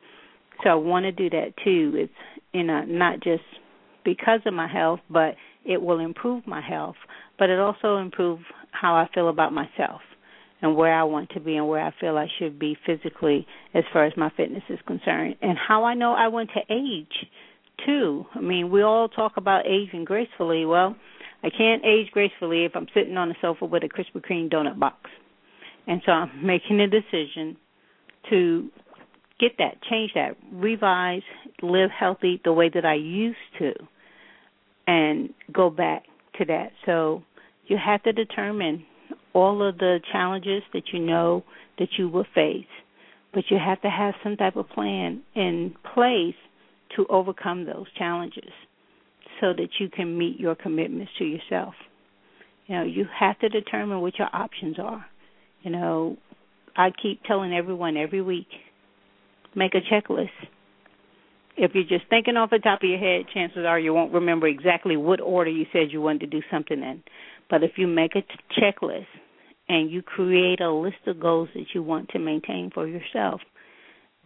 So 0.63 0.71
I 0.71 0.75
want 0.75 1.05
to 1.05 1.13
do 1.13 1.29
that 1.31 1.55
too. 1.65 1.93
It's 1.97 2.13
you 2.53 2.63
know 2.63 2.85
not 2.85 3.21
just 3.21 3.43
because 4.05 4.41
of 4.47 4.55
my 4.55 4.69
health, 4.69 5.01
but 5.11 5.35
it 5.65 5.83
will 5.83 5.99
improve 5.99 6.47
my 6.47 6.61
health, 6.61 6.97
but 7.39 7.51
it 7.51 7.59
also 7.59 7.97
improve 7.97 8.39
how 8.71 8.95
I 8.95 9.09
feel 9.13 9.29
about 9.29 9.53
myself 9.53 10.01
and 10.61 10.77
where 10.77 10.93
I 10.93 11.05
want 11.05 11.31
to 11.31 11.41
be 11.41 11.57
and 11.57 11.69
where 11.69 11.85
I 11.85 11.93
feel 12.01 12.17
I 12.17 12.27
should 12.39 12.59
be 12.59 12.77
physically 12.85 13.47
as 13.75 13.85
far 13.93 14.05
as 14.05 14.13
my 14.17 14.31
fitness 14.37 14.65
is 14.69 14.79
concerned 14.87 15.37
and 15.41 15.57
how 15.57 15.85
I 15.85 15.95
know 15.95 16.13
I 16.13 16.29
want 16.29 16.51
to 16.55 16.73
age 16.73 17.29
too. 17.87 18.27
I 18.35 18.41
mean, 18.41 18.71
we 18.71 18.83
all 18.83 19.09
talk 19.09 19.37
about 19.37 19.67
aging 19.67 20.05
gracefully. 20.05 20.67
Well, 20.67 20.97
I 21.43 21.51
can't 21.51 21.85
age 21.85 22.11
gracefully 22.11 22.65
if 22.65 22.73
I'm 22.75 22.89
sitting 22.93 23.17
on 23.17 23.29
the 23.29 23.37
sofa 23.41 23.67
with 23.67 23.85
a 23.85 23.89
Krispy 23.89 24.21
Kreme 24.21 24.53
donut 24.53 24.79
box. 24.79 25.11
And 25.87 26.03
so 26.05 26.13
I'm 26.13 26.45
making 26.45 26.81
a 26.81 26.89
decision 26.89 27.57
to 28.31 28.69
get 29.39 29.53
that, 29.59 29.81
change 29.89 30.13
that, 30.15 30.37
revise, 30.53 31.23
live 31.63 31.91
healthy 31.91 32.41
the 32.45 32.53
way 32.53 32.69
that 32.73 32.85
I 32.85 32.95
used 32.95 33.39
to, 33.59 33.73
and 34.87 35.33
go 35.53 35.71
back 35.71 36.05
to 36.39 36.45
that. 36.47 36.73
So 36.85 37.23
you 37.67 37.77
have 37.83 38.03
to 38.03 38.13
determine 38.13 38.85
all 39.35 39.67
of 39.67 39.79
the 39.79 40.01
challenges 40.13 40.63
that 40.73 40.85
you 40.93 40.99
know 40.99 41.45
that 41.79 41.89
you 41.99 42.09
will 42.09 42.27
face, 42.35 42.67
but 43.33 43.45
you 43.51 43.59
have 43.59 43.81
to 43.83 43.89
have 43.89 44.15
some 44.23 44.37
type 44.37 44.57
of 44.57 44.69
plan 44.69 45.23
in 45.35 45.75
place 45.95 46.35
to 46.97 47.07
overcome 47.09 47.67
those 47.67 47.87
challenges 47.97 48.51
so 49.41 49.53
that 49.53 49.69
you 49.79 49.89
can 49.89 50.17
meet 50.19 50.41
your 50.41 50.55
commitments 50.55 51.13
to 51.19 51.25
yourself. 51.25 51.75
You 52.67 52.77
know, 52.77 52.85
you 52.85 53.07
have 53.19 53.39
to 53.41 53.49
determine 53.49 54.01
what 54.01 54.19
your 54.19 54.29
options 54.33 54.79
are. 54.79 55.05
You 55.63 55.71
know, 55.71 56.17
I 56.77 56.91
keep 56.91 57.23
telling 57.25 57.53
everyone 57.53 57.97
every 57.97 58.23
week 58.23 58.49
make 59.55 59.73
a 59.75 59.81
checklist. 59.81 60.29
If 61.57 61.73
you're 61.75 61.85
just 61.85 62.09
thinking 62.09 62.37
off 62.37 62.51
the 62.51 62.59
top 62.59 62.83
of 62.83 62.89
your 62.89 62.99
head, 62.99 63.27
chances 63.35 63.65
are 63.67 63.81
you 63.81 63.93
won't 63.93 64.13
remember 64.13 64.47
exactly 64.47 64.97
what 64.97 65.21
order 65.21 65.51
you 65.51 65.67
said 65.73 65.91
you 65.91 66.01
wanted 66.01 66.21
to 66.21 66.27
do 66.27 66.41
something 66.51 66.81
in. 66.81 67.03
But 67.51 67.65
if 67.65 67.73
you 67.77 67.89
make 67.89 68.13
a 68.15 68.21
t- 68.21 68.61
checklist 68.61 69.07
and 69.69 69.91
you 69.91 70.03
create 70.03 70.61
a 70.61 70.71
list 70.71 71.07
of 71.07 71.21
goals 71.21 71.49
that 71.55 71.67
you 71.75 71.83
want 71.83 72.09
to 72.11 72.19
maintain 72.19 72.71
for 72.73 72.87
yourself, 72.87 73.41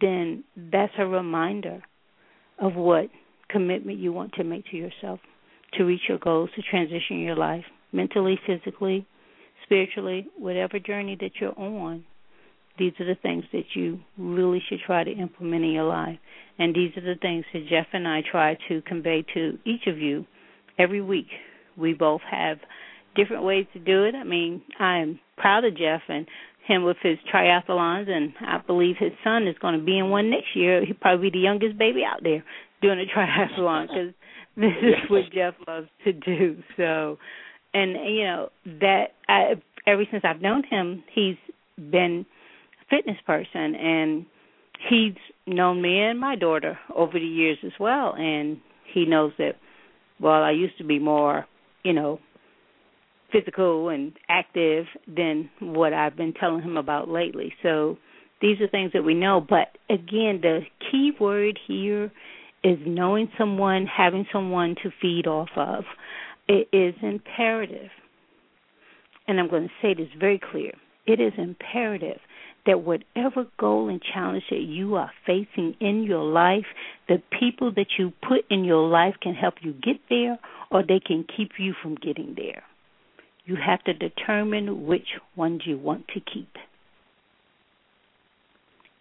then 0.01 0.43
that's 0.55 0.93
a 0.97 1.05
reminder 1.05 1.81
of 2.59 2.75
what 2.75 3.09
commitment 3.49 3.99
you 3.99 4.11
want 4.11 4.33
to 4.33 4.43
make 4.43 4.65
to 4.67 4.77
yourself 4.77 5.19
to 5.73 5.83
reach 5.83 6.01
your 6.07 6.19
goals, 6.19 6.49
to 6.55 6.61
transition 6.61 7.19
your 7.19 7.35
life 7.35 7.65
mentally, 7.91 8.39
physically, 8.45 9.07
spiritually, 9.65 10.27
whatever 10.37 10.79
journey 10.79 11.17
that 11.19 11.31
you're 11.39 11.57
on 11.59 12.05
these 12.77 12.93
are 12.99 13.05
the 13.05 13.19
things 13.21 13.43
that 13.51 13.75
you 13.75 13.99
really 14.17 14.61
should 14.67 14.79
try 14.85 15.03
to 15.03 15.11
implement 15.11 15.63
in 15.63 15.71
your 15.71 15.83
life. 15.83 16.17
And 16.57 16.73
these 16.73 16.91
are 16.97 17.01
the 17.01 17.19
things 17.19 17.45
that 17.53 17.67
Jeff 17.69 17.87
and 17.93 18.07
I 18.07 18.21
try 18.29 18.57
to 18.67 18.81
convey 18.81 19.23
to 19.33 19.59
each 19.65 19.87
of 19.87 19.97
you 19.97 20.25
every 20.79 21.01
week. 21.01 21.27
We 21.77 21.93
both 21.93 22.21
have 22.29 22.57
different 23.15 23.43
ways 23.43 23.67
to 23.73 23.79
do 23.79 24.05
it. 24.05 24.15
I 24.15 24.23
mean, 24.23 24.63
I'm 24.79 25.19
proud 25.37 25.65
of 25.65 25.77
Jeff 25.77 26.01
and 26.07 26.27
him 26.67 26.83
with 26.83 26.97
his 27.01 27.17
triathlons, 27.33 28.09
and 28.09 28.33
I 28.39 28.59
believe 28.65 28.95
his 28.97 29.11
son 29.23 29.47
is 29.47 29.55
going 29.59 29.77
to 29.77 29.85
be 29.85 29.97
in 29.97 30.09
one 30.09 30.29
next 30.29 30.55
year. 30.55 30.85
He'll 30.85 30.95
probably 30.95 31.29
be 31.29 31.39
the 31.39 31.43
youngest 31.43 31.77
baby 31.77 32.03
out 32.05 32.23
there 32.23 32.43
doing 32.81 32.99
a 32.99 33.05
triathlon 33.17 33.87
because 33.87 34.13
this 34.55 34.73
is 34.81 35.09
what 35.09 35.31
Jeff 35.33 35.55
loves 35.67 35.87
to 36.05 36.13
do. 36.13 36.57
So, 36.77 37.17
and 37.73 37.91
you 38.15 38.23
know 38.23 38.49
that 38.79 39.07
I, 39.27 39.55
ever 39.85 40.03
since 40.09 40.23
I've 40.25 40.41
known 40.41 40.63
him, 40.69 41.03
he's 41.13 41.37
been 41.77 42.25
a 42.81 42.95
fitness 42.95 43.17
person 43.25 43.75
and 43.75 44.25
he's 44.89 45.15
known 45.45 45.81
me 45.81 45.99
and 45.99 46.19
my 46.19 46.35
daughter 46.35 46.77
over 46.95 47.13
the 47.13 47.25
years 47.25 47.57
as 47.65 47.71
well 47.79 48.13
and 48.17 48.57
he 48.93 49.05
knows 49.05 49.33
that 49.37 49.55
well 50.19 50.43
I 50.43 50.51
used 50.51 50.77
to 50.77 50.83
be 50.83 50.99
more, 50.99 51.45
you 51.83 51.93
know, 51.93 52.19
physical 53.33 53.89
and 53.89 54.13
active 54.29 54.85
than 55.07 55.49
what 55.59 55.91
I've 55.91 56.15
been 56.15 56.33
telling 56.33 56.61
him 56.61 56.77
about 56.77 57.09
lately. 57.09 57.53
So 57.63 57.97
these 58.41 58.61
are 58.61 58.67
things 58.67 58.91
that 58.93 59.03
we 59.03 59.13
know, 59.13 59.41
but 59.41 59.77
again, 59.89 60.39
the 60.41 60.61
key 60.91 61.11
word 61.19 61.59
here 61.67 62.11
is 62.63 62.77
knowing 62.85 63.29
someone, 63.37 63.85
having 63.85 64.25
someone 64.31 64.75
to 64.83 64.91
feed 65.01 65.27
off 65.27 65.49
of. 65.55 65.83
It 66.47 66.67
is 66.71 66.93
imperative. 67.01 67.89
And 69.27 69.39
I'm 69.39 69.49
going 69.49 69.67
to 69.67 69.73
say 69.81 69.93
this 69.93 70.09
very 70.19 70.39
clear. 70.51 70.71
It 71.05 71.19
is 71.19 71.33
imperative 71.37 72.19
that 72.65 72.81
whatever 72.81 73.45
goal 73.59 73.89
and 73.89 74.01
challenge 74.01 74.43
that 74.49 74.61
you 74.61 74.95
are 74.95 75.11
facing 75.25 75.75
in 75.81 76.03
your 76.03 76.23
life, 76.23 76.65
the 77.09 77.21
people 77.37 77.73
that 77.73 77.87
you 77.97 78.13
put 78.27 78.45
in 78.49 78.63
your 78.63 78.87
life 78.87 79.15
can 79.21 79.33
help 79.33 79.55
you 79.61 79.73
get 79.73 79.97
there 80.09 80.39
or 80.71 80.81
they 80.81 80.99
can 81.05 81.25
keep 81.35 81.51
you 81.57 81.73
from 81.81 81.95
getting 81.95 82.35
there. 82.37 82.63
You 83.45 83.55
have 83.55 83.83
to 83.83 83.93
determine 83.93 84.85
which 84.85 85.07
ones 85.35 85.61
you 85.65 85.77
want 85.77 86.07
to 86.09 86.19
keep. 86.21 86.49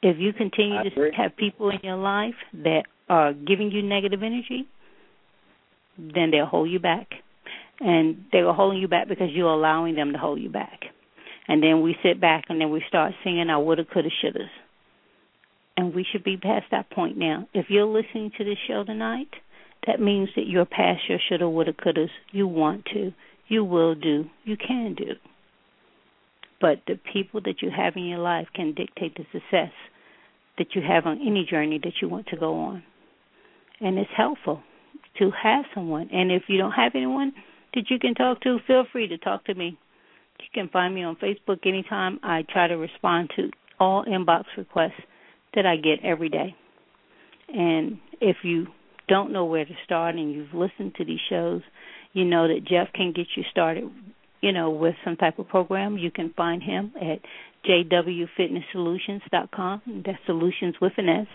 If 0.03 0.17
you 0.19 0.33
continue 0.33 0.83
to 0.83 1.11
have 1.17 1.37
people 1.37 1.71
in 1.71 1.79
your 1.85 1.97
life 1.97 2.35
that 2.53 2.83
are 3.09 3.33
giving 3.33 3.71
you 3.71 3.83
negative 3.83 4.23
energy, 4.23 4.67
then 5.97 6.31
they'll 6.33 6.47
hold 6.47 6.71
you 6.71 6.81
back. 6.81 7.09
And 7.79 8.25
they 8.33 8.39
are 8.39 8.55
holding 8.55 8.81
you 8.81 8.89
back 8.89 9.09
because 9.09 9.29
you're 9.33 9.53
allowing 9.53 9.95
them 9.95 10.13
to 10.13 10.19
hold 10.19 10.41
you 10.41 10.51
back. 10.51 10.81
And 11.47 11.63
then 11.63 11.83
we 11.83 11.97
sit 12.03 12.21
back 12.21 12.45
and 12.49 12.61
then 12.61 12.71
we 12.71 12.83
start 12.89 13.13
singing 13.23 13.49
our 13.49 13.63
woulda, 13.63 13.85
coulda, 13.85 14.09
shouldas. 14.25 14.51
And 15.77 15.95
we 15.95 16.05
should 16.11 16.25
be 16.25 16.37
past 16.37 16.67
that 16.71 16.91
point 16.91 17.17
now. 17.17 17.49
If 17.55 17.67
you're 17.71 17.87
listening 17.87 18.33
to 18.39 18.45
this 18.45 18.59
show 18.67 18.85
tonight, 18.85 19.29
that 19.87 20.01
means 20.01 20.29
that 20.37 20.47
you're 20.47 20.65
past 20.65 21.01
your 21.09 21.19
shoulda, 21.29 21.49
woulda, 21.49 21.73
couldas. 21.73 22.11
You 22.31 22.47
want 22.47 22.85
to, 22.93 23.13
you 23.49 23.65
will 23.65 23.95
do, 23.95 24.27
you 24.45 24.57
can 24.57 24.95
do. 24.95 25.13
But 26.61 26.83
the 26.87 26.99
people 27.13 27.41
that 27.45 27.61
you 27.61 27.71
have 27.77 27.97
in 27.97 28.05
your 28.05 28.21
life 28.21 28.47
can 28.55 28.73
dictate 28.75 29.17
the 29.17 29.25
success 29.33 29.73
that 30.59 30.75
you 30.75 30.83
have 30.83 31.07
on 31.07 31.21
any 31.21 31.47
journey 31.49 31.81
that 31.83 31.95
you 32.01 32.09
want 32.09 32.27
to 32.29 32.37
go 32.37 32.55
on. 32.55 32.83
And 33.81 33.99
it's 33.99 34.11
helpful 34.17 34.63
to 35.19 35.31
have 35.43 35.65
someone. 35.75 36.09
And 36.13 36.31
if 36.31 36.45
you 36.49 36.59
don't 36.59 36.73
have 36.73 36.93
anyone 36.95 37.33
that 37.75 37.91
you 37.91 37.99
can 37.99 38.15
talk 38.15 38.41
to, 38.43 38.59
feel 38.67 38.85
free 38.93 39.09
to 39.09 39.19
talk 39.19 39.45
to 39.47 39.55
me. 39.55 39.79
You 40.39 40.47
can 40.55 40.69
find 40.69 40.95
me 40.95 41.03
on 41.03 41.17
Facebook 41.17 41.67
anytime. 41.67 42.21
I 42.23 42.45
try 42.49 42.69
to 42.69 42.77
respond 42.77 43.31
to 43.37 43.51
all 43.79 44.05
inbox 44.05 44.45
requests 44.57 45.03
that 45.55 45.67
I 45.67 45.77
get 45.77 46.05
every 46.05 46.29
day. 46.29 46.55
And 47.53 47.99
if 48.21 48.39
you 48.45 48.67
don't 49.09 49.33
know 49.33 49.45
where 49.45 49.65
to 49.65 49.75
start 49.85 50.15
and 50.15 50.33
you've 50.33 50.55
listened 50.55 50.95
to 50.97 51.05
these 51.05 51.21
shows, 51.29 51.63
you 52.13 52.25
know 52.25 52.49
that 52.49 52.65
Jeff 52.65 52.93
can 52.93 53.13
get 53.13 53.29
you 53.37 53.45
started, 53.51 53.89
you 54.41 54.53
know, 54.53 54.71
with 54.71 54.97
some 55.05 55.17
type 55.17 55.39
of 55.39 55.47
program. 55.49 55.99
You 55.99 56.11
can 56.11 56.33
find 56.37 56.61
him 56.63 56.93
at 57.01 57.21
jwfitnesssolutions.com. 57.69 60.03
That's 60.05 60.19
solutions 60.27 60.75
with 60.81 60.93
an 60.97 61.09
S. 61.09 61.29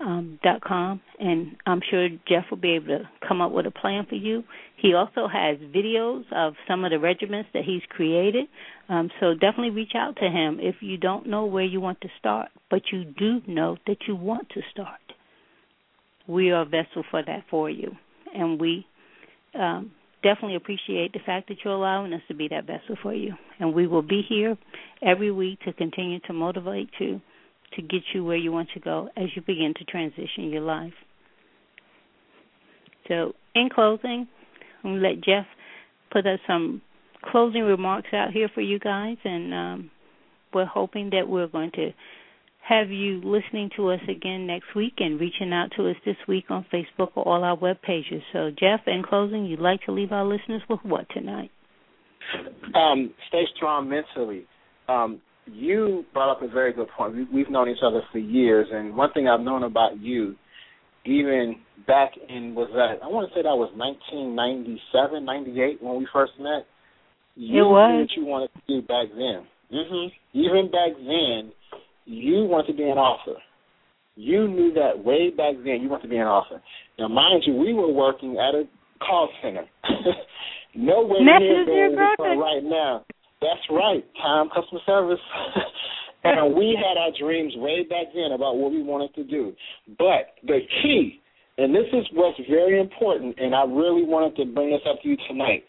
Um, 0.00 0.38
dot 0.44 0.60
com, 0.60 1.00
and 1.18 1.56
I'm 1.66 1.80
sure 1.90 2.08
Jeff 2.28 2.44
will 2.50 2.58
be 2.58 2.76
able 2.76 2.86
to 2.86 3.10
come 3.26 3.40
up 3.40 3.50
with 3.50 3.66
a 3.66 3.72
plan 3.72 4.06
for 4.08 4.14
you. 4.14 4.44
He 4.76 4.94
also 4.94 5.26
has 5.26 5.58
videos 5.58 6.22
of 6.30 6.54
some 6.68 6.84
of 6.84 6.92
the 6.92 7.00
regiments 7.00 7.50
that 7.52 7.64
he's 7.64 7.82
created, 7.88 8.46
um, 8.88 9.10
so 9.18 9.34
definitely 9.34 9.70
reach 9.70 9.96
out 9.96 10.14
to 10.18 10.30
him 10.30 10.60
if 10.60 10.82
you 10.82 10.98
don't 10.98 11.26
know 11.26 11.46
where 11.46 11.64
you 11.64 11.80
want 11.80 12.00
to 12.02 12.08
start, 12.16 12.50
but 12.70 12.92
you 12.92 13.06
do 13.06 13.42
know 13.48 13.76
that 13.88 14.06
you 14.06 14.14
want 14.14 14.50
to 14.50 14.62
start. 14.70 15.00
We 16.28 16.52
are 16.52 16.62
a 16.62 16.64
vessel 16.64 17.02
for 17.10 17.20
that 17.20 17.46
for 17.50 17.68
you, 17.68 17.96
and 18.32 18.60
we 18.60 18.86
um, 19.52 19.90
definitely 20.22 20.56
appreciate 20.56 21.12
the 21.12 21.20
fact 21.24 21.48
that 21.48 21.58
you're 21.64 21.74
allowing 21.74 22.12
us 22.12 22.22
to 22.28 22.34
be 22.34 22.48
that 22.48 22.66
vessel 22.66 22.96
for 23.02 23.14
you. 23.14 23.34
And 23.60 23.74
we 23.74 23.86
will 23.86 24.02
be 24.02 24.22
here 24.28 24.56
every 25.02 25.30
week 25.30 25.60
to 25.60 25.72
continue 25.72 26.20
to 26.20 26.32
motivate 26.32 26.90
you 26.98 27.20
to 27.74 27.82
get 27.82 28.02
you 28.14 28.24
where 28.24 28.36
you 28.36 28.50
want 28.50 28.68
to 28.74 28.80
go 28.80 29.10
as 29.16 29.26
you 29.34 29.42
begin 29.42 29.74
to 29.76 29.84
transition 29.84 30.50
your 30.50 30.62
life. 30.62 30.94
So, 33.06 33.34
in 33.54 33.68
closing, 33.70 34.26
I'm 34.84 34.90
going 34.90 35.02
to 35.02 35.08
let 35.08 35.20
Jeff 35.22 35.46
put 36.10 36.26
us 36.26 36.40
some 36.46 36.82
closing 37.22 37.62
remarks 37.62 38.08
out 38.12 38.32
here 38.32 38.48
for 38.54 38.60
you 38.60 38.78
guys, 38.78 39.16
and 39.24 39.54
um, 39.54 39.90
we're 40.54 40.66
hoping 40.66 41.10
that 41.10 41.28
we're 41.28 41.46
going 41.46 41.70
to 41.72 41.90
have 42.68 42.90
you 42.90 43.20
listening 43.24 43.70
to 43.76 43.90
us 43.90 44.00
again 44.10 44.46
next 44.46 44.74
week 44.76 44.94
and 44.98 45.18
reaching 45.18 45.52
out 45.52 45.70
to 45.76 45.88
us 45.88 45.96
this 46.04 46.16
week 46.26 46.44
on 46.50 46.66
Facebook 46.72 47.10
or 47.14 47.26
all 47.26 47.42
our 47.42 47.56
web 47.56 47.80
pages. 47.80 48.22
So, 48.32 48.50
Jeff, 48.50 48.80
in 48.86 49.02
closing, 49.08 49.46
you'd 49.46 49.60
like 49.60 49.80
to 49.86 49.92
leave 49.92 50.12
our 50.12 50.24
listeners 50.24 50.60
with 50.68 50.80
what 50.82 51.06
tonight? 51.10 51.50
Um, 52.74 53.14
stay 53.28 53.44
strong 53.56 53.88
mentally. 53.88 54.44
Um, 54.86 55.22
you 55.46 56.04
brought 56.12 56.30
up 56.30 56.42
a 56.42 56.48
very 56.48 56.74
good 56.74 56.88
point. 56.94 57.14
We've 57.32 57.48
known 57.48 57.70
each 57.70 57.82
other 57.82 58.02
for 58.12 58.18
years, 58.18 58.66
and 58.70 58.94
one 58.94 59.12
thing 59.12 59.28
I've 59.28 59.40
known 59.40 59.62
about 59.62 59.98
you, 59.98 60.36
even 61.06 61.56
back 61.86 62.10
in 62.28 62.54
was 62.54 62.68
that 62.74 63.02
I 63.02 63.08
want 63.08 63.30
to 63.30 63.34
say 63.34 63.42
that 63.42 63.56
was 63.56 63.72
1997, 63.76 65.24
98 65.24 65.82
when 65.82 65.96
we 65.96 66.06
first 66.12 66.32
met. 66.38 66.66
You 67.34 67.64
it 67.64 67.68
was. 67.68 67.90
knew 67.90 68.00
what 68.00 68.16
you 68.16 68.24
wanted 68.26 68.50
to 68.52 68.60
do 68.68 68.86
back 68.86 69.08
then. 69.16 69.46
hmm 69.70 70.08
Even 70.34 70.70
back 70.70 70.92
then, 70.98 71.52
you 72.08 72.44
wanted 72.44 72.68
to 72.68 72.76
be 72.76 72.84
an 72.84 72.98
author. 72.98 73.38
You 74.16 74.48
knew 74.48 74.72
that 74.74 75.04
way 75.04 75.30
back 75.30 75.54
then. 75.62 75.80
You 75.82 75.88
wanted 75.88 76.04
to 76.04 76.08
be 76.08 76.16
an 76.16 76.26
author. 76.26 76.60
Now, 76.98 77.08
mind 77.08 77.44
you, 77.46 77.54
we 77.54 77.74
were 77.74 77.92
working 77.92 78.38
at 78.38 78.54
a 78.54 78.64
call 78.98 79.28
center. 79.42 79.64
Nowhere 80.74 81.22
near 81.22 81.66
where 81.66 81.90
we 81.90 81.96
are 81.96 82.38
right 82.38 82.64
now. 82.64 83.04
That's 83.40 83.62
right, 83.70 84.04
time 84.20 84.48
customer 84.48 84.80
service. 84.86 85.20
and 86.24 86.54
we 86.56 86.76
had 86.76 86.98
our 86.98 87.10
dreams 87.18 87.52
way 87.56 87.84
back 87.84 88.06
then 88.14 88.32
about 88.32 88.56
what 88.56 88.72
we 88.72 88.82
wanted 88.82 89.14
to 89.14 89.24
do. 89.24 89.52
But 89.98 90.34
the 90.44 90.60
key, 90.82 91.20
and 91.58 91.74
this 91.74 91.86
is 91.92 92.06
what's 92.12 92.40
very 92.50 92.80
important, 92.80 93.38
and 93.38 93.54
I 93.54 93.62
really 93.62 94.02
wanted 94.02 94.34
to 94.36 94.52
bring 94.52 94.70
this 94.70 94.80
up 94.88 95.00
to 95.02 95.08
you 95.08 95.16
tonight. 95.28 95.64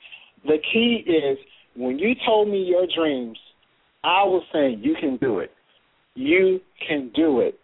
The 0.46 0.58
key 0.74 1.04
is 1.06 1.38
when 1.76 2.00
you 2.00 2.16
told 2.26 2.48
me 2.48 2.64
your 2.64 2.88
dreams, 2.96 3.38
I 4.04 4.24
was 4.24 4.44
saying 4.52 4.82
you 4.82 4.96
can 5.00 5.18
do 5.18 5.40
it. 5.40 5.52
You 6.20 6.60
can 6.86 7.12
do 7.16 7.40
it. 7.40 7.58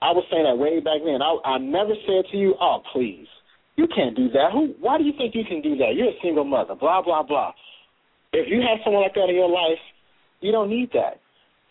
I 0.00 0.12
was 0.12 0.22
saying 0.30 0.46
that 0.46 0.54
way 0.54 0.78
back 0.78 1.02
then. 1.02 1.18
I, 1.18 1.34
I 1.42 1.58
never 1.58 1.90
said 2.06 2.30
to 2.30 2.36
you, 2.36 2.54
"Oh, 2.60 2.78
please, 2.92 3.26
you 3.74 3.88
can't 3.90 4.14
do 4.14 4.30
that." 4.30 4.52
Who? 4.52 4.74
Why 4.78 4.96
do 4.96 5.02
you 5.02 5.12
think 5.18 5.34
you 5.34 5.42
can 5.42 5.60
do 5.60 5.74
that? 5.78 5.96
You're 5.96 6.14
a 6.14 6.20
single 6.22 6.44
mother. 6.44 6.76
Blah 6.76 7.02
blah 7.02 7.24
blah. 7.24 7.50
If 8.32 8.46
you 8.48 8.62
have 8.62 8.78
someone 8.84 9.02
like 9.02 9.14
that 9.14 9.26
in 9.28 9.34
your 9.34 9.50
life, 9.50 9.82
you 10.40 10.52
don't 10.52 10.70
need 10.70 10.90
that. 10.94 11.18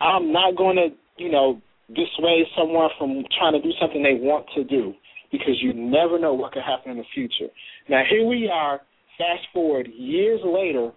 I'm 0.02 0.34
not 0.34 0.58
going 0.58 0.76
to, 0.76 0.90
you 1.16 1.32
know, 1.32 1.62
dissuade 1.88 2.48
someone 2.58 2.90
from 2.98 3.24
trying 3.40 3.54
to 3.54 3.62
do 3.62 3.72
something 3.80 4.04
they 4.04 4.20
want 4.20 4.46
to 4.56 4.66
do 4.66 4.94
because 5.32 5.56
you 5.62 5.74
never 5.74 6.20
know 6.20 6.34
what 6.34 6.52
could 6.52 6.64
happen 6.64 6.92
in 6.92 6.98
the 6.98 7.06
future. 7.14 7.48
Now 7.88 8.04
here 8.10 8.26
we 8.26 8.50
are, 8.52 8.82
fast 9.18 9.48
forward 9.54 9.88
years 9.88 10.42
later, 10.44 10.92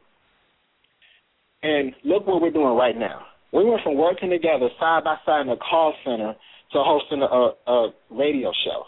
and 1.63 1.95
look 2.05 2.27
what 2.27 2.43
we're 2.43 2.51
doing 2.51 2.77
right 2.77 2.97
now. 2.97 3.23
We 3.53 3.65
went 3.65 3.83
from 3.83 3.97
working 3.97 4.31
together 4.31 4.69
side 4.79 5.05
by 5.05 5.17
side 5.25 5.43
in 5.43 5.49
a 5.49 5.57
call 5.57 5.95
center 6.05 6.35
to 6.73 6.79
hosting 6.79 7.23
a, 7.23 7.71
a 7.71 7.89
radio 8.11 8.53
show. 8.65 8.85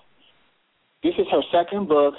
This 1.03 1.15
is 1.19 1.27
her 1.31 1.41
second 1.51 1.89
book. 1.89 2.15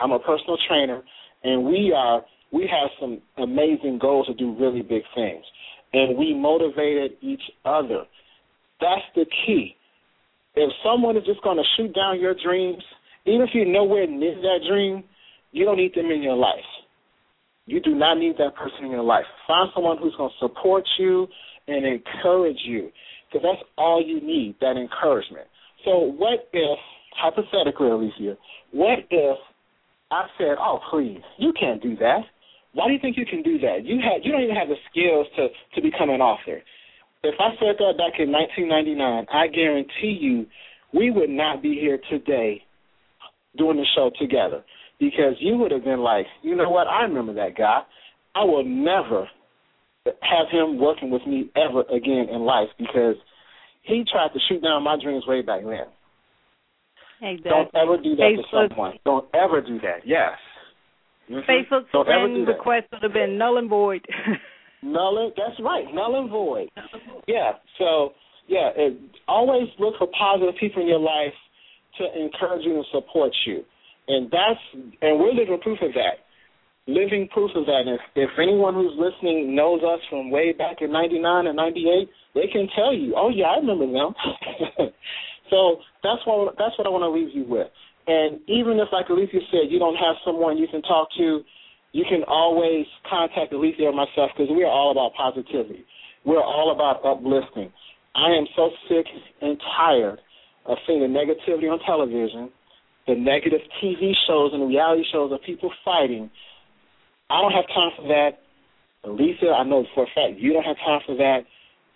I'm 0.00 0.10
a 0.10 0.18
personal 0.18 0.58
trainer, 0.68 1.02
and 1.44 1.64
we 1.64 1.94
are 1.96 2.22
we 2.52 2.62
have 2.62 2.90
some 3.00 3.20
amazing 3.36 3.98
goals 4.00 4.26
to 4.26 4.34
do 4.34 4.56
really 4.58 4.82
big 4.82 5.02
things. 5.14 5.44
And 5.92 6.16
we 6.16 6.34
motivated 6.34 7.12
each 7.20 7.42
other. 7.64 8.02
That's 8.80 9.02
the 9.14 9.26
key. 9.46 9.76
If 10.56 10.72
someone 10.84 11.16
is 11.16 11.24
just 11.24 11.42
going 11.42 11.56
to 11.56 11.64
shoot 11.76 11.94
down 11.94 12.20
your 12.20 12.34
dreams, 12.34 12.82
even 13.26 13.42
if 13.42 13.50
you're 13.54 13.66
nowhere 13.66 14.06
near 14.06 14.34
that 14.34 14.60
dream, 14.68 15.04
you 15.52 15.64
don't 15.64 15.76
need 15.76 15.94
them 15.94 16.10
in 16.10 16.22
your 16.22 16.36
life. 16.36 16.54
You 17.66 17.80
do 17.80 17.94
not 17.94 18.18
need 18.18 18.36
that 18.38 18.54
person 18.54 18.84
in 18.84 18.90
your 18.90 19.02
life. 19.02 19.24
Find 19.46 19.70
someone 19.74 19.98
who's 19.98 20.14
going 20.16 20.30
to 20.30 20.46
support 20.46 20.84
you 20.98 21.26
and 21.68 21.86
encourage 21.86 22.58
you, 22.64 22.90
because 23.28 23.44
that's 23.44 23.68
all 23.76 24.02
you 24.04 24.20
need, 24.20 24.56
that 24.60 24.76
encouragement. 24.76 25.46
So 25.84 25.98
what 25.98 26.48
if, 26.52 26.78
hypothetically, 27.16 27.88
Alicia, 27.88 28.36
what 28.72 28.98
if 29.10 29.38
I 30.10 30.26
said, 30.38 30.56
oh, 30.60 30.78
please, 30.90 31.20
you 31.38 31.52
can't 31.58 31.82
do 31.82 31.96
that. 31.96 32.20
Why 32.74 32.86
do 32.88 32.92
you 32.92 32.98
think 33.00 33.16
you 33.16 33.26
can 33.26 33.42
do 33.42 33.58
that? 33.58 33.84
You 33.84 34.00
have 34.00 34.22
you 34.24 34.32
don't 34.32 34.42
even 34.42 34.56
have 34.56 34.68
the 34.68 34.76
skills 34.90 35.26
to 35.36 35.48
to 35.74 35.82
become 35.82 36.10
an 36.10 36.20
author. 36.20 36.60
If 37.22 37.34
I 37.38 37.50
said 37.58 37.76
that 37.78 37.94
back 37.96 38.18
in 38.18 38.30
1999, 38.30 39.26
I 39.32 39.46
guarantee 39.46 40.18
you 40.20 40.46
we 40.92 41.10
would 41.10 41.30
not 41.30 41.62
be 41.62 41.78
here 41.80 41.98
today 42.10 42.62
doing 43.56 43.76
the 43.76 43.86
show 43.94 44.10
together 44.20 44.64
because 44.98 45.34
you 45.38 45.56
would 45.56 45.70
have 45.70 45.84
been 45.84 46.00
like, 46.00 46.26
you 46.42 46.54
know 46.56 46.68
what? 46.68 46.86
I 46.86 47.02
remember 47.02 47.34
that 47.34 47.56
guy. 47.56 47.82
I 48.34 48.44
will 48.44 48.64
never 48.64 49.28
have 50.06 50.48
him 50.50 50.78
working 50.78 51.10
with 51.10 51.26
me 51.26 51.50
ever 51.56 51.82
again 51.82 52.28
in 52.30 52.42
life 52.42 52.68
because 52.78 53.16
he 53.82 54.04
tried 54.10 54.28
to 54.32 54.40
shoot 54.48 54.62
down 54.62 54.82
my 54.82 54.96
dreams 55.02 55.26
way 55.26 55.42
back 55.42 55.62
then. 55.64 55.86
Exactly. 57.22 57.50
Don't 57.50 57.70
ever 57.74 57.96
do 58.02 58.16
that 58.16 58.22
Facebook. 58.22 58.68
to 58.68 58.68
someone. 58.68 58.98
Don't 59.04 59.26
ever 59.34 59.60
do 59.60 59.80
that. 59.80 60.06
Yes. 60.06 60.38
Mhm. 61.30 61.46
Facebook's 61.46 61.90
Don't 61.92 62.04
friend 62.04 62.34
do 62.34 62.44
request 62.44 62.86
would 62.92 63.02
have 63.02 63.12
been 63.12 63.38
null 63.38 63.56
and 63.56 63.68
void. 63.68 64.04
Null 64.82 65.16
and 65.16 65.32
that's 65.34 65.58
right, 65.60 65.86
null 65.94 66.20
and 66.20 66.28
void. 66.28 66.68
Yeah. 67.26 67.52
So 67.78 68.12
yeah, 68.46 68.68
it, 68.76 68.98
always 69.26 69.68
look 69.78 69.94
for 69.96 70.06
positive 70.08 70.54
people 70.60 70.82
in 70.82 70.88
your 70.88 70.98
life 70.98 71.32
to 71.96 72.04
encourage 72.20 72.66
you 72.66 72.76
and 72.76 72.84
support 72.92 73.32
you, 73.46 73.64
and 74.08 74.30
that's 74.30 74.60
and 75.00 75.18
we're 75.18 75.32
living 75.32 75.58
proof 75.62 75.78
of 75.80 75.94
that. 75.94 76.23
Living 76.86 77.28
proof 77.32 77.50
of 77.56 77.64
that. 77.64 77.84
If, 77.86 78.00
if 78.14 78.30
anyone 78.38 78.74
who's 78.74 78.92
listening 78.98 79.56
knows 79.56 79.80
us 79.82 80.00
from 80.10 80.30
way 80.30 80.52
back 80.52 80.82
in 80.82 80.92
'99 80.92 81.46
and 81.46 81.56
'98, 81.56 82.08
they 82.34 82.46
can 82.52 82.68
tell 82.76 82.92
you, 82.92 83.14
"Oh 83.16 83.30
yeah, 83.30 83.46
I 83.46 83.56
remember 83.56 83.86
them." 83.86 84.12
so 85.50 85.80
that's 86.02 86.20
what 86.26 86.54
that's 86.58 86.76
what 86.76 86.86
I 86.86 86.90
want 86.90 87.02
to 87.02 87.10
leave 87.10 87.34
you 87.34 87.44
with. 87.48 87.68
And 88.06 88.40
even 88.48 88.76
if, 88.80 88.88
like 88.92 89.08
Alicia 89.08 89.40
said, 89.50 89.72
you 89.72 89.78
don't 89.78 89.96
have 89.96 90.16
someone 90.24 90.58
you 90.58 90.68
can 90.68 90.82
talk 90.82 91.08
to, 91.16 91.40
you 91.92 92.04
can 92.08 92.22
always 92.28 92.84
contact 93.08 93.52
Alicia 93.52 93.84
or 93.84 93.92
myself 93.92 94.30
because 94.36 94.50
we're 94.50 94.68
all 94.68 94.92
about 94.92 95.14
positivity. 95.16 95.86
We're 96.24 96.42
all 96.42 96.72
about 96.74 97.04
uplifting. 97.04 97.72
I 98.14 98.30
am 98.36 98.46
so 98.54 98.70
sick 98.88 99.06
and 99.40 99.58
tired 99.76 100.20
of 100.66 100.76
seeing 100.86 101.00
the 101.00 101.08
negativity 101.08 101.70
on 101.70 101.78
television, 101.86 102.50
the 103.06 103.14
negative 103.14 103.60
TV 103.82 104.12
shows 104.26 104.50
and 104.52 104.68
reality 104.68 105.04
shows 105.12 105.32
of 105.32 105.40
people 105.46 105.70
fighting. 105.84 106.30
I 107.30 107.40
don't 107.40 107.52
have 107.52 107.66
time 107.68 107.90
for 107.96 108.08
that. 108.08 108.38
Lisa, 109.06 109.48
I 109.48 109.64
know 109.64 109.84
for 109.94 110.04
a 110.04 110.06
fact 110.14 110.38
you 110.38 110.52
don't 110.52 110.64
have 110.64 110.76
time 110.84 111.00
for 111.06 111.16
that, 111.16 111.40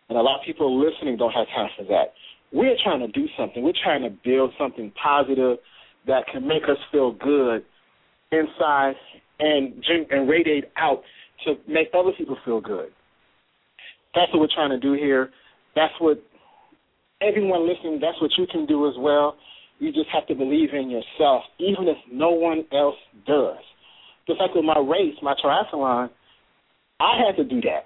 and 0.08 0.18
a 0.18 0.20
lot 0.20 0.40
of 0.40 0.46
people 0.46 0.78
listening 0.78 1.16
don't 1.16 1.32
have 1.32 1.46
time 1.48 1.70
for 1.76 1.84
that. 1.84 2.12
We're 2.52 2.76
trying 2.82 3.00
to 3.00 3.08
do 3.08 3.26
something. 3.38 3.62
We're 3.62 3.72
trying 3.82 4.02
to 4.02 4.10
build 4.24 4.52
something 4.58 4.92
positive 5.02 5.58
that 6.06 6.24
can 6.32 6.46
make 6.46 6.64
us 6.64 6.78
feel 6.90 7.12
good 7.12 7.64
inside 8.32 8.94
and 9.40 9.84
and 10.10 10.28
radiate 10.28 10.64
out 10.76 11.02
to 11.44 11.54
make 11.68 11.88
other 11.94 12.12
people 12.16 12.36
feel 12.44 12.60
good. 12.60 12.90
That's 14.14 14.32
what 14.32 14.40
we're 14.40 14.54
trying 14.54 14.70
to 14.70 14.80
do 14.80 14.94
here. 14.94 15.30
That's 15.76 15.94
what 16.00 16.22
everyone 17.20 17.68
listening. 17.68 18.00
That's 18.00 18.20
what 18.20 18.30
you 18.36 18.46
can 18.50 18.66
do 18.66 18.88
as 18.88 18.94
well. 18.98 19.36
You 19.78 19.92
just 19.92 20.08
have 20.12 20.26
to 20.26 20.34
believe 20.34 20.70
in 20.72 20.90
yourself, 20.90 21.44
even 21.58 21.86
if 21.86 21.96
no 22.10 22.30
one 22.30 22.64
else 22.72 22.96
does. 23.26 23.58
Just 24.28 24.38
like 24.40 24.54
with 24.54 24.64
my 24.64 24.78
race, 24.78 25.14
my 25.22 25.34
triathlon, 25.42 26.10
I 27.00 27.12
had 27.26 27.36
to 27.36 27.44
do 27.44 27.60
that. 27.62 27.84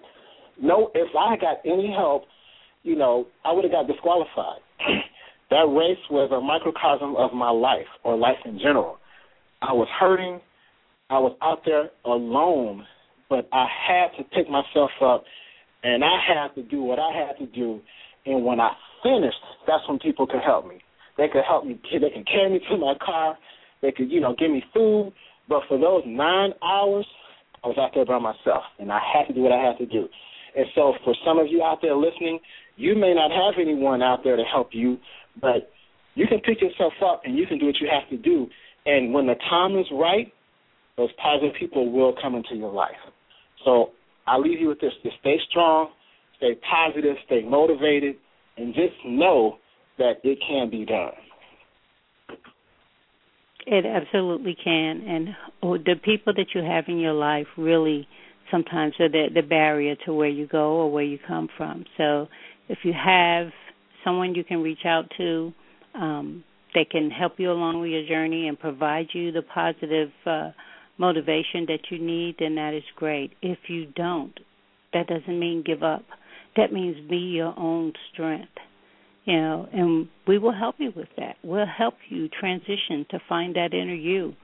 No, 0.60 0.90
if 0.94 1.08
I 1.16 1.36
got 1.36 1.58
any 1.64 1.94
help, 1.96 2.24
you 2.82 2.96
know, 2.96 3.26
I 3.44 3.52
would 3.52 3.64
have 3.64 3.72
got 3.72 3.86
disqualified. 3.86 4.60
that 5.50 5.64
race 5.68 6.02
was 6.10 6.30
a 6.32 6.40
microcosm 6.40 7.16
of 7.16 7.32
my 7.32 7.50
life 7.50 7.86
or 8.04 8.16
life 8.16 8.36
in 8.44 8.58
general. 8.58 8.98
I 9.62 9.72
was 9.72 9.88
hurting. 9.98 10.40
I 11.10 11.18
was 11.18 11.36
out 11.42 11.60
there 11.64 11.90
alone, 12.04 12.84
but 13.30 13.48
I 13.52 13.66
had 13.86 14.08
to 14.18 14.24
pick 14.24 14.50
myself 14.50 14.90
up 15.00 15.24
and 15.84 16.02
I 16.02 16.18
had 16.26 16.54
to 16.54 16.62
do 16.62 16.82
what 16.82 16.98
I 16.98 17.12
had 17.12 17.38
to 17.38 17.46
do. 17.46 17.80
And 18.26 18.44
when 18.44 18.60
I 18.60 18.70
finished, 19.02 19.36
that's 19.66 19.86
when 19.88 19.98
people 19.98 20.26
could 20.26 20.42
help 20.44 20.66
me. 20.66 20.80
They 21.18 21.28
could 21.28 21.42
help 21.46 21.66
me. 21.66 21.80
They 21.92 22.10
can 22.10 22.24
carry 22.24 22.50
me 22.50 22.60
to 22.70 22.76
my 22.78 22.94
car. 23.04 23.38
They 23.82 23.92
could, 23.92 24.10
you 24.10 24.20
know, 24.20 24.34
give 24.38 24.50
me 24.50 24.64
food. 24.72 25.12
But 25.48 25.62
for 25.68 25.78
those 25.78 26.02
nine 26.06 26.52
hours, 26.62 27.06
I 27.64 27.68
was 27.68 27.76
out 27.78 27.90
there 27.94 28.04
by 28.04 28.18
myself, 28.18 28.64
and 28.78 28.90
I 28.90 29.00
had 29.00 29.28
to 29.28 29.34
do 29.34 29.42
what 29.42 29.52
I 29.52 29.62
had 29.62 29.78
to 29.78 29.86
do. 29.86 30.08
And 30.56 30.66
so, 30.74 30.94
for 31.04 31.14
some 31.24 31.38
of 31.38 31.46
you 31.48 31.62
out 31.62 31.78
there 31.80 31.96
listening, 31.96 32.40
you 32.76 32.94
may 32.94 33.14
not 33.14 33.30
have 33.30 33.54
anyone 33.60 34.02
out 34.02 34.20
there 34.24 34.36
to 34.36 34.44
help 34.44 34.70
you, 34.72 34.98
but 35.40 35.70
you 36.14 36.26
can 36.26 36.40
pick 36.40 36.60
yourself 36.60 36.92
up 37.04 37.22
and 37.24 37.36
you 37.36 37.46
can 37.46 37.58
do 37.58 37.66
what 37.66 37.76
you 37.80 37.88
have 37.90 38.08
to 38.10 38.16
do. 38.16 38.46
And 38.84 39.14
when 39.14 39.26
the 39.26 39.36
time 39.48 39.78
is 39.78 39.86
right, 39.92 40.32
those 40.96 41.10
positive 41.22 41.54
people 41.58 41.90
will 41.90 42.14
come 42.20 42.34
into 42.34 42.54
your 42.54 42.72
life. 42.72 42.90
So 43.64 43.92
I 44.26 44.36
leave 44.36 44.60
you 44.60 44.68
with 44.68 44.80
this: 44.80 44.92
just 45.02 45.16
stay 45.20 45.36
strong, 45.48 45.90
stay 46.36 46.56
positive, 46.68 47.16
stay 47.26 47.42
motivated, 47.42 48.16
and 48.56 48.74
just 48.74 48.94
know 49.06 49.58
that 49.98 50.14
it 50.22 50.38
can 50.46 50.68
be 50.70 50.84
done. 50.84 51.12
It 53.66 53.86
absolutely 53.86 54.56
can, 54.62 55.02
and 55.06 55.28
the 55.84 55.94
people 56.02 56.34
that 56.34 56.46
you 56.54 56.62
have 56.62 56.84
in 56.88 56.98
your 56.98 57.12
life 57.12 57.46
really 57.56 58.08
sometimes 58.50 58.94
are 58.98 59.08
the 59.08 59.28
the 59.32 59.42
barrier 59.42 59.94
to 60.04 60.12
where 60.12 60.28
you 60.28 60.46
go 60.46 60.72
or 60.72 60.90
where 60.90 61.04
you 61.04 61.18
come 61.26 61.48
from. 61.56 61.84
So 61.96 62.28
if 62.68 62.78
you 62.82 62.92
have 62.92 63.52
someone 64.04 64.34
you 64.34 64.42
can 64.42 64.62
reach 64.62 64.84
out 64.84 65.04
to 65.16 65.52
um, 65.94 66.44
can 66.90 67.10
help 67.10 67.34
you 67.38 67.52
along 67.52 67.80
with 67.80 67.90
your 67.90 68.06
journey 68.06 68.48
and 68.48 68.58
provide 68.58 69.06
you 69.12 69.30
the 69.30 69.42
positive 69.42 70.10
uh, 70.26 70.50
motivation 70.98 71.66
that 71.66 71.80
you 71.90 71.98
need, 71.98 72.36
then 72.38 72.54
that 72.56 72.74
is 72.74 72.82
great. 72.96 73.32
If 73.42 73.58
you 73.68 73.86
don't, 73.94 74.38
that 74.92 75.06
doesn't 75.06 75.38
mean 75.38 75.62
give 75.64 75.82
up. 75.82 76.04
That 76.56 76.72
means 76.72 76.96
be 77.08 77.16
your 77.16 77.54
own 77.58 77.92
strength 78.12 78.52
you 79.24 79.40
know, 79.40 79.68
and 79.72 80.08
we 80.26 80.38
will 80.38 80.52
help 80.52 80.76
you 80.78 80.92
with 80.94 81.08
that. 81.16 81.36
We'll 81.42 81.66
help 81.66 81.94
you 82.08 82.28
transition 82.28 83.06
to 83.10 83.20
find 83.28 83.54
that 83.56 83.72
inner 83.72 83.94
you 83.94 84.34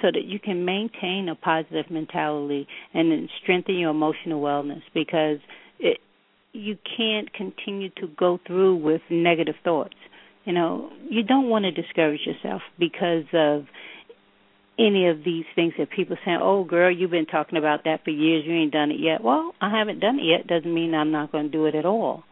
so 0.00 0.08
that 0.12 0.24
you 0.24 0.38
can 0.38 0.64
maintain 0.64 1.28
a 1.28 1.34
positive 1.34 1.90
mentality 1.90 2.68
and 2.94 3.10
then 3.10 3.28
strengthen 3.42 3.76
your 3.76 3.90
emotional 3.90 4.40
wellness 4.40 4.82
because 4.94 5.38
it, 5.80 5.98
you 6.52 6.78
can't 6.96 7.32
continue 7.32 7.90
to 7.96 8.06
go 8.16 8.38
through 8.46 8.76
with 8.76 9.00
negative 9.10 9.56
thoughts. 9.64 9.96
You 10.44 10.52
know, 10.52 10.90
you 11.10 11.24
don't 11.24 11.48
want 11.48 11.64
to 11.64 11.72
discourage 11.72 12.20
yourself 12.24 12.62
because 12.78 13.24
of 13.34 13.64
any 14.78 15.08
of 15.08 15.24
these 15.24 15.44
things 15.56 15.74
that 15.76 15.90
people 15.90 16.16
say, 16.24 16.36
"Oh, 16.40 16.62
girl, 16.62 16.90
you've 16.90 17.10
been 17.10 17.26
talking 17.26 17.58
about 17.58 17.84
that 17.84 18.04
for 18.04 18.10
years. 18.10 18.44
You 18.46 18.54
ain't 18.54 18.72
done 18.72 18.92
it 18.92 19.00
yet." 19.00 19.22
Well, 19.22 19.52
I 19.60 19.76
haven't 19.76 19.98
done 19.98 20.20
it 20.20 20.24
yet. 20.24 20.46
Doesn't 20.46 20.72
mean 20.72 20.94
I'm 20.94 21.10
not 21.10 21.32
going 21.32 21.46
to 21.46 21.50
do 21.50 21.66
it 21.66 21.74
at 21.74 21.84
all 21.84 22.22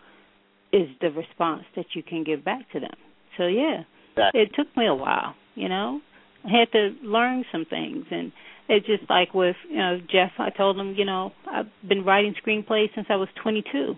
is 0.76 0.88
the 1.00 1.10
response 1.10 1.64
that 1.74 1.86
you 1.94 2.02
can 2.02 2.24
give 2.24 2.44
back 2.44 2.70
to 2.72 2.80
them. 2.80 2.94
So 3.36 3.46
yeah, 3.46 3.84
Right. 4.16 4.34
it 4.34 4.54
took 4.54 4.74
me 4.76 4.86
a 4.86 4.94
while. 4.94 5.34
You 5.54 5.68
know, 5.68 6.00
I 6.44 6.50
had 6.50 6.72
to 6.72 6.94
learn 7.02 7.44
some 7.50 7.64
things, 7.64 8.06
and 8.10 8.32
it's 8.68 8.86
just 8.86 9.08
like 9.10 9.34
with 9.34 9.56
you 9.68 9.76
know 9.78 10.00
Jeff. 10.10 10.32
I 10.38 10.50
told 10.50 10.78
him, 10.78 10.94
you 10.96 11.04
know, 11.04 11.32
I've 11.50 11.66
been 11.86 12.04
writing 12.04 12.34
screenplays 12.34 12.94
since 12.94 13.06
I 13.10 13.16
was 13.16 13.28
22. 13.42 13.96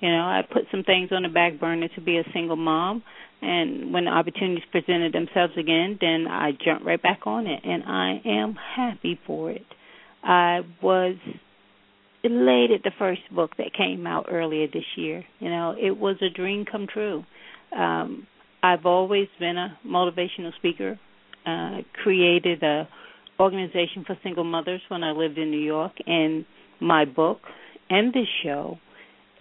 You 0.00 0.10
know, 0.10 0.22
I 0.22 0.42
put 0.50 0.64
some 0.70 0.82
things 0.84 1.10
on 1.12 1.22
the 1.22 1.28
back 1.28 1.58
burner 1.58 1.88
to 1.94 2.00
be 2.00 2.18
a 2.18 2.24
single 2.32 2.56
mom, 2.56 3.02
and 3.40 3.92
when 3.92 4.04
the 4.04 4.10
opportunities 4.10 4.64
presented 4.70 5.12
themselves 5.12 5.54
again, 5.56 5.98
then 6.00 6.26
I 6.28 6.52
jumped 6.52 6.84
right 6.84 7.00
back 7.00 7.20
on 7.26 7.46
it, 7.46 7.60
and 7.64 7.82
I 7.86 8.20
am 8.24 8.54
happy 8.54 9.18
for 9.26 9.50
it. 9.50 9.66
I 10.22 10.60
was 10.82 11.16
elated 12.24 12.80
the 12.82 12.92
first 12.98 13.22
book 13.34 13.52
that 13.58 13.74
came 13.76 14.06
out 14.06 14.26
earlier 14.30 14.66
this 14.66 14.84
year. 14.96 15.24
You 15.38 15.50
know, 15.50 15.76
it 15.78 15.96
was 15.96 16.16
a 16.22 16.30
dream 16.30 16.64
come 16.64 16.86
true. 16.92 17.24
Um, 17.76 18.26
I've 18.62 18.86
always 18.86 19.28
been 19.38 19.58
a 19.58 19.78
motivational 19.86 20.54
speaker. 20.56 20.98
Uh, 21.46 21.82
created 22.02 22.62
a 22.62 22.88
organization 23.38 24.04
for 24.06 24.16
single 24.22 24.44
mothers 24.44 24.80
when 24.88 25.04
I 25.04 25.10
lived 25.10 25.36
in 25.36 25.50
New 25.50 25.60
York, 25.60 25.92
and 26.06 26.46
my 26.80 27.04
book 27.04 27.40
and 27.90 28.14
this 28.14 28.28
show 28.42 28.78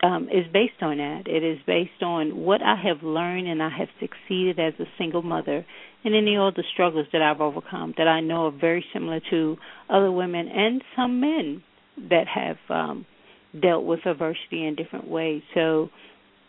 um, 0.01 0.27
is 0.29 0.45
based 0.51 0.81
on 0.81 0.97
that. 0.97 1.23
It 1.27 1.43
is 1.43 1.59
based 1.65 2.01
on 2.01 2.35
what 2.35 2.61
I 2.61 2.75
have 2.75 3.03
learned 3.03 3.47
and 3.47 3.63
I 3.63 3.69
have 3.69 3.87
succeeded 4.01 4.59
as 4.59 4.73
a 4.79 4.85
single 4.97 5.21
mother, 5.21 5.65
and 6.03 6.13
any 6.13 6.35
of 6.35 6.55
the 6.55 6.63
struggles 6.73 7.07
that 7.13 7.21
I've 7.21 7.39
overcome 7.39 7.93
that 7.97 8.07
I 8.07 8.19
know 8.19 8.47
are 8.47 8.51
very 8.51 8.83
similar 8.91 9.21
to 9.29 9.57
other 9.89 10.11
women 10.11 10.49
and 10.49 10.83
some 10.97 11.21
men 11.21 11.63
that 12.09 12.25
have 12.27 12.57
um, 12.69 13.05
dealt 13.59 13.85
with 13.85 14.05
adversity 14.05 14.65
in 14.65 14.75
different 14.75 15.07
ways. 15.07 15.41
So, 15.53 15.89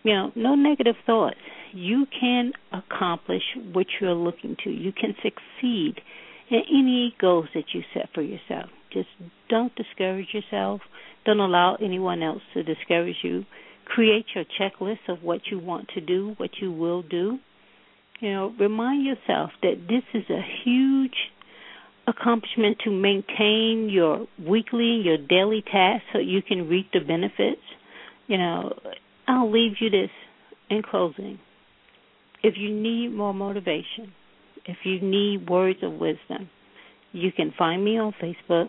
you 0.02 0.12
know, 0.12 0.32
no 0.34 0.54
negative 0.54 0.96
thoughts. 1.06 1.36
You 1.72 2.06
can 2.18 2.52
accomplish 2.72 3.42
what 3.72 3.86
you're 4.00 4.14
looking 4.14 4.56
to. 4.64 4.70
You 4.70 4.92
can 4.92 5.14
succeed 5.22 6.00
in 6.50 6.62
any 6.70 7.14
goals 7.20 7.46
that 7.54 7.64
you 7.72 7.82
set 7.92 8.08
for 8.14 8.22
yourself. 8.22 8.70
Just 8.92 9.08
don't 9.48 9.74
discourage 9.74 10.28
yourself. 10.32 10.80
Don't 11.24 11.40
allow 11.40 11.76
anyone 11.76 12.22
else 12.22 12.42
to 12.54 12.62
discourage 12.62 13.16
you. 13.22 13.44
Create 13.86 14.26
your 14.34 14.44
checklist 14.60 15.08
of 15.08 15.22
what 15.22 15.40
you 15.50 15.58
want 15.58 15.88
to 15.94 16.00
do, 16.00 16.34
what 16.36 16.50
you 16.60 16.70
will 16.70 17.02
do. 17.02 17.38
You 18.20 18.32
know, 18.32 18.54
remind 18.58 19.04
yourself 19.04 19.50
that 19.62 19.86
this 19.88 20.04
is 20.14 20.30
a 20.30 20.40
huge 20.64 21.16
accomplishment 22.06 22.78
to 22.84 22.90
maintain 22.90 23.88
your 23.90 24.26
weekly, 24.38 25.00
your 25.04 25.16
daily 25.16 25.62
tasks 25.62 26.06
so 26.12 26.18
you 26.18 26.42
can 26.42 26.68
reap 26.68 26.90
the 26.92 27.00
benefits. 27.00 27.62
You 28.26 28.38
know, 28.38 28.72
I'll 29.26 29.50
leave 29.50 29.72
you 29.80 29.90
this 29.90 30.10
in 30.70 30.82
closing. 30.82 31.38
If 32.42 32.54
you 32.56 32.74
need 32.74 33.08
more 33.14 33.32
motivation, 33.32 34.12
if 34.66 34.78
you 34.84 35.00
need 35.00 35.48
words 35.48 35.78
of 35.82 35.92
wisdom, 35.92 36.50
you 37.12 37.32
can 37.32 37.52
find 37.56 37.82
me 37.84 37.98
on 37.98 38.12
Facebook, 38.22 38.68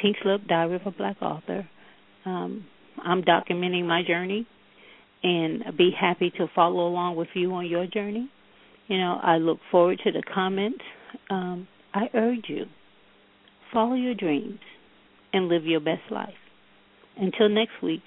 Pink 0.00 0.16
Slip 0.22 0.46
Diary 0.46 0.76
of 0.76 0.86
a 0.86 0.90
Black 0.90 1.16
Author. 1.22 1.68
Um, 2.24 2.66
I'm 3.02 3.22
documenting 3.22 3.86
my 3.86 4.02
journey 4.06 4.46
and 5.22 5.64
be 5.76 5.90
happy 5.98 6.30
to 6.38 6.46
follow 6.54 6.86
along 6.86 7.16
with 7.16 7.28
you 7.34 7.52
on 7.54 7.66
your 7.66 7.86
journey. 7.86 8.30
You 8.88 8.98
know, 8.98 9.18
I 9.22 9.38
look 9.38 9.58
forward 9.70 10.00
to 10.04 10.12
the 10.12 10.22
comments. 10.34 10.82
Um, 11.30 11.68
I 11.94 12.08
urge 12.14 12.44
you, 12.48 12.66
follow 13.72 13.94
your 13.94 14.14
dreams 14.14 14.60
and 15.32 15.48
live 15.48 15.64
your 15.64 15.80
best 15.80 16.10
life. 16.10 16.34
Until 17.16 17.48
next 17.48 17.82
week, 17.82 18.02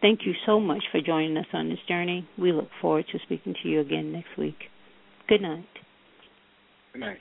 thank 0.00 0.20
you 0.26 0.34
so 0.46 0.60
much 0.60 0.84
for 0.92 1.00
joining 1.00 1.36
us 1.36 1.46
on 1.52 1.68
this 1.68 1.78
journey. 1.88 2.28
We 2.38 2.52
look 2.52 2.68
forward 2.80 3.06
to 3.12 3.18
speaking 3.24 3.54
to 3.62 3.68
you 3.68 3.80
again 3.80 4.12
next 4.12 4.36
week. 4.38 4.58
Good 5.28 5.40
night. 5.40 5.64
Good 6.92 7.00
night. 7.00 7.18